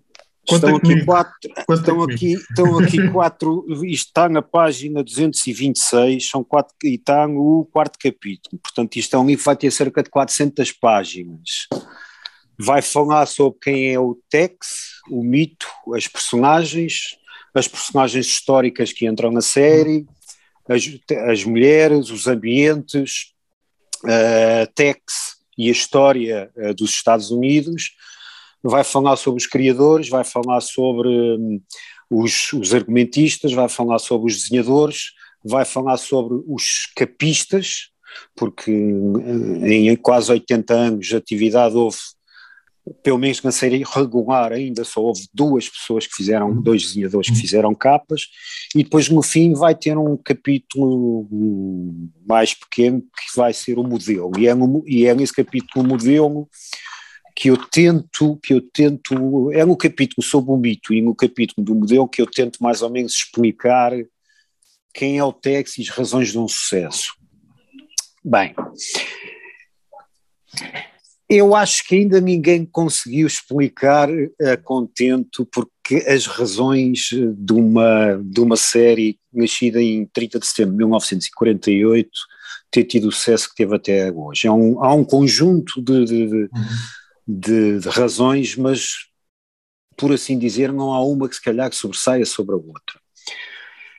estão, 0.55 0.75
aqui 0.75 1.03
quatro, 1.03 1.33
estão, 1.69 2.03
aqui, 2.03 2.33
estão 2.33 2.79
aqui 2.79 3.09
quatro, 3.11 3.65
isto 3.83 4.07
está 4.07 4.29
na 4.29 4.41
página 4.41 5.03
226, 5.03 6.29
são 6.29 6.43
quatro, 6.43 6.73
e 6.83 6.95
está 6.95 7.27
no 7.27 7.67
quarto 7.71 7.97
capítulo, 7.99 8.59
portanto 8.61 8.95
isto 8.95 9.15
é 9.15 9.19
um 9.19 9.25
livro 9.25 9.39
que 9.39 9.45
vai 9.45 9.55
ter 9.55 9.71
cerca 9.71 10.03
de 10.03 10.09
400 10.09 10.71
páginas. 10.73 11.67
Vai 12.59 12.81
falar 12.81 13.25
sobre 13.27 13.59
quem 13.59 13.93
é 13.93 13.99
o 13.99 14.17
Tex, 14.29 15.01
o 15.09 15.23
mito, 15.23 15.67
as 15.95 16.07
personagens, 16.07 17.17
as 17.53 17.67
personagens 17.67 18.25
históricas 18.25 18.91
que 18.91 19.07
entram 19.07 19.31
na 19.31 19.41
série, 19.41 20.07
as, 20.67 20.87
as 21.29 21.43
mulheres, 21.43 22.09
os 22.09 22.27
ambientes, 22.27 23.33
a 24.03 24.67
Tex 24.67 25.37
e 25.57 25.69
a 25.69 25.71
história 25.71 26.51
uh, 26.55 26.73
dos 26.73 26.91
Estados 26.91 27.31
Unidos, 27.31 27.91
vai 28.63 28.83
falar 28.83 29.15
sobre 29.15 29.41
os 29.41 29.47
criadores, 29.47 30.09
vai 30.09 30.23
falar 30.23 30.61
sobre 30.61 31.07
um, 31.09 31.61
os, 32.09 32.51
os 32.53 32.73
argumentistas, 32.73 33.53
vai 33.53 33.69
falar 33.69 33.99
sobre 33.99 34.31
os 34.31 34.43
desenhadores, 34.43 35.11
vai 35.43 35.65
falar 35.65 35.97
sobre 35.97 36.41
os 36.47 36.91
capistas, 36.95 37.89
porque 38.35 38.71
hum, 38.71 39.65
em 39.65 39.95
quase 39.95 40.31
80 40.31 40.73
anos 40.73 41.07
de 41.07 41.15
atividade 41.15 41.75
houve 41.75 41.97
pelo 43.03 43.17
menos 43.17 43.41
na 43.41 43.51
série 43.51 43.83
regular 43.83 44.51
ainda 44.51 44.83
só 44.83 45.01
houve 45.01 45.27
duas 45.33 45.69
pessoas 45.69 46.07
que 46.07 46.15
fizeram, 46.15 46.49
uhum. 46.49 46.61
dois 46.61 46.83
desenhadores 46.83 47.27
que 47.27 47.35
uhum. 47.35 47.41
fizeram 47.41 47.75
capas, 47.75 48.27
e 48.75 48.83
depois 48.83 49.09
no 49.09 49.21
fim 49.21 49.53
vai 49.53 49.75
ter 49.75 49.97
um 49.97 50.17
capítulo 50.17 51.27
mais 52.25 52.53
pequeno 52.53 53.01
que 53.01 53.37
vai 53.37 53.53
ser 53.53 53.77
o 53.77 53.83
modelo, 53.83 54.31
e 54.37 54.47
é, 54.47 54.53
no, 54.53 54.83
e 54.87 55.05
é 55.05 55.13
nesse 55.13 55.33
capítulo 55.33 55.87
modelo 55.87 56.49
que 57.35 57.49
eu 57.49 57.57
tento, 57.57 58.37
que 58.37 58.53
eu 58.53 58.61
tento, 58.61 59.51
é 59.51 59.63
no 59.63 59.77
capítulo 59.77 60.25
sobre 60.25 60.51
o 60.51 60.57
mito 60.57 60.93
e 60.93 61.01
no 61.01 61.13
capítulo 61.13 61.63
do 61.63 61.75
modelo 61.75 62.07
que 62.07 62.21
eu 62.21 62.25
tento 62.25 62.57
mais 62.63 62.81
ou 62.81 62.89
menos 62.89 63.13
explicar 63.13 63.93
quem 64.91 65.19
é 65.19 65.23
o 65.23 65.31
Tex 65.31 65.77
e 65.77 65.83
as 65.83 65.89
razões 65.89 66.31
de 66.31 66.39
um 66.39 66.47
sucesso. 66.47 67.13
Bem, 68.25 68.55
eu 71.29 71.53
acho 71.53 71.85
que 71.85 71.95
ainda 71.95 72.21
ninguém 72.21 72.65
conseguiu 72.65 73.27
explicar 73.27 74.09
a 74.41 74.55
contento 74.57 75.45
porque 75.45 76.05
as 76.07 76.25
razões 76.25 77.09
de 77.11 77.53
uma, 77.53 78.21
de 78.23 78.39
uma 78.39 78.55
série 78.55 79.19
nascida 79.33 79.81
em 79.81 80.05
30 80.05 80.39
de 80.39 80.47
setembro 80.47 80.71
de 80.71 80.77
1948 80.77 82.09
ter 82.71 82.83
tido 82.85 83.09
o 83.09 83.11
sucesso 83.11 83.49
que 83.49 83.55
teve 83.55 83.75
até 83.75 84.11
hoje. 84.11 84.47
Há 84.47 84.53
um, 84.53 84.83
há 84.83 84.93
um 84.93 85.03
conjunto 85.03 85.81
de, 85.81 86.05
de, 86.05 86.27
de, 86.27 86.35
uhum. 86.35 86.49
de, 87.27 87.79
de 87.79 87.89
razões, 87.89 88.55
mas 88.55 89.07
por 89.97 90.13
assim 90.13 90.37
dizer, 90.37 90.71
não 90.71 90.93
há 90.93 91.03
uma 91.03 91.27
que 91.27 91.35
se 91.35 91.41
calhar 91.41 91.69
que 91.69 91.75
sobressaia 91.75 92.25
sobre 92.25 92.53
a 92.53 92.57
outra. 92.57 92.99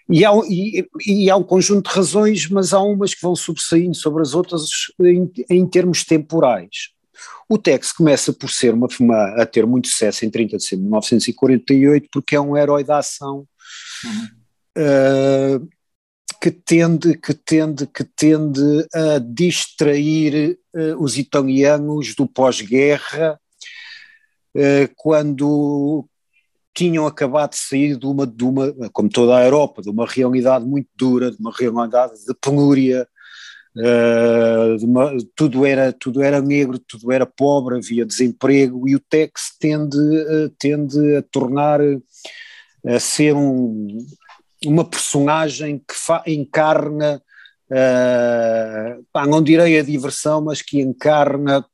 E 0.08 0.24
há, 0.24 0.30
e, 0.48 0.88
e 1.04 1.30
há, 1.30 1.36
um 1.36 1.42
conjunto 1.42 1.90
de 1.90 1.94
razões, 1.94 2.48
mas 2.48 2.72
há 2.72 2.80
umas 2.80 3.12
que 3.12 3.20
vão 3.20 3.36
sobressaindo 3.36 3.94
sobre 3.94 4.22
as 4.22 4.32
outras 4.34 4.62
em, 5.00 5.30
em 5.50 5.66
termos 5.66 6.04
temporais. 6.04 6.96
O 7.48 7.58
Tex 7.58 7.92
começa 7.92 8.32
por 8.32 8.50
ser 8.50 8.74
uma, 8.74 8.88
uma, 9.00 9.42
a 9.42 9.46
ter 9.46 9.66
muito 9.66 9.88
sucesso 9.88 10.24
em 10.24 10.30
30 10.30 10.56
de 10.56 10.62
setembro 10.62 10.84
de 10.84 10.88
1948 10.90 12.08
porque 12.12 12.36
é 12.36 12.40
um 12.40 12.56
herói 12.56 12.84
da 12.84 12.98
ação 12.98 13.46
uhum. 14.04 14.28
uh, 14.78 15.68
que 16.40 16.50
tende, 16.50 17.16
que 17.16 17.34
tende, 17.34 17.86
que 17.86 18.04
tende 18.04 18.86
a 18.94 19.18
distrair 19.18 20.58
uh, 20.74 21.02
os 21.02 21.16
italianos 21.18 22.14
do 22.14 22.26
pós-guerra 22.26 23.40
uh, 24.54 24.94
quando 24.96 26.06
tinham 26.74 27.08
acabado 27.08 27.50
de 27.50 27.56
sair 27.56 27.96
de 27.96 28.06
uma, 28.06 28.24
de 28.24 28.44
uma, 28.44 28.72
como 28.92 29.08
toda 29.08 29.36
a 29.36 29.44
Europa, 29.44 29.82
de 29.82 29.90
uma 29.90 30.06
realidade 30.06 30.64
muito 30.64 30.88
dura, 30.94 31.28
de 31.28 31.36
uma 31.40 31.52
realidade 31.52 32.24
de 32.24 32.34
penúria, 32.34 33.08
Uh, 33.78 34.84
uma, 34.84 35.16
tudo, 35.36 35.64
era, 35.64 35.92
tudo 35.92 36.20
era 36.20 36.40
negro, 36.40 36.80
tudo 36.80 37.12
era 37.12 37.24
pobre, 37.24 37.76
havia 37.76 38.04
desemprego 38.04 38.88
e 38.88 38.96
o 38.96 39.00
Tex 39.00 39.56
tende, 39.56 39.96
uh, 39.96 40.50
tende 40.58 41.14
a 41.14 41.22
tornar 41.22 41.80
a 42.84 42.98
ser 42.98 43.36
um, 43.36 44.04
uma 44.66 44.84
personagem 44.84 45.78
que 45.78 46.32
encarna, 46.32 47.22
uh, 47.70 49.06
pá, 49.12 49.24
não 49.28 49.40
direi 49.40 49.78
a 49.78 49.84
diversão, 49.84 50.42
mas 50.42 50.60
que 50.60 50.80
encarna 50.80 51.64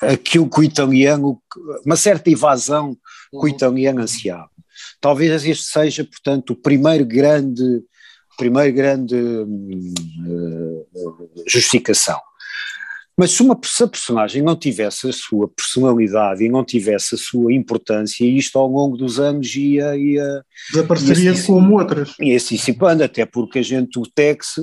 aquilo 0.00 0.48
que 0.48 0.60
o 0.60 0.62
italiano, 0.62 1.42
uma 1.84 1.96
certa 1.96 2.30
evasão 2.30 2.94
que 2.94 3.36
o 3.36 3.40
uhum. 3.40 3.48
italiano 3.48 4.00
ansiava. 4.00 4.48
Talvez 5.00 5.44
este 5.44 5.64
seja, 5.64 6.04
portanto, 6.04 6.50
o 6.50 6.56
primeiro 6.56 7.04
grande 7.04 7.82
primeira 8.36 8.70
grande 8.70 9.16
uh, 9.16 10.86
justificação. 11.46 12.18
Mas 13.16 13.30
se, 13.30 13.42
uma, 13.42 13.58
se 13.62 13.84
a 13.84 13.86
personagem 13.86 14.42
não 14.42 14.56
tivesse 14.56 15.08
a 15.08 15.12
sua 15.12 15.48
personalidade 15.48 16.44
e 16.44 16.48
não 16.48 16.64
tivesse 16.64 17.14
a 17.14 17.18
sua 17.18 17.52
importância, 17.52 18.24
isto 18.24 18.58
ao 18.58 18.66
longo 18.66 18.96
dos 18.96 19.20
anos 19.20 19.54
ia. 19.54 19.96
ia 19.96 20.44
Desapareceria 20.72 21.32
ia, 21.32 21.42
como 21.44 21.78
outras. 21.78 22.12
Ia 22.20 22.40
se 22.40 22.56
dissipando, 22.56 23.04
até 23.04 23.24
porque 23.24 23.60
a 23.60 23.62
gente, 23.62 24.00
o 24.00 24.02
Tex, 24.02 24.56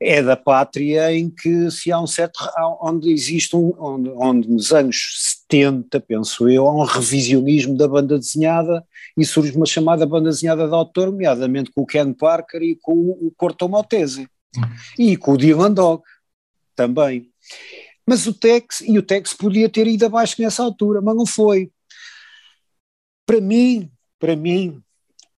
é 0.00 0.20
da 0.20 0.36
pátria 0.36 1.12
em 1.12 1.30
que 1.30 1.70
se 1.70 1.92
há 1.92 2.00
um 2.00 2.06
certo. 2.06 2.40
onde 2.80 3.12
existe 3.12 3.54
um. 3.54 3.72
onde, 3.78 4.10
onde 4.16 4.48
nos 4.48 4.72
anos 4.72 4.96
70, 5.50 5.98
penso 6.00 6.48
eu, 6.48 6.66
há 6.66 6.74
um 6.74 6.84
revisionismo 6.84 7.76
da 7.76 7.88
banda 7.88 8.18
desenhada 8.18 8.84
e 9.16 9.24
surge 9.24 9.56
uma 9.56 9.66
chamada 9.66 10.06
banda 10.06 10.28
desenhada 10.28 10.68
de 10.68 10.74
autor, 10.74 11.06
nomeadamente 11.06 11.70
com 11.70 11.82
o 11.82 11.86
Ken 11.86 12.12
Parker 12.12 12.62
e 12.62 12.76
com 12.76 12.92
o 12.92 13.32
Corto 13.36 13.68
Maltese 13.68 14.28
e 14.98 15.16
com 15.16 15.32
o 15.32 15.36
Dylan 15.38 15.72
Dog 15.72 16.02
também. 16.76 17.30
Mas 18.06 18.26
o 18.26 18.32
Tex, 18.32 18.80
e 18.80 18.98
o 18.98 19.02
Tex 19.02 19.34
podia 19.34 19.68
ter 19.68 19.86
ido 19.86 20.06
abaixo 20.06 20.40
nessa 20.40 20.62
altura, 20.62 21.00
mas 21.00 21.16
não 21.16 21.26
foi. 21.26 21.70
Para 23.26 23.40
mim, 23.40 23.90
para 24.18 24.36
mim, 24.36 24.82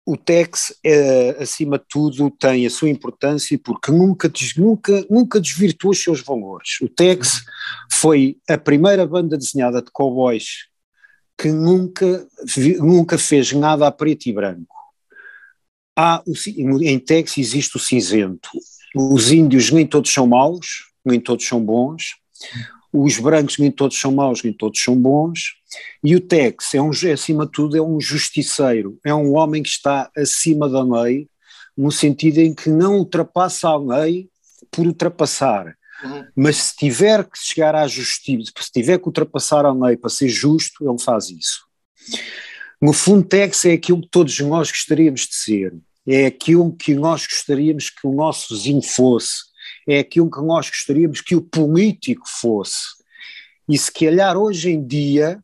o 0.08 0.16
Tex, 0.16 0.74
é, 0.82 1.36
acima 1.38 1.78
de 1.78 1.84
tudo, 1.86 2.30
tem 2.30 2.64
a 2.64 2.70
sua 2.70 2.88
importância 2.88 3.60
porque 3.62 3.92
nunca, 3.92 4.32
nunca, 4.56 5.06
nunca 5.10 5.38
desvirtuou 5.38 5.92
os 5.92 6.02
seus 6.02 6.22
valores. 6.22 6.80
O 6.80 6.88
Tex 6.88 7.44
foi 7.92 8.38
a 8.48 8.56
primeira 8.56 9.06
banda 9.06 9.36
desenhada 9.36 9.82
de 9.82 9.90
cowboys 9.90 10.66
que 11.36 11.52
nunca, 11.52 12.26
nunca 12.78 13.18
fez 13.18 13.52
nada 13.52 13.86
a 13.86 13.92
preto 13.92 14.26
e 14.30 14.32
branco. 14.32 14.74
Há, 15.94 16.22
em 16.80 16.98
Tex 16.98 17.36
existe 17.36 17.76
o 17.76 17.80
cinzento. 17.80 18.48
Os 18.96 19.30
índios 19.30 19.70
nem 19.70 19.86
todos 19.86 20.10
são 20.10 20.26
maus, 20.26 20.90
nem 21.04 21.20
todos 21.20 21.46
são 21.46 21.62
bons 21.62 22.14
os 22.92 23.18
brancos 23.18 23.58
nem 23.58 23.70
todos 23.70 23.98
são 23.98 24.12
maus, 24.12 24.42
nem 24.42 24.52
todos 24.52 24.80
são 24.80 24.96
bons, 24.96 25.56
e 26.02 26.16
o 26.16 26.20
Tex 26.20 26.74
é 26.74 26.80
um, 26.80 26.90
acima 26.90 27.46
de 27.46 27.52
tudo, 27.52 27.76
é 27.76 27.82
um 27.82 28.00
justiceiro, 28.00 28.98
é 29.04 29.14
um 29.14 29.34
homem 29.36 29.62
que 29.62 29.68
está 29.68 30.10
acima 30.16 30.68
da 30.68 30.82
lei, 30.82 31.28
no 31.76 31.92
sentido 31.92 32.38
em 32.38 32.54
que 32.54 32.70
não 32.70 32.96
ultrapassa 32.96 33.68
a 33.68 33.76
lei 33.76 34.28
por 34.70 34.86
ultrapassar, 34.86 35.76
uhum. 36.02 36.26
mas 36.34 36.56
se 36.56 36.76
tiver 36.76 37.24
que 37.24 37.38
chegar 37.38 37.74
à 37.74 37.86
justiça, 37.86 38.50
se 38.58 38.72
tiver 38.72 38.98
que 38.98 39.06
ultrapassar 39.06 39.64
a 39.64 39.72
lei 39.72 39.96
para 39.96 40.10
ser 40.10 40.28
justo, 40.28 40.88
ele 40.88 40.98
faz 40.98 41.30
isso. 41.30 41.66
No 42.80 42.92
fundo, 42.92 43.26
Tex 43.26 43.64
é 43.64 43.72
aquilo 43.72 44.00
que 44.00 44.08
todos 44.08 44.38
nós 44.40 44.70
gostaríamos 44.70 45.22
de 45.22 45.34
ser, 45.34 45.74
é 46.06 46.26
aquilo 46.26 46.74
que 46.74 46.94
nós 46.94 47.26
gostaríamos 47.26 47.90
que 47.90 48.06
o 48.06 48.12
nosso 48.12 48.54
vizinho 48.54 48.82
fosse, 48.82 49.47
é 49.88 50.00
aquilo 50.00 50.30
que 50.30 50.40
nós 50.42 50.68
gostaríamos 50.68 51.22
que 51.22 51.34
o 51.34 51.40
político 51.40 52.24
fosse. 52.26 52.98
E 53.66 53.76
se 53.78 53.90
calhar 53.90 54.36
hoje 54.36 54.70
em 54.70 54.86
dia 54.86 55.42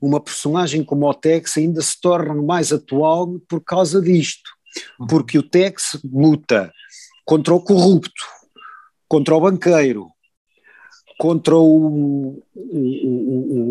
uma 0.00 0.18
personagem 0.20 0.82
como 0.82 1.08
o 1.08 1.14
Tex 1.14 1.56
ainda 1.58 1.80
se 1.80 2.00
torna 2.00 2.34
mais 2.34 2.72
atual 2.72 3.38
por 3.48 3.62
causa 3.62 4.00
disto, 4.00 4.50
uhum. 4.98 5.06
porque 5.06 5.38
o 5.38 5.42
Tex 5.42 5.98
luta 6.02 6.72
contra 7.24 7.54
o 7.54 7.60
corrupto, 7.60 8.24
contra 9.06 9.34
o 9.34 9.40
banqueiro, 9.40 10.08
contra 11.18 11.54
o, 11.56 12.42
o, 12.52 12.78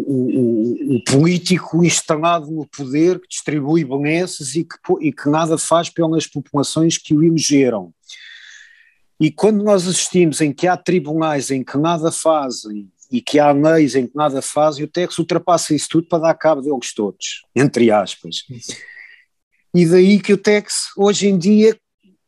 o, 0.05 0.95
o, 0.95 1.03
político 1.03 1.84
instalado 1.84 2.49
no 2.49 2.65
poder 2.65 3.19
que 3.19 3.28
distribui 3.28 3.84
benesses 3.84 4.55
e 4.55 4.63
que, 4.63 4.78
e 5.01 5.11
que 5.11 5.30
nada 5.30 5.57
faz 5.57 5.89
pelas 5.89 6.26
populações 6.26 6.97
que 6.97 7.13
o 7.13 7.22
elegeram. 7.22 7.93
E 9.22 9.30
quando 9.30 9.63
nós 9.63 9.88
assistimos 9.88 10.41
em 10.41 10.51
que 10.51 10.65
há 10.65 10.76
tribunais 10.76 11.51
em 11.51 11.63
que 11.63 11.78
nada 11.78 12.11
fazem 12.11 12.91
e 13.11 13.22
que 13.22 13.38
há 13.38 13.51
leis 13.51 13.93
em 13.93 14.07
que 14.07 14.15
nada 14.15 14.41
fazem, 14.41 14.84
o 14.84 14.88
Tex 14.88 15.19
ultrapassa 15.19 15.76
isso 15.76 15.88
tudo 15.91 16.07
para 16.07 16.24
dar 16.24 16.34
cabo 16.34 16.59
deles 16.59 16.91
todos, 16.91 17.43
entre 17.55 17.91
aspas. 17.91 18.38
E 19.76 19.86
daí 19.86 20.19
que 20.19 20.34
o 20.34 20.38
Tex, 20.38 20.88
hoje 20.97 21.28
em 21.28 21.38
dia, 21.38 21.78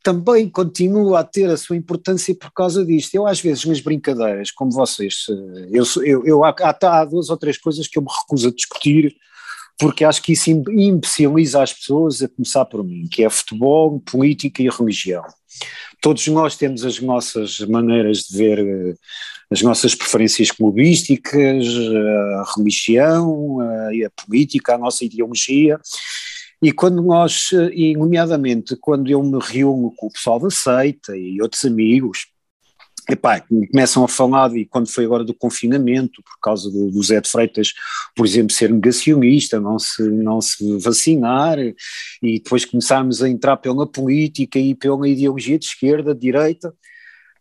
também 0.04 0.48
continua 0.48 1.22
a 1.22 1.24
ter 1.24 1.50
a 1.50 1.58
sua 1.58 1.76
importância 1.76 2.36
por 2.36 2.52
causa 2.52 2.86
disto. 2.86 3.16
Eu, 3.16 3.26
às 3.26 3.42
vezes, 3.42 3.66
nas 3.66 3.80
brincadeiras, 3.80 4.52
como 4.52 4.72
vocês, 4.72 5.26
eh, 5.30 5.70
eu, 5.72 5.84
eu, 6.04 6.26
eu 6.28 6.46
há, 6.46 6.54
há, 6.60 7.06
duas 7.06 7.30
ou 7.32 7.38
três 7.38 7.58
coisas 7.58 7.88
que 7.88 7.98
eu 7.98 8.04
me 8.04 8.10
recuso 8.22 8.50
a 8.50 8.52
discutir, 8.52 9.16
porque 9.78 10.06
acho 10.06 10.22
que 10.22 10.34
isso 10.34 10.50
imbeciliza 10.50 11.62
as 11.62 11.74
pessoas, 11.74 12.22
a 12.22 12.28
começar 12.28 12.66
por 12.66 12.84
mim, 12.84 13.08
que 13.10 13.24
é 13.24 13.30
futebol, 13.30 14.00
política 14.00 14.62
e 14.62 14.70
religião 14.70 15.24
todos 16.04 16.28
nós 16.28 16.58
temos 16.58 16.86
as 16.86 17.00
nossas 17.00 17.60
maneiras 17.62 18.20
de 18.20 18.38
ver, 18.38 18.60
eh, 18.60 18.96
as 19.50 19.62
nossas 19.62 19.96
preferências 19.96 20.52
clubísticas, 20.52 21.66
a 21.66 22.54
religião, 22.58 23.60
a, 23.62 23.88
a 23.88 24.26
política, 24.26 24.76
a 24.76 24.78
nossa 24.78 25.06
ideologia. 25.06 25.80
E 26.62 26.74
quando 26.74 27.02
nós, 27.02 27.52
eh, 27.54 27.70
e 27.74 27.96
nomeadamente 27.96 28.76
quando 28.76 29.10
eu 29.10 29.24
me 29.24 29.40
reúno 29.42 29.94
com 29.96 30.08
o 30.08 30.12
pessoal 30.12 30.40
da 30.42 30.50
seita 30.50 31.16
e 31.16 31.42
outros 31.42 31.64
amigos, 31.64 32.28
epá, 33.10 33.44
começam 33.72 34.04
a 34.04 34.08
falar, 34.08 34.56
e 34.56 34.66
quando 34.66 34.90
foi 34.90 35.06
agora 35.06 35.24
do 35.24 35.34
confinamento, 35.34 36.22
por 36.24 36.40
causa 36.42 36.70
do, 36.70 36.90
do 36.90 37.04
Zé 37.04 37.20
de 37.20 37.30
Freitas, 37.30 37.74
por 38.16 38.26
exemplo, 38.26 38.54
ser 38.54 38.72
negacionista, 38.72 39.60
não 39.60 39.78
se, 39.78 40.04
não 40.04 40.42
se 40.42 40.78
vacinar, 40.78 41.58
e 41.60 42.40
depois 42.40 42.66
começarmos 42.66 43.22
a 43.22 43.30
entrar 43.30 43.58
pela 43.58 43.86
política 43.86 44.60
e 44.60 44.74
pela 44.74 45.08
ideologia 45.08 45.60
de 45.60 45.66
esquerda, 45.66 46.14
de 46.14 46.22
direita, 46.22 46.74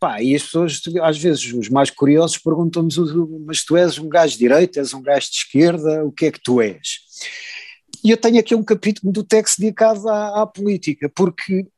Pá, 0.03 0.21
e 0.21 0.35
as 0.35 0.43
pessoas, 0.43 0.83
às 1.01 1.17
vezes, 1.17 1.53
os 1.53 1.69
mais 1.69 1.89
curiosos 1.89 2.37
perguntam-nos, 2.37 2.97
mas 3.47 3.65
tu 3.65 3.77
és 3.77 4.01
um 4.01 4.09
gajo 4.09 4.33
de 4.33 4.41
direita, 4.41 4.81
és 4.81 4.93
um 4.93 5.01
gajo 5.01 5.31
de 5.31 5.37
esquerda, 5.37 6.05
o 6.05 6.11
que 6.11 6.27
é 6.27 6.33
que 6.33 6.41
tu 6.43 6.61
és? 6.61 6.99
E 8.03 8.11
eu 8.11 8.17
tenho 8.17 8.41
aqui 8.41 8.53
um 8.53 8.65
capítulo 8.65 9.13
do 9.13 9.23
texto 9.23 9.61
dedicado 9.61 10.09
à, 10.09 10.43
à 10.43 10.47
política, 10.47 11.09
porque 11.09 11.69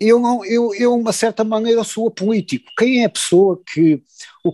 eu, 0.00 0.18
não, 0.18 0.44
eu, 0.44 0.74
eu, 0.74 0.94
uma 0.94 1.12
certa 1.12 1.44
maneira, 1.44 1.84
sou 1.84 2.08
apolítico. 2.08 2.70
Quem 2.78 3.02
é 3.02 3.06
a 3.06 3.10
pessoa 3.10 3.60
que. 3.72 4.02
O, 4.44 4.52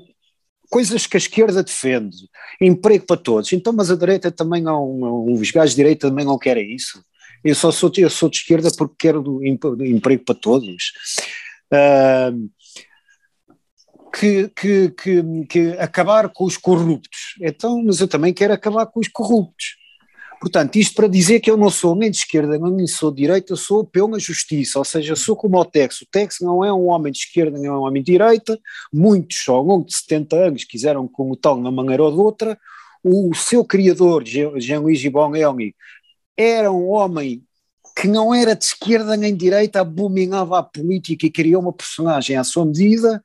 coisas 0.71 1.05
que 1.07 1.17
a 1.17 1.19
esquerda 1.19 1.65
defende, 1.65 2.29
emprego 2.61 3.05
para 3.05 3.17
todos. 3.17 3.53
Então, 3.53 3.73
mas 3.73 3.91
a 3.91 3.97
direita 3.97 4.31
também 4.31 4.63
não. 4.63 5.25
Os 5.33 5.51
gajos 5.51 5.71
de 5.71 5.77
direita 5.77 6.09
também 6.09 6.25
não 6.25 6.39
querem 6.39 6.75
isso. 6.75 7.05
Eu 7.43 7.55
só 7.55 7.73
sou, 7.73 7.91
eu 7.97 8.11
sou 8.11 8.29
de 8.29 8.37
esquerda 8.37 8.71
porque 8.77 9.09
quero 9.09 9.45
emprego 9.45 10.25
para 10.25 10.35
todos. 10.35 10.93
Uh, 11.73 12.51
que, 14.13 14.49
que, 14.49 14.91
que, 14.91 15.47
que, 15.47 15.69
acabar 15.79 16.29
com 16.29 16.45
os 16.45 16.57
corruptos. 16.57 17.35
Então, 17.41 17.83
mas 17.83 18.01
eu 18.01 18.09
também 18.09 18.35
quero 18.35 18.53
acabar 18.53 18.87
com 18.87 19.01
os 19.01 19.09
corruptos. 19.09 19.77
Portanto, 20.41 20.77
isto 20.77 20.95
para 20.95 21.07
dizer 21.07 21.41
que 21.41 21.51
eu 21.51 21.57
não 21.57 21.69
sou 21.69 21.95
nem 21.95 22.11
de 22.11 22.17
esquerda, 22.17 22.59
nem 22.59 22.87
sou 22.87 23.11
de 23.11 23.19
direita, 23.19 23.55
sou 23.57 23.85
pela 23.85 24.19
justiça, 24.19 24.79
ou 24.79 24.85
seja, 24.87 25.15
sou 25.15 25.37
como 25.37 25.59
o 25.59 25.65
Tex. 25.67 26.01
O 26.01 26.07
Tex 26.11 26.39
não 26.41 26.65
é 26.65 26.73
um 26.73 26.89
homem 26.89 27.13
de 27.13 27.19
esquerda, 27.19 27.59
nem 27.59 27.67
é 27.67 27.73
um 27.73 27.83
homem 27.83 28.03
de 28.03 28.13
direita, 28.13 28.59
muitos 28.91 29.47
ao 29.47 29.63
longo 29.63 29.85
de 29.85 29.95
70 29.95 30.37
anos 30.37 30.65
quiseram 30.65 31.07
como 31.07 31.37
tal, 31.37 31.57
de 31.57 31.61
uma 31.61 31.71
maneira 31.71 32.03
ou 32.03 32.11
de 32.11 32.19
outra. 32.19 32.59
O 33.05 33.35
seu 33.35 33.63
criador, 33.63 34.25
Jean-Louis 34.25 34.99
Gibbon-Elmy, 34.99 35.75
era 36.35 36.73
um 36.73 36.89
homem 36.89 37.45
que 37.95 38.09
não 38.09 38.35
era 38.35 38.57
de 38.57 38.65
esquerda 38.65 39.19
nem 39.19 39.35
de 39.35 39.41
direita, 39.41 39.83
abominava 39.83 40.59
a 40.59 40.63
política 40.63 41.27
e 41.27 41.31
criou 41.31 41.61
uma 41.61 41.73
personagem 41.73 42.37
à 42.39 42.45
sua 42.45 42.65
medida. 42.65 43.23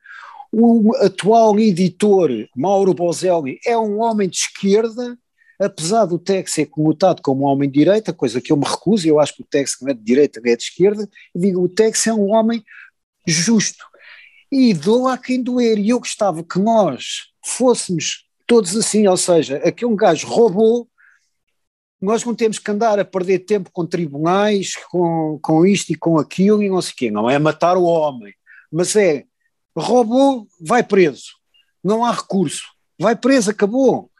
O 0.52 0.94
atual 0.96 1.58
editor, 1.58 2.30
Mauro 2.54 2.92
Bozelli, 2.92 3.58
é 3.64 3.76
um 3.76 4.00
homem 4.00 4.28
de 4.28 4.36
esquerda, 4.36 5.16
apesar 5.58 6.04
do 6.04 6.18
Tex 6.18 6.52
ser 6.52 6.66
comutado 6.66 7.22
como 7.22 7.42
um 7.42 7.46
homem 7.46 7.68
de 7.68 7.78
direita, 7.78 8.12
coisa 8.12 8.40
que 8.40 8.52
eu 8.52 8.56
me 8.56 8.64
recuso, 8.64 9.08
eu 9.08 9.18
acho 9.18 9.34
que 9.34 9.42
o 9.42 9.46
Tex 9.46 9.76
não 9.80 9.90
é 9.90 9.94
de 9.94 10.02
direita, 10.02 10.40
nem 10.42 10.52
é 10.52 10.56
de 10.56 10.64
esquerda, 10.64 11.08
digo, 11.34 11.62
o 11.62 11.68
Tex 11.68 12.06
é 12.06 12.12
um 12.12 12.30
homem 12.32 12.62
justo. 13.26 13.84
E 14.50 14.72
dou 14.72 15.08
a 15.08 15.18
quem 15.18 15.42
doer, 15.42 15.78
e 15.78 15.88
eu 15.88 15.98
gostava 15.98 16.42
que 16.44 16.58
nós 16.58 17.32
fôssemos 17.44 18.26
todos 18.46 18.76
assim, 18.76 19.06
ou 19.06 19.16
seja, 19.16 19.56
aqui 19.58 19.84
um 19.84 19.96
gajo 19.96 20.26
roubou, 20.26 20.88
nós 22.00 22.24
não 22.24 22.34
temos 22.34 22.58
que 22.58 22.70
andar 22.70 22.98
a 22.98 23.04
perder 23.04 23.40
tempo 23.40 23.70
com 23.72 23.86
tribunais, 23.86 24.76
com, 24.90 25.38
com 25.42 25.66
isto 25.66 25.90
e 25.90 25.96
com 25.96 26.18
aquilo 26.18 26.62
e 26.62 26.68
não 26.68 26.80
sei 26.82 26.92
o 26.92 26.96
quê, 26.96 27.10
não 27.10 27.28
é 27.28 27.38
matar 27.38 27.76
o 27.76 27.84
homem, 27.84 28.32
mas 28.70 28.94
é 28.94 29.24
roubou, 29.76 30.46
vai 30.60 30.82
preso, 30.82 31.32
não 31.82 32.04
há 32.04 32.12
recurso, 32.12 32.62
vai 32.98 33.16
preso, 33.16 33.50
acabou 33.50 34.10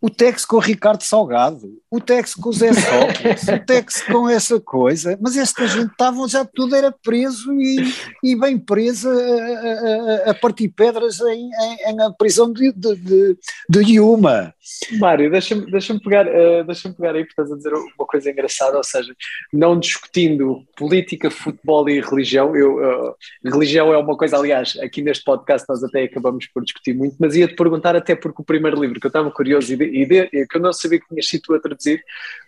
o 0.00 0.08
Tex 0.08 0.44
com 0.44 0.56
o 0.56 0.60
Ricardo 0.60 1.02
Salgado, 1.02 1.68
o 1.90 2.00
Tex 2.00 2.34
com 2.34 2.50
o 2.50 2.52
Zé 2.52 2.72
Sócrates, 2.72 3.48
o 3.48 3.58
Tex 3.58 4.02
com 4.02 4.28
essa 4.28 4.60
coisa, 4.60 5.18
mas 5.20 5.36
esta 5.36 5.66
gente 5.66 5.90
estavam 5.90 6.28
já 6.28 6.44
tudo 6.44 6.76
era 6.76 6.92
preso 6.92 7.52
e, 7.54 7.76
e 8.22 8.36
bem 8.36 8.58
preso 8.58 9.08
a, 9.08 9.12
a, 9.12 10.30
a, 10.30 10.34
partir 10.34 10.68
pedras 10.68 11.20
em, 11.20 11.50
em, 11.86 11.94
na 11.94 12.12
prisão 12.12 12.52
de, 12.52 12.72
de, 12.72 12.96
de, 12.96 13.36
de 13.68 13.92
Yuma. 13.94 14.54
Mário, 14.98 15.30
deixa-me 15.30 15.68
deixa 15.70 15.98
pegar, 15.98 16.26
uh, 16.26 16.64
deixa 16.64 16.92
pegar 16.92 17.14
aí, 17.14 17.24
porque 17.24 17.40
estás 17.40 17.50
a 17.50 17.56
dizer 17.56 17.72
uma 17.72 18.06
coisa 18.06 18.30
engraçada, 18.30 18.76
ou 18.76 18.84
seja, 18.84 19.12
não 19.52 19.78
discutindo 19.78 20.62
política, 20.76 21.30
futebol 21.30 21.88
e 21.88 22.00
religião, 22.00 22.54
eu, 22.54 22.76
uh, 22.76 23.14
religião 23.44 23.92
é 23.92 23.98
uma 23.98 24.16
coisa, 24.16 24.36
aliás, 24.36 24.78
aqui 24.80 25.00
neste 25.02 25.24
podcast 25.24 25.66
nós 25.68 25.82
até 25.82 26.04
acabamos 26.04 26.46
por 26.46 26.62
discutir 26.62 26.92
muito, 26.92 27.16
mas 27.18 27.34
ia-te 27.34 27.56
perguntar 27.56 27.96
até 27.96 28.14
porque 28.14 28.42
o 28.42 28.44
primeiro 28.44 28.80
livro 28.80 29.00
que 29.00 29.06
eu 29.06 29.08
estava 29.10 29.30
curioso 29.30 29.72
e 29.72 29.87
e 29.88 30.06
de, 30.06 30.46
que 30.46 30.56
eu 30.56 30.60
não 30.60 30.72
sabia 30.72 31.00
que 31.00 31.08
tinhas 31.08 31.28
sido 31.28 31.42
tu 31.42 31.54
a 31.54 31.60
traduzir, 31.60 32.02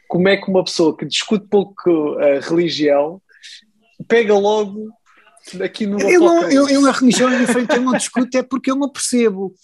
como 0.09 0.29
é 0.29 0.37
que 0.37 0.51
uma 0.51 0.65
pessoa 0.65 0.97
que 0.97 1.07
discute 1.07 1.47
pouco 1.49 2.19
a 2.19 2.41
religião 2.41 3.21
pega 4.09 4.35
logo 4.35 4.89
aqui 5.63 5.87
no 5.87 5.99
eu, 6.01 6.21
não, 6.21 6.51
eu, 6.51 6.69
eu, 6.69 6.87
a 6.87 6.93
religião 6.93 7.31
é 7.31 7.39
diferente, 7.39 7.75
eu 7.75 7.83
não 7.83 7.93
discuto 7.93 8.37
é 8.37 8.43
porque 8.43 8.71
eu 8.71 8.77
não 8.77 8.89
percebo. 8.89 9.55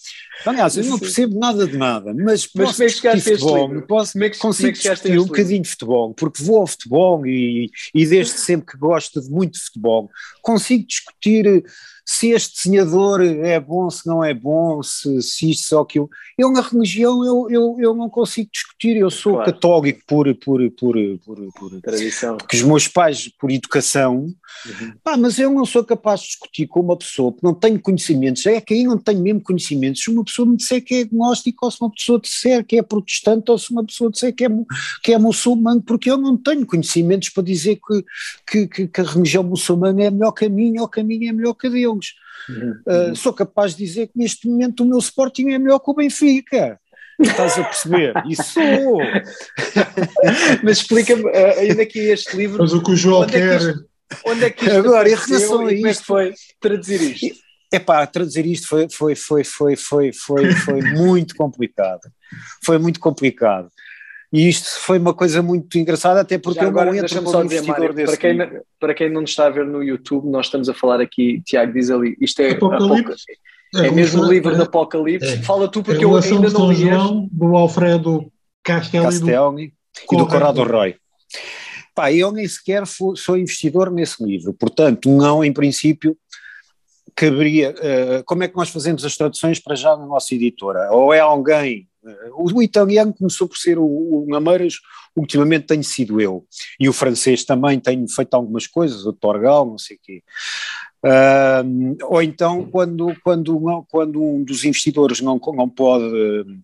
Aliás, 0.45 0.77
eu 0.77 0.85
não 0.85 0.99
percebo 0.99 1.39
nada 1.39 1.67
de 1.67 1.77
nada, 1.77 2.15
mas, 2.15 2.49
mas 2.55 2.69
posso 2.69 2.87
discutir 2.87 3.21
futebol, 3.21 3.83
posso, 3.83 4.13
como 4.15 4.25
é 4.25 4.31
que, 4.31 4.39
consigo 4.39 4.69
como 4.69 4.71
é 4.71 4.73
que 4.73 4.89
discutir 4.89 5.19
um 5.19 5.27
bocadinho 5.27 5.63
de 5.63 5.69
futebol, 5.69 6.15
porque 6.15 6.43
vou 6.43 6.61
ao 6.61 6.67
futebol 6.67 7.27
e, 7.27 7.71
e 7.95 8.07
desde 8.07 8.33
sempre 8.33 8.67
que 8.67 8.79
gosto 8.79 9.21
de 9.21 9.31
muito 9.31 9.55
de 9.55 9.65
futebol, 9.65 10.11
consigo 10.43 10.87
discutir 10.87 11.65
se 12.09 12.31
este 12.31 12.63
desenhador 12.63 13.21
é 13.21 13.59
bom, 13.59 13.91
se 13.91 14.07
não 14.07 14.23
é 14.23 14.33
bom, 14.33 14.81
se, 14.81 15.21
se 15.21 15.51
isto, 15.51 15.67
só 15.67 15.81
aquilo. 15.81 16.09
Eu, 16.39 16.53
na 16.53 16.61
religião, 16.61 17.25
eu, 17.25 17.51
eu, 17.51 17.77
eu 17.81 17.95
não 17.95 18.09
consigo 18.09 18.49
discutir, 18.53 18.97
eu 18.97 19.11
sou 19.11 19.35
claro. 19.35 19.53
católico 19.53 20.01
por, 20.07 20.33
por, 20.37 20.71
por, 20.71 20.97
por, 21.25 21.53
por 21.53 21.81
tradição. 21.81 22.37
Porque 22.37 22.57
os 22.57 22.63
meus 22.63 22.87
pais, 22.87 23.29
por 23.29 23.51
educação, 23.51 24.33
uhum. 24.67 24.93
pá, 25.03 25.17
mas 25.17 25.39
eu 25.41 25.51
não 25.51 25.67
sou 25.67 25.83
capaz 25.83 26.21
de 26.21 26.29
discutir 26.29 26.69
com 26.69 26.79
uma 26.79 26.97
pessoa 26.97 27.33
que 27.33 27.43
não 27.43 27.53
tenho 27.53 27.81
conhecimentos, 27.81 28.47
é 28.47 28.61
que 28.61 28.75
aí 28.75 28.85
não 28.85 28.99
tenho 28.99 29.21
mesmo 29.21 29.41
conhecimentos, 29.41 30.05
se 30.05 30.11
uma 30.11 30.25
pessoa 30.25 30.47
me 30.49 30.57
disser 30.57 30.85
que 30.85 30.95
é 30.95 31.01
agnóstico, 31.01 31.67
ou 31.67 31.71
se 31.73 31.81
uma 31.81 31.91
pessoa 31.91 32.21
disser 32.21 32.65
que 32.65 32.79
é 32.79 32.83
protestante, 32.83 33.51
ou 33.51 33.59
se 33.59 33.73
uma 33.73 33.85
pessoa 33.85 34.13
disser 34.13 34.33
que 34.33 34.45
é, 34.45 34.49
que 35.03 35.13
é 35.13 35.19
muçulmano, 35.19 35.83
porque 35.83 36.09
eu 36.09 36.17
não 36.17 36.37
tenho 36.37 36.65
conhecimentos 36.65 37.31
para 37.31 37.43
dizer 37.43 37.81
que, 37.85 38.05
que, 38.49 38.69
que, 38.69 38.87
que 38.87 39.01
a 39.01 39.05
religião 39.05 39.43
muçulmana 39.43 40.05
é 40.05 40.11
melhor 40.11 40.33
minha, 40.49 40.83
ou 40.83 40.89
que 40.89 41.01
a 41.01 41.05
minha 41.05 41.31
é 41.31 41.33
melhor 41.33 41.55
que 41.55 41.67
a 41.67 41.71
Deus. 41.99 42.15
Uhum. 42.49 42.81
Uh, 42.87 43.17
sou 43.17 43.33
capaz 43.33 43.75
de 43.75 43.85
dizer 43.85 44.09
que 44.09 44.19
neste 44.19 44.49
momento 44.49 44.83
o 44.83 44.87
meu 44.87 44.99
Sporting 44.99 45.51
é 45.51 45.59
melhor 45.59 45.79
que 45.79 45.91
o 45.91 45.95
Benfica. 45.95 46.79
Estás 47.19 47.59
a 47.59 47.65
perceber? 47.65 48.13
Isso 48.29 48.61
Mas 50.63 50.79
explica-me, 50.79 51.25
uh, 51.25 51.59
ainda 51.59 51.87
que 51.87 51.99
este 51.99 52.37
livro. 52.37 52.63
Mas 52.63 52.73
o 52.73 52.83
que 52.83 52.93
o 52.93 52.97
João 52.97 53.23
onde 53.23 53.33
quer. 53.33 53.39
É 53.39 53.59
que 53.59 53.65
isto, 53.65 53.89
onde 54.27 54.45
é 54.45 54.51
que 54.51 54.65
isto 54.65 54.77
Agora, 54.77 55.09
em 55.09 55.15
relação 55.15 55.67
a 55.67 55.73
isto. 55.73 55.87
É 55.87 55.95
que 55.95 56.05
foi 56.05 56.35
traduzir 56.61 57.01
isto? 57.01 57.47
É 57.73 57.81
pá, 57.81 58.07
traduzir 58.07 58.47
isto 58.47 58.69
foi, 58.69 58.89
foi, 58.89 59.17
foi, 59.17 59.45
foi, 59.45 59.77
foi, 59.77 60.13
foi, 60.13 60.53
foi 60.53 60.81
muito 60.93 61.35
complicado. 61.35 62.03
Foi 62.65 62.79
muito 62.79 63.01
complicado. 63.01 63.71
E 64.37 64.51
isto 64.51 64.69
foi 64.81 64.99
uma 64.99 65.15
coisa 65.15 65.41
muito 65.41 65.79
engraçada, 65.79 66.21
até 66.21 66.37
porque 66.37 66.61
Já 66.61 66.67
agora, 66.67 66.91
eu 66.91 66.97
não 66.97 67.03
entro 67.03 67.23
como 67.23 67.45
investidor 67.45 67.95
desse 67.95 68.19
para 68.19 68.21
quem, 68.21 68.61
para 68.79 68.95
quem 68.95 69.11
não 69.11 69.23
está 69.23 69.47
a 69.47 69.49
ver 69.49 69.65
no 69.65 69.83
YouTube, 69.83 70.29
nós 70.29 70.45
estamos 70.45 70.69
a 70.69 70.75
falar 70.75 71.01
aqui, 71.01 71.41
Tiago 71.41 71.73
diz 71.73 71.91
ali, 71.91 72.15
isto 72.21 72.43
é, 72.43 72.51
Apocalipse. 72.51 73.25
é, 73.77 73.87
é 73.87 73.91
mesmo 73.91 74.23
o 74.23 74.31
livro 74.31 74.53
é, 74.53 74.57
do 74.57 74.65
Apocalipse. 74.65 75.27
É. 75.27 75.37
Fala 75.39 75.69
tu, 75.69 75.83
porque 75.83 76.05
eu 76.05 76.15
ainda 76.15 76.51
não 76.51 76.71
li 76.71 76.85
do 77.33 77.57
Alfredo 77.57 78.31
Castelli, 78.63 79.05
Castelli 79.07 79.73
e 80.13 80.17
do 80.19 80.27
Corrado 80.27 80.63
Roy. 80.65 80.97
Pá, 81.95 82.13
eu 82.13 82.31
nem 82.31 82.47
sequer 82.47 82.83
sou 82.87 83.39
investidor 83.39 83.91
nesse 83.91 84.23
livro, 84.23 84.53
portanto, 84.53 85.09
não, 85.09 85.43
em 85.43 85.51
princípio, 85.51 86.15
caberia. 87.15 87.71
Uh, 87.71 88.25
como 88.27 88.43
é 88.43 88.49
que 88.49 88.57
nós 88.57 88.69
fazemos 88.69 89.03
as 89.03 89.17
traduções 89.17 89.59
para 89.59 89.75
já 89.75 89.97
na 89.97 90.05
nossa 90.05 90.35
editora? 90.35 90.91
Ou 90.93 91.15
é 91.15 91.21
alguém 91.21 91.89
o, 92.37 92.63
italiano 92.63 93.13
começou 93.13 93.49
por 93.49 93.57
ser 93.57 93.79
o, 93.79 93.85
o 93.85 94.27
Nameiras, 94.29 94.75
ultimamente 95.17 95.67
tenho 95.67 95.85
sido 95.85 96.21
eu. 96.21 96.45
E 96.79 96.89
o 96.89 96.93
francês 96.93 97.45
também 97.45 97.81
tenho 97.81 98.09
feito 98.09 98.35
algumas 98.35 98.67
coisas, 98.67 99.05
o 99.07 99.13
Torgal, 99.13 99.67
não 99.67 99.79
sei 99.79 99.97
o 99.97 100.01
quê. 100.03 100.23
Uh, 101.05 101.97
ou 102.05 102.23
então, 102.23 102.65
quando, 102.65 103.15
quando, 103.23 103.85
quando 103.89 104.23
um 104.23 104.43
dos 104.43 104.65
investidores 104.65 105.21
não, 105.21 105.41
não 105.55 105.69
pode 105.69 106.05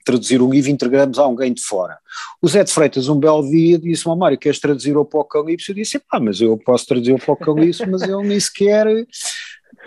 traduzir 0.04 0.42
um 0.42 0.50
livro, 0.50 0.70
integramos 0.70 1.18
a 1.18 1.22
alguém 1.22 1.52
de 1.52 1.62
fora. 1.62 1.96
O 2.40 2.48
Zé 2.48 2.64
de 2.64 2.72
Freitas, 2.72 3.08
um 3.08 3.18
belo 3.18 3.48
dia, 3.48 3.78
disse-me, 3.78 4.16
Mário, 4.16 4.38
queres 4.38 4.58
traduzir 4.58 4.96
o 4.96 5.02
Apocalipse? 5.02 5.70
Eu 5.70 5.76
disse, 5.76 5.98
pá, 5.98 6.18
mas 6.18 6.40
eu 6.40 6.56
posso 6.58 6.86
traduzir 6.86 7.12
o 7.12 7.16
Apocalipse, 7.16 7.86
mas 7.86 8.02
eu 8.02 8.20
nem 8.22 8.40
sequer 8.40 8.86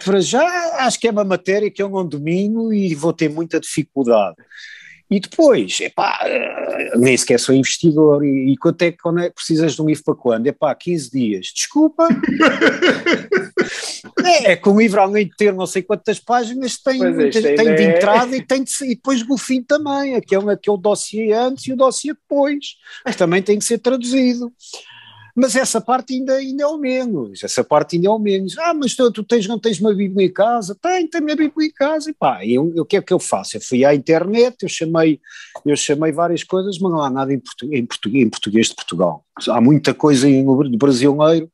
para 0.04 0.20
já 0.20 0.44
acho 0.86 1.00
que 1.00 1.08
é 1.08 1.12
uma 1.12 1.24
matéria 1.24 1.72
que 1.72 1.82
eu 1.82 1.90
não 1.90 2.06
domino 2.06 2.74
e 2.74 2.94
vou 2.96 3.14
ter 3.14 3.30
muita 3.30 3.60
dificuldade. 3.60 4.36
E 5.10 5.20
depois, 5.20 5.80
epá, 5.82 6.20
eh, 6.24 6.98
nem 6.98 7.16
sequer 7.16 7.40
sou 7.40 7.54
investidor, 7.54 8.26
e, 8.26 8.54
e 8.54 8.58
quanto 8.58 8.82
é, 8.82 8.92
quando 8.92 9.20
é 9.20 9.30
que 9.30 9.36
precisas 9.36 9.76
de 9.76 9.82
um 9.82 9.86
livro 9.86 10.04
para 10.04 10.16
quando? 10.16 10.48
Epá, 10.48 10.74
15 10.74 11.12
dias. 11.12 11.52
Desculpa. 11.54 12.08
é, 14.26 14.54
é 14.54 14.56
que 14.56 14.68
um 14.68 14.80
livro, 14.80 15.00
além 15.00 15.28
de 15.28 15.36
ter 15.36 15.54
não 15.54 15.68
sei 15.68 15.84
quantas 15.84 16.20
páginas, 16.20 16.78
tem, 16.78 17.04
é, 17.04 17.30
tem, 17.30 17.56
tem 17.56 17.76
de 17.76 17.84
é... 17.84 17.98
entrada 17.98 18.36
e, 18.36 18.42
tem 18.42 18.64
de, 18.64 18.72
e 18.84 18.96
depois 18.96 19.22
o 19.30 19.38
fim 19.38 19.62
também, 19.62 20.16
aquele, 20.16 20.52
aquele 20.52 20.78
dossiê 20.80 21.34
antes 21.34 21.68
e 21.68 21.74
o 21.74 21.78
dossiê 21.78 22.14
depois, 22.14 22.76
que 23.06 23.18
também 23.18 23.44
tem 23.44 23.60
que 23.60 23.66
ser 23.66 23.78
traduzido. 23.78 24.52
Mas 25.36 25.54
essa 25.54 25.82
parte 25.82 26.14
ainda, 26.14 26.36
ainda 26.36 26.64
é 26.64 26.66
o 26.66 26.78
menos, 26.78 27.44
essa 27.44 27.62
parte 27.62 27.98
ainda 27.98 28.08
é 28.08 28.10
o 28.10 28.18
menos. 28.18 28.58
Ah, 28.58 28.74
mas 28.74 28.96
tu, 28.96 29.12
tu 29.12 29.22
tens, 29.22 29.46
não 29.46 29.60
tens 29.60 29.82
uma 29.82 29.94
Bíblia 29.94 30.28
em 30.28 30.32
casa? 30.32 30.78
Tenho, 30.82 31.10
tenho 31.10 31.30
a 31.30 31.36
Bíblia 31.36 31.68
em 31.68 31.72
casa. 31.72 32.10
E 32.10 32.14
pá, 32.14 32.46
eu, 32.46 32.64
o 32.78 32.86
que 32.86 32.96
é 32.96 33.02
que 33.02 33.12
eu 33.12 33.20
faço? 33.20 33.58
Eu 33.58 33.62
fui 33.62 33.84
à 33.84 33.94
internet, 33.94 34.64
eu 34.64 34.70
chamei, 34.70 35.20
eu 35.66 35.76
chamei 35.76 36.14
várias 36.14 36.42
coisas, 36.42 36.80
mas 36.80 36.90
não 36.90 37.02
há 37.02 37.10
nada 37.10 37.34
em, 37.34 37.40
português, 37.40 37.82
em, 37.82 37.86
português, 37.86 38.26
em 38.26 38.30
português 38.30 38.68
de 38.68 38.76
Portugal. 38.76 39.26
Há 39.50 39.60
muita 39.60 39.94
coisa 39.94 40.30
em, 40.30 40.42
no 40.42 40.78
brasileiro, 40.78 41.52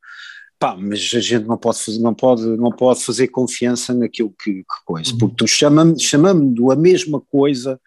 pá, 0.59 0.77
mas 0.77 1.11
a 1.15 1.19
gente 1.19 1.47
não 1.47 1.57
pode 1.57 1.79
fazer, 1.79 1.99
não 1.99 2.13
pode, 2.13 2.43
não 2.43 2.71
pode 2.71 3.03
fazer 3.03 3.29
confiança 3.29 3.95
naquilo 3.95 4.31
que, 4.43 4.53
que 4.53 4.85
coisa, 4.85 5.11
uhum. 5.11 5.17
porque 5.17 5.35
tu 5.37 5.47
chama-me 5.47 5.99
chama 5.99 6.29
a 6.29 6.75
mesma 6.75 7.19
coisa. 7.19 7.81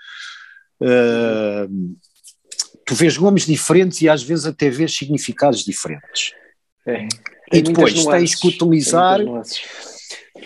Uh, 0.81 1.95
tu 2.85 2.95
vês 2.95 3.17
nomes 3.17 3.47
diferentes 3.47 4.01
e 4.01 4.09
às 4.09 4.23
vezes 4.23 4.47
até 4.47 4.71
vês 4.71 4.97
significados 4.97 5.65
diferentes. 5.65 6.33
É, 6.87 7.07
e 7.53 7.63
depois 7.63 8.05
tens 8.05 8.35
que 8.35 8.49
utilizar. 8.49 9.21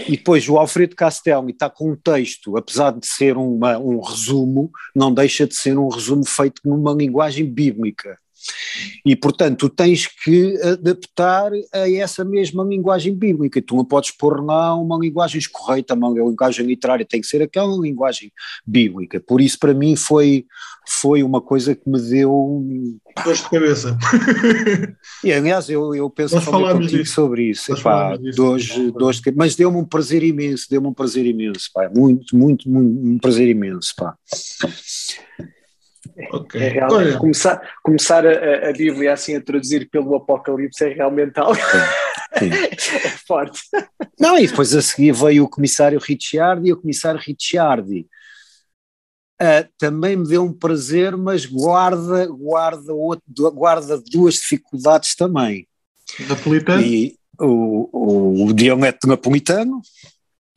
E 0.07 0.17
depois 0.17 0.49
o 0.49 0.57
Alfredo 0.57 0.95
Castelli 0.95 1.51
está 1.51 1.69
com 1.69 1.93
um 1.93 1.97
texto, 1.97 2.57
apesar 2.57 2.93
de 2.93 3.07
ser 3.07 3.37
uma, 3.37 3.79
um 3.79 4.01
resumo, 4.01 4.71
não 4.95 5.13
deixa 5.13 5.47
de 5.47 5.55
ser 5.57 5.77
um 5.79 5.89
resumo 5.89 6.25
feito 6.27 6.61
numa 6.65 6.93
linguagem 6.93 7.45
bíblica. 7.45 8.17
E, 9.05 9.17
portanto, 9.17 9.59
tu 9.59 9.69
tens 9.69 10.07
que 10.07 10.61
adaptar 10.63 11.51
a 11.73 11.91
essa 11.91 12.25
mesma 12.25 12.65
linguagem 12.65 13.15
bíblica. 13.15 13.61
Tu 13.61 13.75
não 13.75 13.85
podes 13.85 14.11
pôr 14.11 14.45
lá 14.45 14.75
uma 14.75 14.99
linguagem 14.99 15.39
escorreita, 15.39 15.95
uma 15.95 16.11
linguagem 16.11 16.67
literária, 16.67 17.05
tem 17.05 17.21
que 17.21 17.27
ser 17.27 17.43
aquela 17.43 17.77
linguagem 17.77 18.33
bíblica. 18.67 19.21
Por 19.21 19.41
isso, 19.41 19.59
para 19.59 19.75
mim, 19.75 19.97
foi, 19.97 20.47
foi 20.87 21.23
uma 21.23 21.41
coisa 21.41 21.75
que 21.75 21.89
me 21.89 22.01
deu. 22.01 22.65
Dor 23.25 23.35
de 23.35 23.43
cabeça. 23.43 23.99
e, 25.25 25.33
aliás, 25.33 25.69
eu, 25.69 25.95
eu 25.95 26.09
penso 26.09 26.41
contigo 26.41 26.87
disso. 26.87 27.15
sobre 27.15 27.51
isso. 27.51 27.73
Epá, 27.73 28.17
dois, 28.17 28.69
dois, 28.93 29.21
mas 29.35 29.57
deu-me 29.57 29.79
um 29.79 29.85
prazer 29.85 30.23
imenso, 30.23 30.67
deu-me 30.71 30.89
um 30.89 30.95
prazer 30.95 31.27
imenso, 31.27 31.71
pá. 31.73 31.91
Muito, 31.95 32.37
muito, 32.37 32.71
muito, 32.71 33.07
um 33.07 33.19
prazer 33.19 33.49
imenso, 33.49 33.95
pá. 33.97 34.17
Okay. 36.33 36.63
É 36.63 36.69
realmente, 36.69 37.19
começar, 37.19 37.61
começar 37.83 38.27
a, 38.27 38.71
a, 38.71 38.73
Bíblia 38.73 39.13
assim 39.13 39.37
a 39.37 39.41
traduzir 39.41 39.89
pelo 39.89 40.17
Apocalipse 40.17 40.85
é 40.85 40.89
realmente 40.89 41.39
algo 41.39 41.55
Sim. 42.39 42.51
é 42.51 43.11
forte. 43.27 43.61
Não, 44.19 44.37
e 44.39 44.47
depois 44.47 44.75
a 44.75 44.83
seguir 44.83 45.13
veio 45.13 45.45
o 45.45 45.49
comissário 45.49 45.99
Ricciardi 45.99 46.69
e 46.69 46.73
o 46.73 46.81
comissário 46.81 47.21
Ricciardi 47.21 48.07
uh, 49.41 49.69
também 49.79 50.17
me 50.17 50.27
deu 50.27 50.43
um 50.45 50.53
prazer, 50.53 51.17
mas 51.17 51.47
guarda, 51.47 52.27
guarda, 52.27 52.93
outro, 52.93 53.25
guarda 53.53 54.03
duas 54.11 54.35
dificuldades 54.35 55.15
também. 55.15 55.67
Napolitano? 56.29 56.83
E 56.83 57.17
o, 57.41 57.89
o, 57.93 58.47
o 58.47 58.53
dialeto 58.53 59.07
napolitano, 59.07 59.81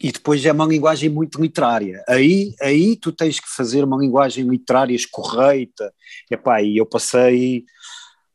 e 0.02 0.12
depois 0.12 0.44
é 0.46 0.52
uma 0.52 0.66
linguagem 0.66 1.10
muito 1.10 1.40
literária. 1.40 2.04
Aí, 2.08 2.56
aí 2.60 2.96
tu 2.96 3.12
tens 3.12 3.40
que 3.40 3.48
fazer 3.48 3.84
uma 3.84 3.98
linguagem 3.98 4.46
literária 4.46 4.96
escorreita. 4.96 5.94
Epá, 6.30 6.62
e 6.62 6.78
eu 6.78 6.86
passei 6.86 7.66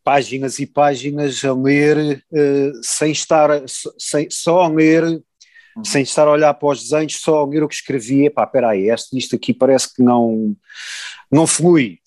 páginas 0.05 0.61
e 0.61 0.67
páginas 0.67 1.45
a 1.45 1.53
ler 1.53 2.25
uh, 2.31 2.73
sem 2.83 3.11
estar, 3.11 3.51
sem, 3.99 4.31
só 4.31 4.61
a 4.61 4.69
ler, 4.69 5.03
uhum. 5.03 5.85
sem 5.85 6.03
estar 6.03 6.29
a 6.29 6.31
olhar 6.31 6.55
para 6.55 6.69
os 6.69 6.85
desenhos, 6.85 7.17
só 7.21 7.41
a 7.41 7.47
ler 7.47 7.65
o 7.65 7.69
que 7.69 7.75
escrevia. 7.75 8.29
Epá, 8.29 8.45
espera 8.45 8.71
aí, 8.71 8.89
este, 8.89 9.19
isto 9.19 9.35
aqui 9.35 9.53
parece 9.53 9.93
que 9.93 10.03
não, 10.03 10.55
não 11.31 11.49
flui. 11.49 11.99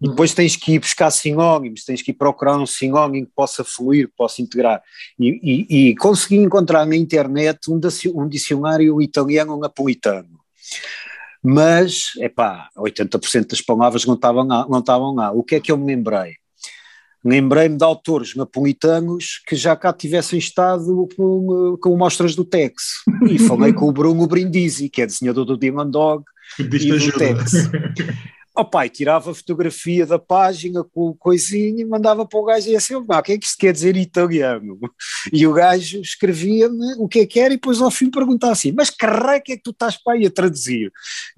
E 0.00 0.06
hum. 0.06 0.10
depois 0.10 0.32
tens 0.32 0.56
que 0.56 0.72
ir 0.72 0.78
buscar 0.78 1.10
sinónimos, 1.10 1.84
tens 1.84 2.02
que 2.02 2.12
ir 2.12 2.14
procurar 2.14 2.56
um 2.56 2.66
sinónimo 2.66 3.26
que 3.26 3.32
possa 3.34 3.64
fluir, 3.64 4.08
que 4.08 4.14
possa 4.16 4.40
integrar. 4.40 4.82
E, 5.18 5.66
e, 5.70 5.90
e 5.90 5.96
consegui 5.96 6.36
encontrar 6.36 6.86
na 6.86 6.96
internet 6.96 7.70
um, 7.70 7.80
um 8.14 8.28
dicionário 8.28 9.00
italiano 9.02 9.58
napolitano. 9.58 10.38
Mas, 11.42 12.12
epá, 12.18 12.68
80% 12.76 13.50
das 13.50 13.60
palavras 13.60 14.04
não 14.04 14.14
estavam 14.14 14.46
lá, 14.46 14.66
não 14.68 14.80
estavam 14.80 15.14
lá. 15.14 15.30
O 15.32 15.42
que 15.42 15.54
é 15.54 15.60
que 15.60 15.70
eu 15.70 15.78
me 15.78 15.86
lembrei? 15.86 16.34
Lembrei-me 17.24 17.76
de 17.76 17.84
autores 17.84 18.34
napolitanos 18.36 19.42
que 19.46 19.56
já 19.56 19.74
cá 19.74 19.92
tivessem 19.92 20.38
estado 20.38 21.08
com, 21.16 21.76
com 21.80 21.96
mostras 21.96 22.34
do 22.34 22.44
Tex. 22.44 23.02
E 23.28 23.38
falei 23.38 23.72
com 23.72 23.88
o 23.88 23.92
Bruno 23.92 24.26
Brindisi, 24.26 24.88
que 24.88 25.02
é 25.02 25.06
desenhador 25.06 25.44
do 25.44 25.56
Demon 25.56 25.90
Dog 25.90 26.24
e 26.58 26.64
do 26.64 27.18
Tex. 27.18 27.52
o 28.60 28.64
pai 28.64 28.88
tirava 28.88 29.30
a 29.30 29.34
fotografia 29.34 30.04
da 30.04 30.18
página 30.18 30.82
com 30.84 31.08
o 31.08 31.14
coisinho 31.14 31.80
e 31.80 31.84
mandava 31.84 32.26
para 32.26 32.38
o 32.38 32.44
gajo 32.44 32.68
e 32.68 32.76
assim, 32.76 32.94
o 32.94 33.04
que 33.22 33.32
é 33.32 33.38
que 33.38 33.44
isto 33.44 33.58
quer 33.58 33.72
dizer 33.72 33.96
italiano? 33.96 34.78
E 35.32 35.46
o 35.46 35.52
gajo 35.52 36.00
escrevia-me 36.00 36.94
o 36.96 37.06
que 37.06 37.20
é 37.20 37.26
que 37.26 37.38
era 37.38 37.52
e 37.52 37.56
depois 37.56 37.80
ao 37.80 37.90
fim 37.90 38.10
perguntava 38.10 38.52
assim, 38.52 38.72
mas 38.72 38.88
que 38.88 39.04
é 39.04 39.40
que 39.40 39.58
tu 39.58 39.70
estás 39.70 39.96
para 39.96 40.14
aí 40.14 40.26
a 40.26 40.30
traduzir? 40.30 40.90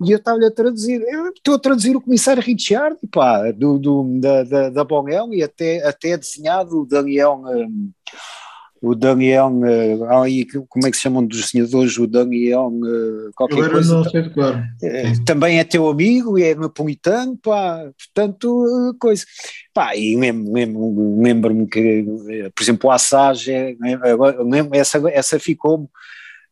E 0.05 0.11
eu 0.13 0.19
estava-lhe 0.19 0.47
a 0.47 0.51
traduzir, 0.51 1.03
eu 1.03 1.29
estou 1.29 1.55
a 1.55 1.59
traduzir 1.59 1.97
o 1.97 2.01
comissário 2.01 2.43
Richard, 2.43 2.97
pá, 3.11 3.51
do, 3.51 3.79
do, 3.79 4.21
da, 4.21 4.45
da, 4.45 4.71
da 4.71 4.85
Bonel 4.85 5.33
e 5.33 5.43
até, 5.43 5.87
até 5.87 6.17
desenhado 6.17 6.83
o 6.83 6.87
Daniel... 6.87 7.43
Um, 7.47 7.91
o 8.83 8.95
Daniel, 8.95 9.49
uh, 9.49 10.23
aí, 10.23 10.47
como 10.47 10.87
é 10.87 10.91
que 10.91 10.97
se 10.97 11.03
chamam 11.03 11.25
dos 11.27 11.43
desenhadores, 11.43 11.99
o 11.99 12.07
Daniel, 12.07 12.69
uh, 12.69 13.31
qualquer 13.35 13.59
Eu 13.59 13.65
era 13.65 13.73
coisa. 13.75 13.95
não 13.95 14.05
sei 14.05 14.23
de 14.23 14.31
claro. 14.31 14.59
Uh, 14.83 15.25
também 15.25 15.59
é 15.59 15.65
teu 15.65 15.89
amigo 15.89 16.39
e 16.39 16.45
é 16.45 16.55
napolitano, 16.55 17.37
pá, 17.37 17.91
portanto, 17.99 18.97
coisa. 18.99 19.25
Pá, 19.75 19.95
e 19.95 20.17
lembro-me 20.17 21.23
lembro 21.23 21.67
que, 21.67 22.05
por 22.55 22.63
exemplo, 22.63 22.89
o 22.89 22.93
Assage, 22.93 23.77
essa, 24.73 25.03
essa 25.11 25.39
ficou-me 25.39 25.87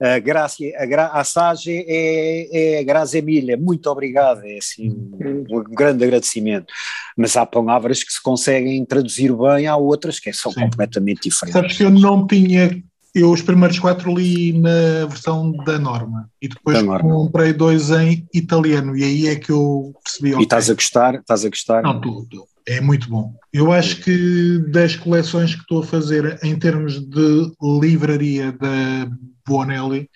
a 0.01 0.19
Graça, 0.19 0.65
a, 0.77 0.87
Gra, 0.87 1.07
a 1.09 1.25
Sage 1.25 1.85
é, 1.87 2.77
é 2.77 2.81
a 2.81 2.83
Graça 2.85 3.19
Emília, 3.19 3.57
muito 3.57 3.89
obrigado, 3.91 4.45
é 4.45 4.59
assim 4.59 4.91
um, 4.91 5.45
um, 5.51 5.63
grande 5.65 6.05
agradecimento. 6.05 6.73
Mas 7.17 7.37
há 7.37 7.45
palavras 7.45 8.05
que 8.05 8.13
se 8.13 8.23
conseguem 8.23 8.85
traduzir 8.85 9.35
bem, 9.35 9.67
há 9.67 9.77
outras 9.77 10.21
que 10.21 10.33
são 10.33 10.53
Sim. 10.53 10.61
completamente 10.61 11.29
diferentes. 11.29 11.61
Sabes 11.61 11.77
que 11.77 11.83
eu 11.83 11.91
não 11.91 12.27
tinha, 12.27 12.81
eu 13.15 13.31
os 13.31 13.43
primeiros 13.43 13.79
quatro 13.79 14.15
li 14.15 14.53
na 14.53 15.07
versão 15.09 15.51
da 15.65 15.79
norma 15.79 16.31
e 16.41 16.49
depois 16.49 16.81
comprei 17.01 17.53
dois 17.53 17.91
em 17.91 18.27
italiano 18.33 18.97
e 18.97 19.03
aí 19.03 19.27
é 19.27 19.37
que 19.37 19.51
eu 19.51 19.93
percebi. 20.05 20.39
E 20.39 20.43
estás 20.43 20.71
a 20.71 20.75
gostar? 20.75 21.15
Estás 21.17 21.45
a 21.45 21.49
gostar? 21.49 21.83
Não, 21.83 22.01
tudo. 22.01 22.47
É 22.69 22.83
muito 22.83 23.09
bom. 23.09 23.35
Eu 23.51 23.73
acho 23.73 24.03
que 24.03 24.59
das 24.69 24.95
coleções 24.95 25.55
que 25.55 25.63
estou 25.63 25.81
a 25.81 25.87
fazer 25.87 26.39
em 26.43 26.55
termos 26.59 27.01
de 27.01 27.53
livraria 27.81 28.53
da 28.53 29.11
Bonelli, 29.47 30.11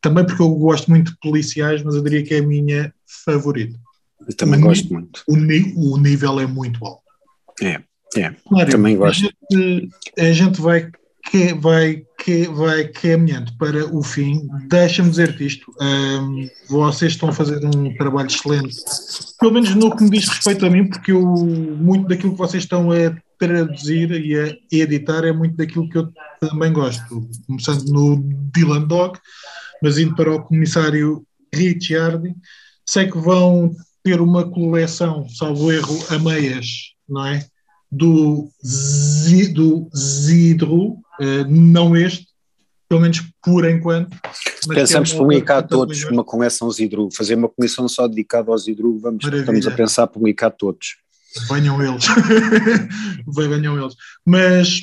também 0.00 0.24
porque 0.24 0.40
eu 0.40 0.50
gosto 0.50 0.88
muito 0.88 1.10
de 1.10 1.18
policiais, 1.18 1.82
mas 1.82 1.96
eu 1.96 2.02
diria 2.04 2.22
que 2.22 2.34
é 2.34 2.38
a 2.38 2.46
minha 2.46 2.94
favorita. 3.24 3.76
Eu 4.28 4.36
também 4.36 4.60
o 4.60 4.62
gosto 4.62 4.94
muito. 4.94 5.24
O, 5.26 5.34
o, 5.34 5.98
nível 5.98 6.38
é 6.38 6.46
muito 6.46 6.84
alto. 6.86 7.02
É, 7.60 7.82
é. 8.16 8.30
Claro, 8.48 8.70
também 8.70 8.96
gosto. 8.96 9.26
A 9.26 9.56
gente, 9.56 9.88
a 10.16 10.32
gente 10.32 10.60
vai 10.60 10.92
que 11.30 11.52
vai, 11.54 12.02
que 12.24 12.48
vai 12.48 12.88
caminhando 12.88 13.52
para 13.58 13.86
o 13.94 14.02
fim. 14.02 14.48
Deixa-me 14.68 15.10
dizer-te 15.10 15.46
isto: 15.46 15.72
um, 15.80 16.48
vocês 16.68 17.12
estão 17.12 17.28
a 17.28 17.32
fazer 17.32 17.64
um 17.64 17.94
trabalho 17.96 18.28
excelente, 18.28 18.76
pelo 19.38 19.52
menos 19.52 19.74
no 19.74 19.94
que 19.94 20.04
me 20.04 20.10
diz 20.10 20.28
respeito 20.28 20.66
a 20.66 20.70
mim, 20.70 20.88
porque 20.88 21.12
eu, 21.12 21.22
muito 21.22 22.08
daquilo 22.08 22.32
que 22.32 22.38
vocês 22.38 22.62
estão 22.62 22.90
a 22.90 23.14
traduzir 23.38 24.10
e 24.10 24.36
a 24.38 24.56
editar 24.72 25.24
é 25.24 25.32
muito 25.32 25.56
daquilo 25.56 25.88
que 25.88 25.98
eu 25.98 26.08
também 26.40 26.72
gosto, 26.72 27.28
começando 27.46 27.84
no 27.84 28.20
Dylan 28.52 28.86
Dog, 28.86 29.18
mas 29.82 29.98
indo 29.98 30.14
para 30.14 30.34
o 30.34 30.42
comissário 30.42 31.24
Ricciardi. 31.54 32.34
Sei 32.84 33.06
que 33.06 33.18
vão 33.18 33.70
ter 34.02 34.20
uma 34.20 34.50
coleção, 34.50 35.28
salvo 35.28 35.70
erro, 35.70 35.96
a 36.08 36.18
meias, 36.18 36.66
não 37.08 37.26
é? 37.26 37.46
Do, 37.90 38.50
do 39.54 39.90
Zidro, 39.96 40.92
uh, 41.20 41.44
não 41.48 41.96
este, 41.96 42.28
pelo 42.88 43.02
menos 43.02 43.22
por 43.42 43.68
enquanto. 43.68 44.16
Pensamos 44.66 45.12
é 45.12 45.16
publicar 45.16 45.62
todos 45.62 46.04
uma 46.04 46.24
coleção 46.24 46.70
Zidru, 46.70 47.08
fazer 47.12 47.34
uma 47.34 47.48
coleção 47.48 47.88
só 47.88 48.08
dedicada 48.08 48.50
ao 48.50 48.58
Zidru, 48.58 48.98
vamos, 48.98 49.24
estamos 49.24 49.66
a 49.66 49.70
pensar 49.70 50.06
publicar 50.06 50.50
todos. 50.50 50.96
Venham 51.50 51.82
eles, 51.82 52.04
venham 53.28 53.78
eles. 53.78 53.94
Mas 54.24 54.80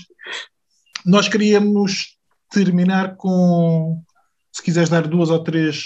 nós 1.05 1.27
queríamos 1.27 2.15
terminar 2.51 3.15
com, 3.15 4.01
se 4.51 4.61
quiseres 4.61 4.89
dar 4.89 5.07
duas 5.07 5.29
ou 5.29 5.43
três 5.43 5.85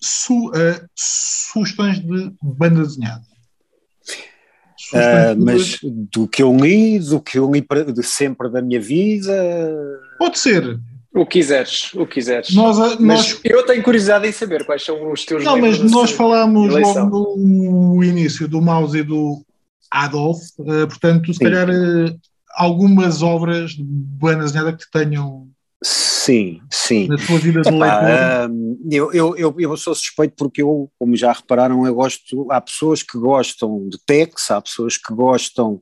su, 0.00 0.48
uh, 0.50 0.88
sugestões 0.94 1.98
de 1.98 2.32
banda 2.42 2.82
desenhada. 2.82 3.24
Uh, 4.92 5.36
mas 5.38 5.78
do 5.82 6.28
que 6.28 6.42
eu 6.42 6.54
li, 6.56 6.98
do 6.98 7.20
que 7.20 7.38
eu 7.38 7.50
li 7.50 7.64
de 7.92 8.02
sempre 8.02 8.48
da 8.48 8.62
minha 8.62 8.80
vida. 8.80 9.32
Pode 10.18 10.38
ser. 10.38 10.78
O 11.14 11.24
que 11.24 11.38
quiseres, 11.38 11.94
o 11.94 12.06
que 12.06 12.14
quiseres. 12.14 12.54
Nós, 12.54 12.78
nós... 12.78 13.00
Mas 13.00 13.40
eu 13.42 13.64
tenho 13.64 13.82
curiosidade 13.82 14.28
em 14.28 14.32
saber 14.32 14.66
quais 14.66 14.84
são 14.84 15.10
os 15.10 15.24
teus 15.24 15.42
Não, 15.42 15.58
mas 15.58 15.78
nós 15.80 16.10
falámos 16.10 16.74
logo 16.74 17.36
no 17.38 18.04
início 18.04 18.46
do 18.46 18.60
Mouse 18.60 18.98
e 18.98 19.02
do 19.02 19.42
Adolf, 19.90 20.40
uh, 20.58 20.86
portanto, 20.86 21.32
se 21.32 21.38
Sim. 21.38 21.44
calhar 21.44 21.70
uh, 21.70 22.14
algumas 22.54 23.22
obras 23.22 23.70
de 23.70 23.82
banda 23.82 24.44
desenhada 24.44 24.72
que 24.74 24.90
tenham 24.90 25.48
Sim, 25.88 26.60
sim. 26.68 27.06
Na 27.06 27.16
tua 27.16 27.38
vida 27.38 27.62
de 27.62 27.70
leitor? 27.70 28.50
eu, 28.90 29.12
eu, 29.12 29.36
eu, 29.36 29.54
eu, 29.56 29.76
sou 29.76 29.94
suspeito 29.94 30.34
porque 30.36 30.60
eu, 30.60 30.90
como 30.98 31.14
já 31.14 31.30
repararam, 31.30 31.86
eu 31.86 31.94
gosto, 31.94 32.50
há 32.50 32.60
pessoas 32.60 33.04
que 33.04 33.16
gostam 33.16 33.88
de 33.88 33.96
techs, 34.04 34.50
há 34.50 34.60
pessoas 34.60 34.96
que 34.96 35.14
gostam 35.14 35.80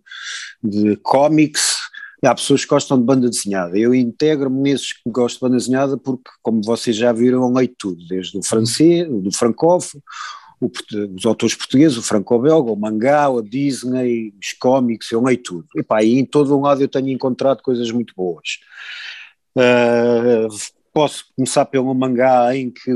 de 0.63 0.97
cómics, 0.97 1.77
há 2.23 2.35
pessoas 2.35 2.65
que 2.65 2.69
gostam 2.69 2.99
de 2.99 3.05
banda 3.05 3.31
desenhada. 3.31 3.79
Eu 3.79 3.95
integro-me 3.95 4.61
nesses 4.61 4.93
que 4.93 5.01
gostam 5.07 5.49
de 5.49 5.53
banda 5.53 5.57
desenhada 5.57 5.97
porque, 5.97 6.31
como 6.43 6.61
vocês 6.63 6.95
já 6.95 7.11
viram, 7.11 7.43
eu 7.43 7.51
leio 7.51 7.75
tudo, 7.79 8.07
desde 8.07 8.37
o 8.37 8.43
francês, 8.43 9.09
do 9.09 9.33
francófono, 9.33 10.03
os 10.61 11.25
autores 11.25 11.55
portugueses, 11.55 11.97
o 11.97 12.03
franco-belga, 12.03 12.71
o 12.71 12.77
mangá, 12.77 13.25
a 13.25 13.41
Disney, 13.43 14.35
os 14.39 14.53
cómics, 14.53 15.11
eu 15.11 15.23
leio 15.23 15.43
tudo. 15.43 15.67
E 15.75 15.83
pá, 15.83 16.03
e 16.05 16.19
em 16.19 16.27
todo 16.27 16.55
um 16.55 16.61
lado 16.61 16.83
eu 16.83 16.89
tenho 16.89 17.09
encontrado 17.09 17.63
coisas 17.63 17.91
muito 17.91 18.13
boas. 18.15 18.59
Uh, 19.57 20.49
posso 20.93 21.27
começar 21.37 21.65
pelo 21.67 21.93
mangá 21.95 22.57
em 22.57 22.71
que 22.71 22.91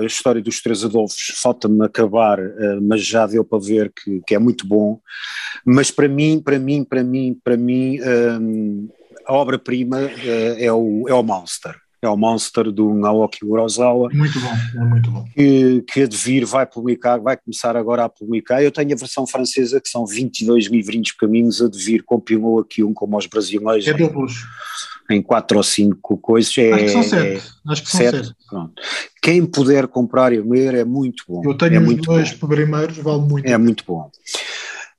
a 0.00 0.04
história 0.04 0.42
dos 0.42 0.60
três 0.62 0.84
Adolfos 0.84 1.32
falta-me 1.36 1.84
acabar, 1.84 2.38
uh, 2.40 2.80
mas 2.82 3.04
já 3.04 3.26
deu 3.26 3.44
para 3.44 3.58
ver 3.58 3.92
que, 3.92 4.20
que, 4.26 4.34
é 4.34 4.38
muito 4.38 4.66
bom. 4.66 5.00
Mas 5.64 5.90
para 5.90 6.08
mim, 6.08 6.40
para 6.40 6.58
mim, 6.58 6.84
para 6.84 7.02
mim, 7.02 7.38
para 7.42 7.56
mim, 7.56 7.98
um, 8.00 8.88
a 9.26 9.34
obra-prima 9.34 10.00
é, 10.00 10.72
o, 10.72 11.08
é 11.08 11.14
o 11.14 11.22
Monster. 11.22 11.81
É 12.02 12.08
o 12.08 12.16
Monster 12.16 12.72
do 12.72 12.92
Naoki 12.92 13.44
Urasawa. 13.44 14.08
Muito 14.12 14.40
bom, 14.40 14.50
é 14.74 14.84
muito 14.84 15.08
bom. 15.08 15.24
Que, 15.32 15.82
que 15.82 16.02
a 16.02 16.06
Devir 16.06 16.44
vai 16.44 16.66
publicar, 16.66 17.18
vai 17.18 17.36
começar 17.36 17.76
agora 17.76 18.04
a 18.04 18.08
publicar. 18.08 18.60
Eu 18.60 18.72
tenho 18.72 18.92
a 18.92 18.96
versão 18.96 19.24
francesa, 19.24 19.80
que 19.80 19.88
são 19.88 20.04
22 20.04 20.66
livrinhos 20.66 21.12
pequeninos. 21.12 21.62
A 21.62 21.68
Devir 21.68 22.02
compilou 22.04 22.58
aqui 22.58 22.82
um 22.82 22.92
como 22.92 23.16
os 23.16 23.26
brasileiros. 23.26 23.86
É 23.86 23.92
duplos 23.92 24.44
em 25.10 25.22
quatro 25.22 25.58
ou 25.58 25.62
cinco 25.62 26.16
coisas. 26.16 26.56
É, 26.58 26.72
Acho 26.72 26.84
que 26.84 26.90
são 26.90 27.02
sete. 27.02 27.26
É, 27.26 27.70
Acho 27.72 27.82
que 27.82 27.90
são 27.90 28.00
sete. 28.00 28.16
sete. 28.26 28.36
Pronto. 28.48 28.72
Quem 29.20 29.46
puder 29.46 29.86
comprar 29.86 30.32
e 30.32 30.40
ler 30.40 30.74
é 30.74 30.84
muito 30.84 31.24
bom. 31.28 31.42
Eu 31.44 31.54
tenho 31.54 31.76
é 31.76 31.78
os 31.78 31.96
dois 31.96 32.32
bom. 32.32 32.48
primeiros, 32.48 32.96
vale 32.98 33.22
muito. 33.22 33.46
É 33.46 33.56
muito 33.56 33.84
bom. 33.86 34.10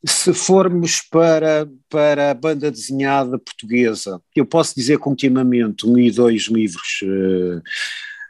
Se 0.06 0.34
formos 0.34 1.02
para, 1.02 1.68
para 1.90 2.32
a 2.32 2.34
banda 2.34 2.70
desenhada 2.70 3.40
portuguesa, 3.40 4.22
eu 4.36 4.46
posso 4.46 4.76
dizer 4.76 5.00
que 5.00 5.08
ultimamente 5.08 5.88
li 5.88 6.12
dois 6.12 6.44
livros. 6.44 7.00
Uh, 7.04 7.62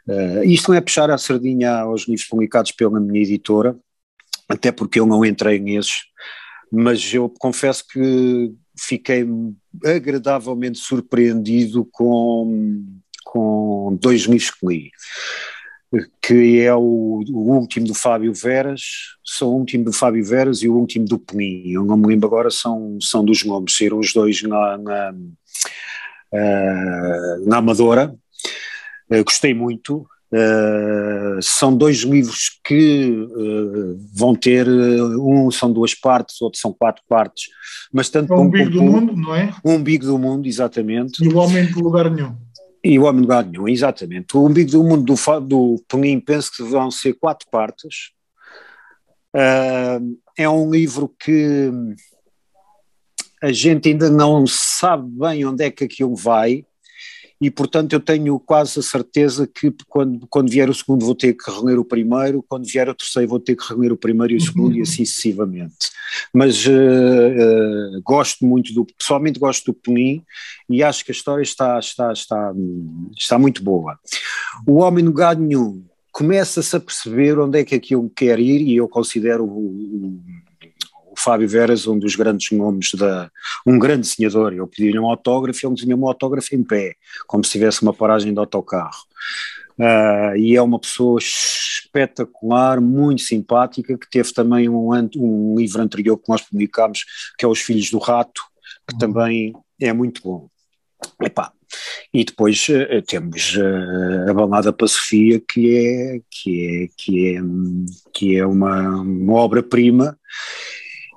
uh, 0.08 0.44
isto 0.44 0.70
não 0.70 0.78
é 0.78 0.80
puxar 0.80 1.10
a 1.10 1.18
sardinha 1.18 1.80
aos 1.80 2.06
livros 2.06 2.26
publicados 2.26 2.70
pela 2.72 3.00
minha 3.00 3.22
editora, 3.22 3.76
até 4.48 4.70
porque 4.70 5.00
eu 5.00 5.06
não 5.06 5.24
entrei 5.24 5.58
nesses, 5.58 6.04
mas 6.70 7.12
eu 7.12 7.28
confesso 7.28 7.84
que 7.88 8.52
fiquei 8.78 9.26
agradavelmente 9.84 10.78
surpreendido 10.78 11.88
com, 11.90 12.86
com 13.24 13.98
dois 14.00 14.22
livros 14.22 14.50
que 14.50 14.66
li, 14.66 14.90
que 16.20 16.60
é 16.60 16.74
o, 16.74 17.22
o, 17.28 17.52
último 17.52 17.86
do 17.86 17.94
Fábio 17.94 18.32
Veras, 18.32 18.80
são 19.24 19.48
o 19.48 19.58
último 19.58 19.84
do 19.84 19.92
Fábio 19.92 20.24
Veras 20.24 20.62
e 20.62 20.68
o 20.68 20.74
último 20.74 21.06
do 21.06 21.18
Penin, 21.18 21.70
eu 21.70 21.84
não 21.84 21.96
me 21.96 22.08
lembro 22.08 22.26
agora, 22.26 22.50
são, 22.50 22.98
são 23.00 23.24
dos 23.24 23.44
nomes, 23.44 23.76
saíram 23.76 23.98
os 23.98 24.12
dois 24.12 24.42
na, 24.42 24.78
na, 24.78 25.14
uh, 26.32 27.48
na 27.48 27.58
Amadora, 27.58 28.14
uh, 29.10 29.24
gostei 29.24 29.54
muito, 29.54 30.06
Uh, 30.34 31.40
são 31.40 31.76
dois 31.76 31.98
livros 31.98 32.58
que 32.64 33.08
uh, 33.08 33.96
vão 34.12 34.34
ter, 34.34 34.66
um 34.68 35.48
são 35.48 35.72
duas 35.72 35.94
partes, 35.94 36.42
outro 36.42 36.58
são 36.58 36.72
quatro 36.72 37.04
partes, 37.08 37.50
mas 37.92 38.08
tanto 38.08 38.34
o 38.34 38.40
umbigo 38.40 38.68
do 38.68 38.82
mundo, 38.82 39.14
não 39.14 39.32
é? 39.32 39.54
O 39.62 39.70
umbigo 39.70 40.04
do 40.04 40.18
mundo, 40.18 40.48
exatamente. 40.48 41.24
E 41.24 41.28
o 41.28 41.36
homem 41.36 41.66
de 41.66 41.80
lugar 41.80 42.10
nenhum. 42.10 42.34
E 42.84 42.98
o 42.98 43.04
homem 43.04 43.22
de 43.22 43.22
lugar 43.22 43.46
nenhum, 43.46 43.66
exatamente. 43.66 44.36
O 44.36 44.46
umbigo 44.46 44.70
do 44.70 44.84
mundo 44.84 45.14
do, 45.14 45.40
do 45.40 45.84
Penin 45.88 46.20
penso 46.20 46.52
que 46.54 46.62
vão 46.62 46.90
ser 46.90 47.14
quatro 47.14 47.48
partes. 47.50 48.12
é 50.36 50.48
um 50.48 50.70
livro 50.70 51.08
que 51.18 51.70
a 53.42 53.50
gente 53.50 53.88
ainda 53.88 54.10
não 54.10 54.46
sabe 54.46 55.08
bem 55.18 55.46
onde 55.46 55.64
é 55.64 55.70
que 55.70 55.84
aquilo 55.84 56.14
vai, 56.14 56.66
e 57.40 57.50
portanto 57.50 57.92
eu 57.92 58.00
tenho 58.00 58.38
quase 58.38 58.78
a 58.78 58.82
certeza 58.82 59.46
que 59.46 59.72
quando, 59.88 60.26
quando 60.28 60.50
vier 60.50 60.68
o 60.70 60.74
segundo 60.74 61.04
vou 61.04 61.14
ter 61.14 61.34
que 61.34 61.50
reler 61.50 61.78
o 61.78 61.84
primeiro, 61.84 62.44
quando 62.48 62.66
vier 62.66 62.88
o 62.88 62.94
terceiro 62.94 63.28
vou 63.28 63.40
ter 63.40 63.56
que 63.56 63.68
reler 63.68 63.92
o 63.92 63.96
primeiro 63.96 64.32
e 64.32 64.36
o 64.36 64.40
segundo 64.40 64.72
uhum. 64.72 64.78
e 64.78 64.82
assim 64.82 65.04
sucessivamente. 65.04 65.90
Mas 66.32 66.66
uh, 66.66 66.70
uh, 66.70 68.02
gosto 68.02 68.44
muito 68.44 68.72
do, 68.72 68.86
pessoalmente 68.86 69.38
gosto 69.38 69.72
do 69.72 69.74
Penin 69.74 70.22
e 70.68 70.82
acho 70.82 71.04
que 71.04 71.10
a 71.10 71.14
história 71.14 71.42
está, 71.42 71.78
está, 71.78 72.12
está, 72.12 72.52
está 73.16 73.38
muito 73.38 73.62
boa. 73.62 73.98
O 74.66 74.76
Homem 74.76 75.04
no 75.04 75.12
Gado 75.12 75.42
Nenhum 75.42 75.84
começa-se 76.12 76.76
a 76.76 76.80
perceber 76.80 77.38
onde 77.40 77.58
é 77.58 77.64
que 77.64 77.74
aquilo 77.74 78.08
quer 78.08 78.38
ir 78.38 78.62
e 78.62 78.76
eu 78.76 78.88
considero 78.88 79.44
o, 79.44 79.66
o 79.66 80.20
Fábio 81.24 81.48
Veras, 81.48 81.86
um 81.86 81.98
dos 81.98 82.14
grandes 82.14 82.50
nomes 82.56 82.92
da. 82.94 83.30
um 83.66 83.78
grande 83.78 84.08
desenhador. 84.08 84.52
Eu 84.52 84.66
pedi-lhe 84.66 84.98
um 84.98 85.06
autógrafo 85.06 85.58
e 85.62 85.66
ele 85.66 85.74
desenhou 85.74 85.98
um 85.98 86.06
autógrafo 86.06 86.54
em 86.54 86.62
pé, 86.62 86.94
como 87.26 87.42
se 87.42 87.52
tivesse 87.52 87.82
uma 87.82 87.94
paragem 87.94 88.32
de 88.32 88.38
autocarro. 88.38 89.02
Uh, 89.78 90.36
e 90.36 90.54
é 90.54 90.62
uma 90.62 90.78
pessoa 90.78 91.18
espetacular, 91.18 92.80
muito 92.80 93.22
simpática, 93.22 93.98
que 93.98 94.08
teve 94.08 94.32
também 94.32 94.68
um, 94.68 94.90
um 95.16 95.54
livro 95.56 95.82
anterior 95.82 96.16
que 96.16 96.28
nós 96.28 96.42
publicámos, 96.42 97.04
que 97.38 97.44
é 97.44 97.48
Os 97.48 97.60
Filhos 97.60 97.90
do 97.90 97.98
Rato, 97.98 98.42
que 98.86 98.94
uhum. 98.94 98.98
também 98.98 99.52
é 99.80 99.92
muito 99.92 100.22
bom. 100.22 100.48
Epá, 101.20 101.52
e 102.12 102.24
depois 102.24 102.66
uh, 102.68 103.02
temos 103.02 103.56
uh, 103.56 104.30
a 104.30 104.34
Balada 104.34 104.72
para 104.72 104.86
Sofia, 104.86 105.40
que 105.40 105.76
é, 105.76 106.20
que 106.30 106.66
é, 106.66 106.88
que 106.96 107.36
é, 107.36 107.40
que 108.12 108.36
é 108.36 108.46
uma, 108.46 109.00
uma 109.00 109.34
obra-prima, 109.34 110.16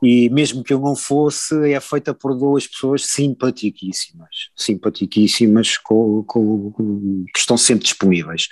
e 0.02 0.30
mesmo 0.30 0.64
que 0.64 0.74
eu 0.74 0.80
não 0.80 0.96
fosse, 0.96 1.72
é 1.72 1.80
feita 1.80 2.14
por 2.14 2.36
duas 2.38 2.68
pessoas 2.68 3.06
simpaticíssimas, 3.06 4.50
simpaticíssimas, 4.56 5.78
com, 5.78 6.24
com, 6.24 7.26
que 7.34 7.40
estão 7.40 7.58
sempre 7.58 7.86
disponíveis. 7.86 8.48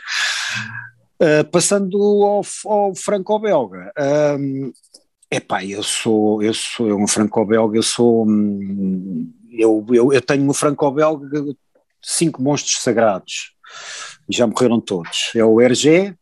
Uh, 1.22 1.46
passando 1.50 1.98
ao, 1.98 2.42
ao 2.66 2.96
franco-belga, 2.96 3.92
um, 4.40 4.72
epá, 5.32 5.64
eu 5.64 5.84
sou, 5.84 6.42
eu 6.42 6.54
sou 6.54 7.02
um 7.02 7.08
franco-belga, 7.08 7.78
eu 7.78 7.84
sou, 7.84 8.28
hum, 8.28 9.32
eu, 9.52 9.86
eu, 9.92 10.14
eu 10.14 10.22
tenho 10.22 10.44
no 10.44 10.54
franco-belga 10.54 11.44
cinco 12.02 12.42
monstros 12.42 12.82
sagrados, 12.82 13.54
já 14.30 14.46
morreram 14.46 14.82
todos, 14.82 15.32
é 15.36 15.46
o 15.46 15.62
Hergé, 15.62 16.16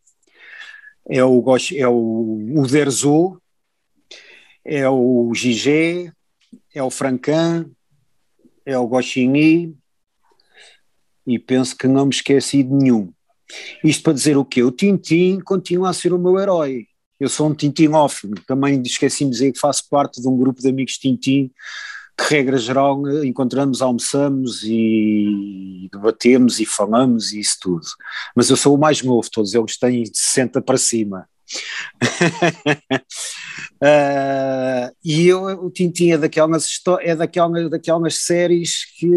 é 1.10 1.24
o, 1.24 1.44
é 1.76 1.88
o 1.88 2.54
Uderzo, 2.56 3.42
é 4.66 4.88
o 4.90 5.32
Gigé, 5.34 6.12
é 6.74 6.82
o 6.82 6.90
Francan, 6.90 7.70
é 8.66 8.78
o 8.78 8.88
Goscinny 8.88 9.76
e 11.26 11.40
penso 11.40 11.76
que 11.76 11.88
não 11.88 12.06
me 12.06 12.14
esqueci 12.14 12.64
de 12.64 12.74
nenhum. 12.74 13.12
Isto 13.84 14.04
para 14.04 14.14
dizer 14.14 14.38
o 14.38 14.46
quê? 14.46 14.64
O 14.64 14.72
Tintin 14.72 15.40
continua 15.40 15.90
a 15.90 15.94
ser 15.94 16.14
o 16.14 16.20
meu 16.20 16.40
herói. 16.40 16.88
Eu 17.20 17.30
sou 17.30 17.50
um 17.50 17.54
Tintinófilo, 17.54 18.36
também 18.48 18.82
esqueci 18.82 19.24
de 19.26 19.32
dizer 19.32 19.52
que 19.52 19.60
faço 19.60 19.88
parte 19.90 20.22
de 20.22 20.28
um 20.28 20.38
grupo 20.38 20.62
de 20.62 20.70
amigos 20.70 20.98
Tintin 20.98 21.52
que, 22.18 22.24
regra 22.26 22.58
geral, 22.58 23.02
encontramos, 23.24 23.82
almoçamos 23.82 24.64
e 24.64 25.90
debatemos 25.92 26.60
e 26.60 26.66
falamos 26.66 27.32
e 27.32 27.40
isso 27.40 27.58
tudo. 27.62 27.86
Mas 28.36 28.50
eu 28.50 28.58
sou 28.58 28.76
o 28.76 28.80
mais 28.80 29.02
novo, 29.02 29.30
todos 29.32 29.54
eles 29.54 29.78
têm 29.78 30.04
de 30.04 30.18
60 30.18 30.62
para 30.62 30.78
cima. 30.78 31.28
Uh, 33.82 34.96
e 35.04 35.28
eu, 35.28 35.44
o 35.66 35.70
Tintin 35.70 36.12
é 36.12 36.18
daquelas, 36.18 36.82
é 37.02 37.16
daquelas, 37.16 37.70
daquelas 37.70 38.16
séries 38.16 38.86
que, 38.98 39.10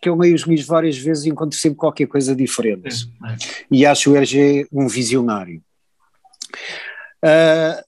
que 0.00 0.08
eu 0.08 0.16
leio 0.16 0.34
os 0.34 0.42
livros 0.42 0.66
várias 0.66 0.96
vezes 0.96 1.24
e 1.24 1.30
encontro 1.30 1.58
sempre 1.58 1.78
qualquer 1.78 2.06
coisa 2.06 2.34
diferente. 2.34 3.08
É, 3.24 3.32
é. 3.32 3.36
E 3.70 3.86
acho 3.86 4.12
o 4.12 4.16
RG 4.16 4.66
um 4.72 4.88
visionário. 4.88 5.62
Uh, 7.24 7.82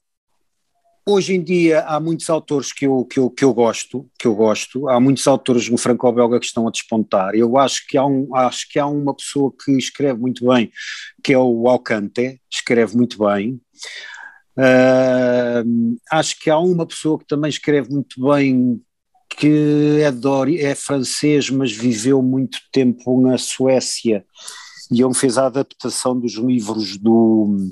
Hoje 1.11 1.33
em 1.33 1.43
dia 1.43 1.81
há 1.85 1.99
muitos 1.99 2.29
autores 2.29 2.71
que 2.71 2.85
eu, 2.85 3.03
que 3.03 3.17
eu, 3.17 3.31
que 3.31 3.43
eu 3.43 3.51
gosto, 3.51 4.07
que 4.19 4.27
eu 4.27 4.35
gosto, 4.35 4.87
há 4.87 4.99
muitos 4.99 5.25
autores 5.25 5.67
no 5.67 5.75
franco-belga 5.75 6.39
que 6.39 6.45
estão 6.45 6.67
a 6.67 6.71
despontar. 6.71 7.33
Eu 7.33 7.57
acho 7.57 7.87
que, 7.87 7.97
há 7.97 8.05
um, 8.05 8.35
acho 8.35 8.69
que 8.69 8.77
há 8.77 8.85
uma 8.85 9.15
pessoa 9.15 9.51
que 9.51 9.71
escreve 9.71 10.19
muito 10.19 10.47
bem, 10.47 10.71
que 11.23 11.33
é 11.33 11.37
o 11.39 11.67
Alcante, 11.67 12.39
escreve 12.47 12.95
muito 12.95 13.17
bem. 13.25 13.59
Uh, 14.55 15.97
acho 16.11 16.39
que 16.39 16.47
há 16.47 16.59
uma 16.59 16.85
pessoa 16.85 17.17
que 17.17 17.25
também 17.25 17.49
escreve 17.49 17.89
muito 17.89 18.21
bem, 18.29 18.79
que 19.31 20.01
é, 20.03 20.11
de, 20.11 20.63
é 20.63 20.75
francês, 20.75 21.49
mas 21.49 21.71
viveu 21.71 22.21
muito 22.21 22.59
tempo 22.71 23.19
na 23.19 23.35
Suécia 23.39 24.23
e 24.91 25.01
ele 25.01 25.15
fez 25.15 25.39
a 25.39 25.47
adaptação 25.47 26.19
dos 26.19 26.33
livros 26.33 26.97
do 26.97 27.67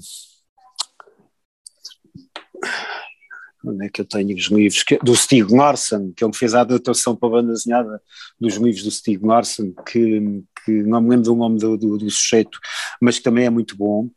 onde 3.72 3.86
é 3.86 3.90
que 3.90 4.02
eu 4.02 4.06
tenho 4.06 4.36
os 4.36 4.46
livros, 4.46 4.84
que, 4.84 4.98
do 4.98 5.16
Stig 5.16 5.52
Larsson, 5.52 6.12
que 6.16 6.24
ele 6.24 6.34
fez 6.34 6.54
a 6.54 6.62
adaptação 6.62 7.16
para 7.16 7.30
a 7.30 7.32
banda 7.32 7.54
desenhada 7.54 8.02
dos 8.40 8.56
livros 8.56 8.84
do 8.84 8.92
Stig 8.92 9.20
Larsson, 9.24 9.74
que, 9.86 10.44
que 10.66 10.72
não 10.84 11.02
me 11.02 11.10
lembro 11.10 11.26
do 11.26 11.36
nome 11.36 11.60
do, 11.60 11.78
do, 11.78 11.98
do 11.98 12.10
sujeito, 12.10 12.60
mas 13.02 13.18
que 13.18 13.24
também 13.24 13.46
é 13.46 13.50
muito 13.50 13.76
bom. 13.78 14.10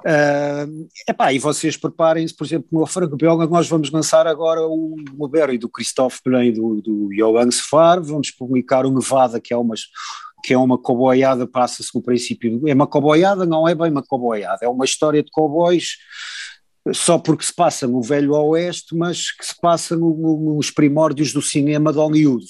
Uh, 0.00 0.88
epá, 1.06 1.30
e 1.32 1.38
vocês 1.38 1.76
preparem-se, 1.76 2.34
por 2.34 2.46
exemplo, 2.46 2.68
no 2.72 2.86
Franco 2.86 3.16
Belga, 3.16 3.46
nós 3.46 3.68
vamos 3.68 3.90
lançar 3.90 4.26
agora 4.26 4.62
o 4.62 4.96
Blueberry 5.12 5.58
do 5.58 5.68
Christophe 5.68 6.20
Belém 6.24 6.52
do, 6.52 6.80
do 6.80 7.08
Johan 7.14 7.50
Sefar, 7.50 8.02
vamos 8.02 8.30
publicar 8.30 8.86
o 8.86 8.90
Nevada, 8.90 9.38
que 9.38 9.52
é 9.52 9.56
uma, 9.56 9.74
que 10.42 10.54
é 10.54 10.58
uma 10.58 10.78
coboiada, 10.78 11.46
passa-se 11.46 11.90
no 11.94 12.02
princípio, 12.02 12.62
é 12.66 12.72
uma 12.72 12.86
coboiada, 12.86 13.44
não 13.44 13.68
é 13.68 13.74
bem 13.74 13.90
uma 13.90 14.02
coboiada, 14.02 14.60
é 14.62 14.68
uma 14.68 14.86
história 14.86 15.22
de 15.22 15.30
cowboys 15.30 15.98
só 16.92 17.18
porque 17.18 17.44
se 17.44 17.54
passa 17.54 17.86
no 17.86 18.02
Velho 18.02 18.32
Oeste, 18.32 18.96
mas 18.96 19.30
que 19.30 19.44
se 19.44 19.58
passa 19.60 19.96
no, 19.96 20.16
no, 20.16 20.54
nos 20.56 20.70
primórdios 20.70 21.32
do 21.32 21.42
cinema 21.42 21.92
de 21.92 21.98
Hollywood. 21.98 22.46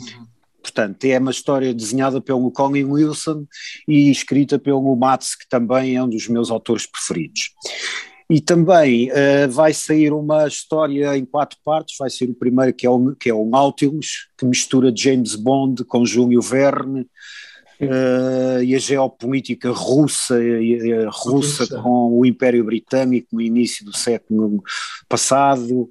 Uhum. 0.00 0.26
Portanto, 0.62 1.04
é 1.04 1.18
uma 1.18 1.30
história 1.30 1.74
desenhada 1.74 2.22
pelo 2.22 2.50
Colin 2.50 2.84
Wilson 2.84 3.46
e 3.86 4.10
escrita 4.10 4.58
pelo 4.58 4.96
Mats, 4.96 5.34
que 5.36 5.46
também 5.46 5.96
é 5.96 6.02
um 6.02 6.08
dos 6.08 6.26
meus 6.26 6.50
autores 6.50 6.86
preferidos. 6.86 7.50
E 8.30 8.40
também 8.40 9.10
uh, 9.10 9.50
vai 9.50 9.74
sair 9.74 10.10
uma 10.10 10.48
história 10.48 11.16
em 11.18 11.26
quatro 11.26 11.58
partes, 11.62 11.96
vai 11.98 12.08
ser 12.08 12.30
o 12.30 12.34
primeiro 12.34 12.72
que 12.72 12.86
é 12.86 12.90
o, 12.90 13.14
que 13.14 13.28
é 13.28 13.34
o 13.34 13.44
Nautilus, 13.44 14.28
que 14.38 14.46
mistura 14.46 14.90
James 14.96 15.34
Bond 15.34 15.84
com 15.84 16.06
Júlio 16.06 16.40
Verne, 16.40 17.06
uh, 17.80 18.62
e 18.62 18.74
a 18.74 18.78
geopolítica 18.78 19.70
russa, 19.70 20.36
a 20.36 21.10
russa 21.10 21.66
com 21.80 22.18
o 22.18 22.26
Império 22.26 22.64
Britânico 22.64 23.28
no 23.32 23.40
início 23.40 23.84
do 23.84 23.96
século 23.96 24.62
passado, 25.08 25.88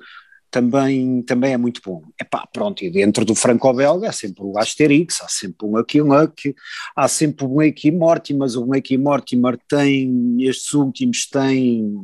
também, 0.53 1.23
também 1.23 1.53
é 1.53 1.57
muito 1.57 1.81
bom. 1.83 2.03
Epá, 2.21 2.47
pronto, 2.53 2.83
e 2.83 2.91
dentro 2.91 3.25
do 3.25 3.33
franco-belga 3.33 4.09
há 4.09 4.11
sempre 4.11 4.43
o 4.43 4.57
Asterix, 4.59 5.19
há 5.21 5.27
sempre 5.27 5.67
um 5.67 5.75
Lucky 5.75 5.99
Luck, 5.99 6.55
há 6.95 7.07
sempre 7.07 7.45
o 7.45 7.59
Lucky 7.59 7.91
Mortimer, 7.91 8.39
mas 8.39 8.55
o 8.55 8.63
Lucky 8.63 8.97
Mortimer 8.97 9.57
tem, 9.67 10.37
estes 10.39 10.73
últimos 10.73 11.27
têm, 11.27 11.95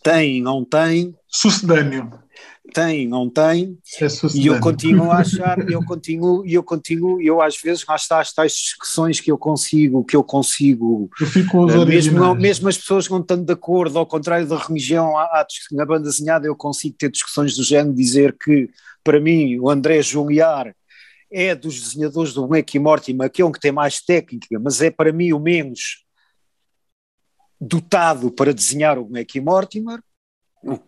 tem, 0.00 0.40
não 0.40 0.64
tem. 0.64 1.12
Sucedâneo 1.26 2.25
tem, 2.72 3.08
não 3.08 3.28
tem, 3.28 3.78
é 4.00 4.06
e 4.34 4.46
eu 4.46 4.60
continuo 4.60 5.10
a 5.10 5.18
achar, 5.18 5.58
eu 5.70 5.84
continuo, 5.84 6.44
eu 6.46 6.62
continuo, 6.62 7.20
eu 7.20 7.40
às 7.40 7.56
vezes 7.60 7.84
lá 7.86 7.96
está 7.96 8.20
as 8.20 8.32
tais 8.32 8.52
discussões 8.52 9.20
que 9.20 9.30
eu 9.30 9.38
consigo, 9.38 10.04
que 10.04 10.16
eu 10.16 10.22
consigo, 10.22 11.10
eu 11.20 11.26
fico 11.26 11.64
uh, 11.64 11.86
mesmo, 11.86 12.18
não, 12.18 12.34
mesmo 12.34 12.68
as 12.68 12.76
pessoas 12.76 13.08
não 13.08 13.20
estando 13.20 13.44
de 13.44 13.52
acordo, 13.52 13.98
ao 13.98 14.06
contrário 14.06 14.46
da 14.46 14.58
religião, 14.58 15.16
há, 15.16 15.24
há, 15.24 15.46
na 15.72 15.86
banda 15.86 16.04
desenhada 16.08 16.46
eu 16.46 16.56
consigo 16.56 16.96
ter 16.98 17.10
discussões 17.10 17.56
do 17.56 17.62
género, 17.62 17.94
dizer 17.94 18.36
que 18.38 18.68
para 19.02 19.20
mim 19.20 19.58
o 19.58 19.70
André 19.70 20.02
Juliar 20.02 20.74
é 21.30 21.54
dos 21.54 21.80
desenhadores 21.80 22.32
do 22.32 22.46
Black 22.46 22.76
e 22.76 22.80
Mortimer, 22.80 23.30
que 23.30 23.42
é 23.42 23.44
um 23.44 23.52
que 23.52 23.60
tem 23.60 23.72
mais 23.72 24.00
técnica, 24.00 24.58
mas 24.60 24.80
é 24.80 24.90
para 24.90 25.12
mim 25.12 25.32
o 25.32 25.40
menos 25.40 26.04
dotado 27.60 28.30
para 28.30 28.52
desenhar 28.52 28.98
o 28.98 29.04
Black 29.04 29.38
e 29.38 29.40
Mortimer, 29.40 30.00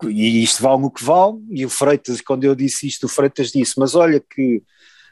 e 0.09 0.43
isto 0.43 0.61
vale 0.61 0.83
o 0.83 0.91
que 0.91 1.03
vale, 1.03 1.37
e 1.49 1.65
o 1.65 1.69
Freitas, 1.69 2.21
quando 2.21 2.43
eu 2.43 2.55
disse 2.55 2.87
isto, 2.87 3.05
o 3.05 3.09
Freitas 3.09 3.51
disse, 3.51 3.73
mas 3.77 3.95
olha 3.95 4.19
que 4.19 4.63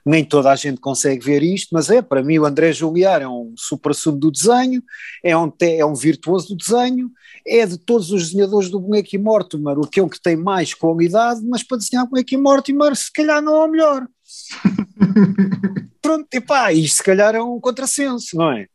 nem 0.05 0.23
toda 0.23 0.49
a 0.49 0.55
gente 0.55 0.79
consegue 0.79 1.23
ver 1.23 1.43
isto, 1.43 1.69
mas 1.73 1.89
é, 1.89 2.01
para 2.01 2.23
mim 2.23 2.39
o 2.39 2.45
André 2.45 2.71
Juliar 2.71 3.21
é 3.21 3.27
um 3.27 3.53
supra-sumo 3.57 4.17
do 4.17 4.31
desenho, 4.31 4.81
é 5.21 5.37
um, 5.37 5.51
é 5.61 5.85
um 5.85 5.93
virtuoso 5.93 6.49
do 6.49 6.55
desenho, 6.55 7.11
é 7.45 7.65
de 7.65 7.77
todos 7.77 8.11
os 8.11 8.29
desenhadores 8.29 8.69
do 8.69 8.79
Boneco 8.79 9.09
e 9.13 9.17
Mortimer, 9.17 9.77
o 9.77 9.87
que 9.87 9.99
é 9.99 10.03
o 10.03 10.09
que 10.09 10.21
tem 10.21 10.37
mais 10.37 10.73
qualidade, 10.73 11.41
mas 11.43 11.61
para 11.61 11.77
desenhar 11.77 12.07
Boneco 12.07 12.33
e 12.33 12.37
Mortimer 12.37 12.95
se 12.95 13.11
calhar 13.11 13.41
não 13.41 13.55
é 13.57 13.65
o 13.65 13.67
melhor. 13.67 14.07
Pronto, 16.01 16.27
e 16.31 16.39
pá, 16.39 16.71
isto 16.71 16.97
se 16.97 17.03
calhar 17.03 17.35
é 17.35 17.41
um 17.41 17.59
contrassenso, 17.59 18.37
não 18.37 18.53
é? 18.53 18.67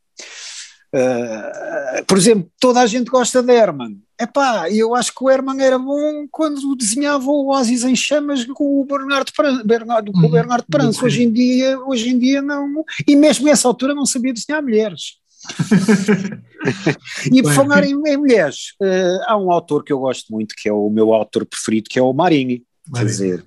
Uh, 0.95 2.05
por 2.07 2.19
exemplo, 2.19 2.51
toda 2.61 2.81
a 2.81 2.87
gente 2.87 3.11
gosta 3.11 3.43
de 3.43 3.51
Herman. 3.51 3.99
Epá, 4.23 4.71
eu 4.71 4.95
acho 4.95 5.13
que 5.13 5.25
o 5.25 5.29
Herman 5.29 5.61
era 5.61 5.77
bom 5.77 6.29
quando 6.31 6.77
desenhava 6.77 7.29
o 7.29 7.49
Oasis 7.49 7.83
em 7.83 7.97
chamas 7.97 8.45
com 8.45 8.81
o 8.81 8.85
Bernardo, 8.85 9.33
Bernardo, 9.65 10.13
com 10.13 10.21
o 10.21 10.23
uhum. 10.23 10.31
Bernardo 10.31 10.65
Pranço. 10.71 11.05
Hoje 11.05 11.25
em 11.25 11.33
dia, 11.33 11.77
hoje 11.81 12.09
em 12.11 12.17
dia 12.17 12.41
não, 12.41 12.85
e 13.05 13.17
mesmo 13.17 13.47
nessa 13.47 13.67
altura 13.67 13.97
não 13.97 14.07
sabia 14.07 14.33
desenhar 14.33 14.63
mulheres. 14.63 15.21
e 17.33 17.43
por 17.43 17.53
falar 17.53 17.83
em, 17.83 18.01
em 18.07 18.17
mulheres, 18.17 18.75
uh, 18.81 19.25
há 19.27 19.37
um 19.37 19.51
autor 19.51 19.83
que 19.83 19.93
eu 19.93 19.99
gosto 19.99 20.33
muito, 20.33 20.55
que 20.57 20.69
é 20.69 20.73
o 20.73 20.89
meu 20.89 21.13
autor 21.13 21.45
preferido, 21.45 21.91
que 21.91 21.99
é 21.99 22.03
o 22.03 22.13
Marini. 22.13 22.63
Marini. 22.89 23.09
Quer 23.09 23.11
dizer, 23.11 23.45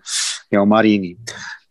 é 0.52 0.60
o 0.60 0.66
Marini 0.68 1.18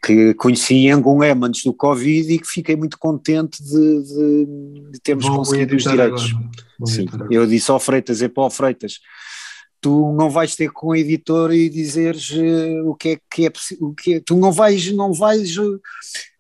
que 0.04 0.34
conheci 0.34 0.74
em 0.74 0.90
Angoulême 0.90 1.46
antes 1.46 1.64
do 1.64 1.72
Covid 1.72 2.32
e 2.32 2.38
que 2.38 2.46
fiquei 2.46 2.76
muito 2.76 2.98
contente 2.98 3.62
de, 3.62 4.02
de, 4.02 4.46
de 4.92 5.00
termos 5.00 5.26
Bom, 5.26 5.36
conseguido 5.36 5.74
os 5.74 5.84
direitos. 5.84 6.34
Sim, 6.84 7.06
eu 7.30 7.46
disse 7.46 7.70
ao 7.70 7.80
Freitas, 7.80 8.20
é 8.20 8.28
para 8.28 8.42
o 8.42 8.50
Freitas, 8.50 9.00
tu 9.80 10.12
não 10.12 10.28
vais 10.28 10.54
ter 10.54 10.70
com 10.70 10.88
o 10.88 10.96
editor 10.96 11.52
e 11.52 11.70
dizeres 11.70 12.30
uh, 12.30 12.88
o 12.88 12.94
que 12.94 13.10
é 13.10 13.18
que 13.30 13.46
é 13.46 13.52
o 13.80 13.94
que 13.94 14.14
é, 14.14 14.20
tu 14.20 14.36
não 14.36 14.52
vais 14.52 14.92
não 14.92 15.12
vais 15.12 15.56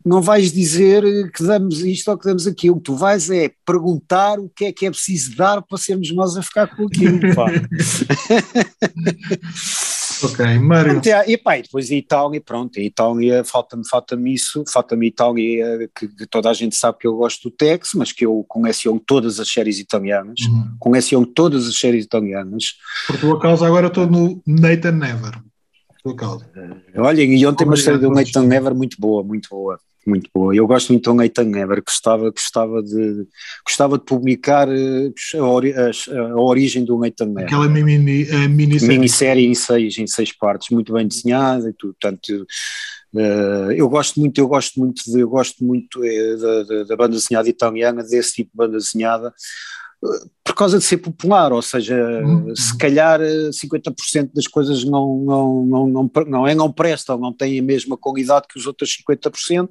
não 0.04 0.20
vais 0.20 0.52
dizer 0.52 1.02
que 1.32 1.42
damos 1.42 1.80
isto 1.80 2.10
ou 2.10 2.18
que 2.18 2.26
damos 2.26 2.46
aquilo, 2.46 2.78
tu 2.78 2.94
vais 2.94 3.30
é 3.30 3.50
perguntar 3.64 4.38
o 4.38 4.50
que 4.50 4.66
é 4.66 4.72
que 4.72 4.84
é 4.84 4.90
preciso 4.90 5.34
dar 5.36 5.62
para 5.62 5.78
sermos 5.78 6.14
nós 6.14 6.36
a 6.36 6.42
ficar 6.42 6.66
com 6.76 6.86
aquilo. 6.86 7.18
ok, 10.22 10.58
Mário. 10.58 11.00
E, 11.26 11.36
pá, 11.36 11.58
e 11.58 11.62
depois 11.62 11.90
a 11.90 11.94
Itália, 11.94 12.40
pronto, 12.40 12.78
a 12.78 12.82
Itália, 12.82 13.44
falta-me 13.44 13.86
falta 13.88 14.18
isso, 14.26 14.64
falta-me 14.72 15.08
Itália, 15.08 15.88
que, 15.94 16.08
que, 16.08 16.26
toda 16.26 16.50
a 16.50 16.54
gente 16.54 16.76
sabe 16.76 16.98
que 16.98 17.06
eu 17.06 17.16
gosto 17.16 17.48
do 17.48 17.54
Tex, 17.54 17.90
mas 17.94 18.12
que 18.12 18.26
eu 18.26 18.44
conheço 18.48 19.00
todas 19.06 19.40
as 19.40 19.48
séries 19.48 19.78
italianas, 19.78 20.40
uhum. 20.48 20.76
conheço 20.78 21.24
todas 21.26 21.66
as 21.66 21.76
séries 21.76 22.04
italianas. 22.04 22.74
Por 23.06 23.18
tua 23.18 23.40
causa 23.40 23.66
agora 23.66 23.88
estou 23.88 24.06
no 24.06 24.42
Nathan 24.46 24.92
Never. 24.92 25.42
Causa. 26.12 26.46
Olha, 26.96 27.22
e 27.22 27.46
ontem 27.46 27.64
uma 27.64 27.76
série 27.76 27.98
do 27.98 28.10
Nathan 28.10 28.42
Never 28.42 28.74
muito 28.74 28.96
boa, 29.00 29.22
muito 29.22 29.48
boa 29.48 29.78
muito 30.06 30.30
boa. 30.32 30.54
Eu 30.54 30.66
gosto 30.66 30.92
muito 30.92 31.10
do 31.10 31.14
Nathan 31.14 31.50
Ever, 31.56 31.82
gostava, 31.82 32.30
gostava, 32.30 32.82
de, 32.82 33.26
gostava 33.64 33.98
de 33.98 34.04
publicar 34.04 34.68
eh, 34.68 35.12
a, 35.38 35.44
ori, 35.44 35.72
a, 35.72 35.90
a 36.32 36.40
origem 36.40 36.84
do 36.84 36.98
Nathan 36.98 37.30
Ever. 37.30 37.44
Aquela 37.44 37.68
mini, 37.68 37.98
minissérie. 38.48 38.88
minissérie 38.88 39.46
em 39.46 39.54
seis, 39.54 39.98
em 39.98 40.06
seis 40.06 40.32
partes, 40.32 40.70
muito 40.70 40.92
bem 40.92 41.06
desenhada 41.06 41.68
e 41.68 41.72
tudo, 41.72 41.96
portanto... 42.00 42.46
Uh, 43.16 43.70
eu 43.70 43.88
gosto 43.88 44.18
muito, 44.18 44.40
eu 44.40 44.48
gosto 44.48 44.80
muito, 44.80 45.04
de, 45.06 45.20
eu 45.20 45.28
gosto 45.28 45.64
muito 45.64 46.00
da, 46.00 46.62
da, 46.64 46.82
da, 46.82 46.96
banda 46.96 47.14
desenhada 47.14 47.48
italiana, 47.48 48.02
desse 48.02 48.34
tipo 48.34 48.50
de 48.50 48.56
banda 48.56 48.76
desenhada, 48.76 49.32
por 50.44 50.54
causa 50.54 50.78
de 50.78 50.84
ser 50.84 50.98
popular, 50.98 51.52
ou 51.52 51.62
seja, 51.62 51.96
uhum. 51.96 52.54
se 52.54 52.76
calhar 52.76 53.18
50% 53.20 53.94
eh, 54.16 54.28
das 54.34 54.46
coisas 54.46 54.84
não, 54.84 55.16
não, 55.24 55.64
não, 55.64 55.86
não, 55.86 56.10
não, 56.26 56.46
é, 56.46 56.54
não 56.54 56.70
prestam, 56.70 57.18
não 57.18 57.32
têm 57.32 57.58
a 57.58 57.62
mesma 57.62 57.96
qualidade 57.96 58.46
que 58.48 58.58
os 58.58 58.66
outros 58.66 58.96
50%, 59.08 59.70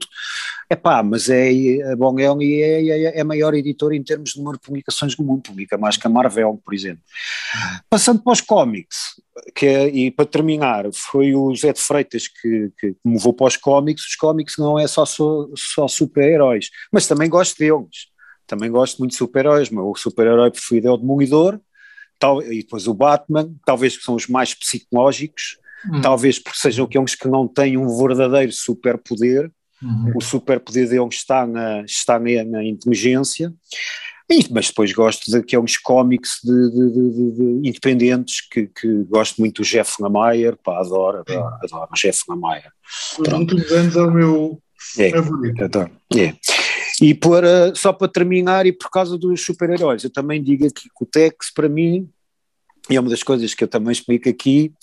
é 0.69 0.75
pá, 0.75 1.03
mas 1.03 1.29
é, 1.29 1.51
a 1.91 1.95
Bongel 1.95 2.38
é, 2.41 2.45
é, 2.45 3.17
é 3.17 3.21
a 3.21 3.25
maior 3.25 3.53
editora 3.53 3.95
em 3.95 4.03
termos 4.03 4.31
de 4.31 4.39
número 4.39 4.57
de 4.57 4.65
publicações 4.65 5.15
do 5.15 5.23
mundo, 5.23 5.43
publica 5.43 5.77
mais 5.77 5.95
que 5.95 6.07
a 6.07 6.09
Marvel, 6.09 6.59
por 6.65 6.73
exemplo. 6.73 7.03
Passando 7.88 8.23
para 8.23 8.34
os 8.34 8.41
cómics, 8.41 9.21
que 9.55 9.67
é, 9.67 9.88
e 9.88 10.09
para 10.09 10.25
terminar, 10.25 10.86
foi 10.91 11.36
o 11.36 11.55
Zé 11.55 11.71
de 11.71 11.79
Freitas 11.79 12.27
que, 12.27 12.71
que 12.79 12.95
me 13.05 13.13
levou 13.13 13.34
para 13.34 13.47
os 13.47 13.57
cómics, 13.57 14.07
os 14.07 14.15
cómics 14.15 14.55
não 14.57 14.79
é 14.79 14.88
só, 14.88 15.05
só, 15.05 15.47
só 15.55 15.88
super-heróis, 15.88 16.71
mas 16.91 17.05
também 17.07 17.29
gosto 17.29 17.59
deles 17.59 18.11
também 18.48 18.70
gosto 18.70 19.00
muito 19.00 19.12
de 19.12 19.18
super-heróis, 19.18 19.70
o 19.70 19.76
meu 19.76 19.94
super-herói 19.96 20.52
preferido 20.52 20.88
é 20.88 20.91
o 20.91 20.98
Demolidor, 20.98 21.60
tal, 22.20 22.41
e 22.41 22.60
depois 22.60 22.88
o 22.88 22.94
Batman, 22.94 23.54
talvez 23.66 24.02
são 24.02 24.16
os 24.16 24.28
mais 24.28 24.54
psicológicos, 24.54 25.58
hum. 25.91 26.02
talvez 26.02 26.39
porque 26.39 26.58
sejam 26.58 26.86
aqueles 26.86 27.16
que 27.16 27.28
não 27.28 27.48
têm 27.48 27.78
um 27.78 27.88
verdadeiro 27.98 28.52
superpoder, 28.52 29.52
uhum. 29.82 30.14
o 30.16 30.22
superpoder 30.22 30.88
deles 30.88 31.16
está 31.16 31.46
na, 31.46 31.82
está 31.82 32.20
na, 32.20 32.44
na 32.44 32.64
inteligência, 32.64 33.54
e, 34.30 34.48
mas 34.52 34.70
depois 34.70 34.91
gosto 34.94 35.30
daqueles 35.30 35.78
cómics 35.78 36.39
de, 36.44 36.72
de, 36.72 36.91
de, 36.91 37.32
de, 37.32 37.70
independentes 37.70 38.41
que, 38.41 38.68
que, 38.68 39.04
gosto 39.04 39.39
muito 39.39 39.62
do 39.62 39.68
Jeff 39.68 40.02
Lemire, 40.02 40.58
pá, 40.64 40.80
adoro, 40.80 41.20
adoro, 41.20 41.56
adoro 41.62 41.89
o 41.91 41.96
Jeff 41.96 42.24
Lemire. 42.30 42.70
Os 43.20 43.28
últimos 43.28 43.72
anos 43.72 43.96
é 43.96 44.02
o 44.02 44.12
meu 44.12 44.62
é, 44.98 45.10
favorito. 45.12 45.64
Adoro, 45.64 45.91
é. 46.16 46.34
E 47.02 47.14
para, 47.14 47.74
só 47.76 47.91
para 47.91 48.08
terminar, 48.08 48.66
e 48.66 48.72
por 48.72 48.89
causa 48.89 49.18
dos 49.18 49.41
super-heróis, 49.41 50.04
eu 50.04 50.10
também 50.10 50.41
digo 50.44 50.66
aqui 50.66 50.84
que 50.84 51.04
o 51.04 51.06
Tex, 51.06 51.52
para 51.54 51.68
mim, 51.68 52.10
e 52.89 52.98
é 52.98 53.00
uma 53.00 53.10
das 53.10 53.24
coisas 53.24 53.54
que 53.54 53.64
eu 53.64 53.68
também 53.68 53.94
explico 53.94 54.28
aqui, 54.28 54.74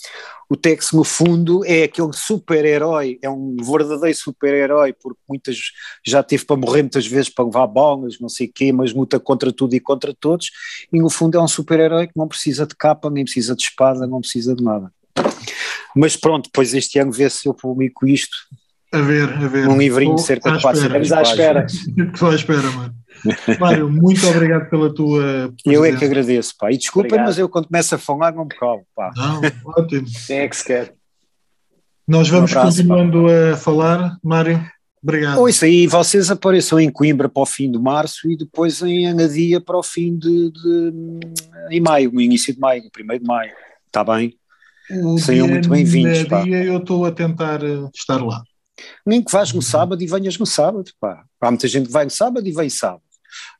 o 0.49 0.57
Tex, 0.57 0.91
no 0.91 1.03
fundo, 1.03 1.63
é 1.65 1.83
aquele 1.83 2.11
super-herói, 2.13 3.19
é 3.21 3.29
um 3.29 3.55
verdadeiro 3.57 4.17
super-herói, 4.17 4.91
porque 4.91 5.19
muitas 5.29 5.57
já 6.05 6.23
teve 6.23 6.43
para 6.43 6.55
morrer 6.57 6.81
muitas 6.81 7.05
vezes 7.05 7.29
para 7.29 7.45
levar 7.45 7.67
bolas, 7.67 8.19
não 8.19 8.27
sei 8.27 8.47
o 8.47 8.51
quê, 8.53 8.73
mas 8.73 8.91
luta 8.91 9.19
contra 9.19 9.53
tudo 9.53 9.75
e 9.75 9.79
contra 9.79 10.13
todos, 10.13 10.49
e 10.91 10.99
no 10.99 11.09
fundo 11.09 11.37
é 11.37 11.41
um 11.41 11.47
super-herói 11.47 12.07
que 12.07 12.17
não 12.17 12.27
precisa 12.27 12.65
de 12.65 12.75
capa, 12.75 13.09
nem 13.09 13.23
precisa 13.23 13.55
de 13.55 13.63
espada, 13.63 14.07
não 14.07 14.19
precisa 14.19 14.55
de 14.55 14.63
nada. 14.63 14.91
Mas 15.95 16.15
pronto, 16.17 16.45
depois 16.45 16.73
este 16.73 16.97
ano 16.99 17.11
vê 17.11 17.29
se 17.29 17.47
eu 17.47 17.53
publico 17.53 18.07
isto, 18.07 18.35
a 18.91 18.97
ver, 18.99 19.29
a 19.29 19.47
ver. 19.47 19.67
Um 19.69 19.77
livrinho 19.77 20.15
de 20.15 20.21
cerca 20.21 20.51
de 20.51 20.61
400 20.61 21.11
à 21.11 21.21
espera. 21.21 21.65
Estou 22.13 22.29
à 22.29 22.35
espera, 22.35 22.69
mano. 22.71 22.93
Mário, 23.59 23.89
muito 23.89 24.27
obrigado 24.27 24.69
pela 24.69 24.93
tua. 24.93 25.21
Presença. 25.21 25.53
Eu 25.65 25.85
é 25.85 25.95
que 25.95 26.03
agradeço, 26.03 26.53
pá. 26.57 26.71
E 26.71 26.77
desculpa, 26.77 27.15
mas 27.17 27.37
eu 27.37 27.47
quando 27.47 27.67
começo 27.67 27.95
a 27.95 27.97
falar 27.97 28.33
não 28.33 28.43
me 28.43 28.49
calo, 28.49 28.81
pá. 28.95 29.11
Não, 29.15 29.41
ótimo. 29.77 30.07
Quem 30.27 30.39
é 30.39 30.47
que 30.47 30.57
se 30.57 30.65
quer? 30.65 30.93
Nós 32.07 32.27
vamos 32.27 32.51
um 32.51 32.59
abraço, 32.59 32.77
continuando 32.77 33.25
pá. 33.27 33.53
a 33.53 33.57
falar, 33.57 34.17
Mário. 34.23 34.65
Obrigado. 35.03 35.39
Ou 35.39 35.49
isso 35.49 35.65
aí, 35.65 35.87
vocês 35.87 36.29
apareçam 36.29 36.79
em 36.79 36.91
Coimbra 36.91 37.27
para 37.27 37.41
o 37.41 37.45
fim 37.45 37.71
de 37.71 37.79
março 37.79 38.29
e 38.29 38.37
depois 38.37 38.81
em 38.83 39.07
Anadia 39.07 39.59
para 39.59 39.77
o 39.77 39.81
fim 39.81 40.15
de, 40.15 40.51
de 40.51 40.93
em 41.71 41.79
maio, 41.79 42.11
no 42.11 42.21
início 42.21 42.53
de 42.53 42.59
maio, 42.59 42.83
no 42.83 42.91
primeiro 42.91 43.23
de 43.23 43.27
maio. 43.27 43.51
Está 43.87 44.03
bem? 44.03 44.35
Sejam 45.17 45.47
muito 45.47 45.69
bem-vindos. 45.69 46.25
eu 46.47 46.77
estou 46.77 47.05
a 47.05 47.11
tentar 47.11 47.63
eh, 47.63 47.89
estar 47.95 48.23
lá. 48.23 48.43
Nem 49.05 49.23
que 49.23 49.31
vás 49.31 49.51
no 49.53 49.61
sábado 49.61 50.01
e 50.01 50.07
venhas 50.07 50.37
no 50.37 50.45
sábado, 50.45 50.91
pá. 50.99 51.23
Há 51.39 51.51
muita 51.51 51.67
gente 51.67 51.87
que 51.87 51.91
vai 51.91 52.05
no 52.05 52.11
sábado 52.11 52.47
e 52.47 52.51
vem 52.51 52.69
sábado. 52.69 53.03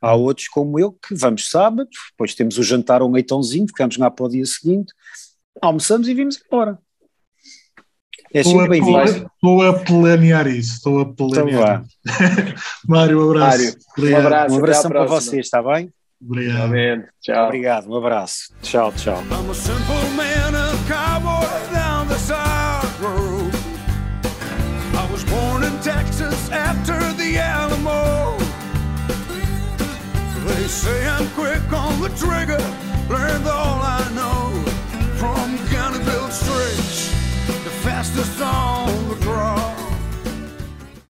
Há 0.01 0.13
outros 0.15 0.47
como 0.47 0.80
eu 0.80 0.91
que 0.91 1.15
vamos 1.15 1.49
sábado, 1.49 1.89
depois 2.11 2.36
temos 2.36 2.57
o 2.57 2.63
jantar 2.63 3.01
ou 3.01 3.09
um 3.09 3.13
leitãozinho, 3.13 3.67
ficamos 3.67 3.97
lá 3.97 4.11
para 4.11 4.26
o 4.26 4.30
dia 4.30 4.45
seguinte, 4.45 4.93
almoçamos 5.61 6.07
e 6.07 6.13
vimos 6.13 6.39
embora. 6.45 6.78
É 8.34 8.43
sempre 8.43 8.69
bem-vindo. 8.69 9.30
Estou 9.36 9.61
a 9.61 9.74
planear 9.80 10.47
isso, 10.47 10.76
estou 10.76 11.01
a 11.01 11.13
planear. 11.13 11.84
Então 12.05 12.55
Mário, 12.88 13.28
um 13.28 13.32
abraço. 13.32 13.57
Mário, 13.97 14.15
um 14.15 14.17
abraço. 14.17 14.55
Um 14.55 14.57
abraço 14.57 14.88
para 14.88 15.05
vocês, 15.05 15.45
está 15.45 15.61
bem? 15.61 15.91
Obrigado. 16.24 16.72
Tchau. 17.22 17.45
Obrigado, 17.45 17.89
um 17.89 17.95
abraço. 17.97 18.53
Tchau, 18.61 18.93
tchau. 18.93 19.22
say 30.72 31.05
I'm 31.05 31.28
quick 31.32 31.61
on 31.74 31.99
the 32.01 32.09
trigger. 32.09 32.61
Learned 33.09 33.45
all 33.45 33.80
I 33.84 34.09
know 34.15 34.51
from 35.19 35.57
County 35.67 35.99
Built 36.05 36.32
Stretch, 36.32 37.09
the 37.65 37.74
fastest 37.84 38.38
song. 38.38 38.70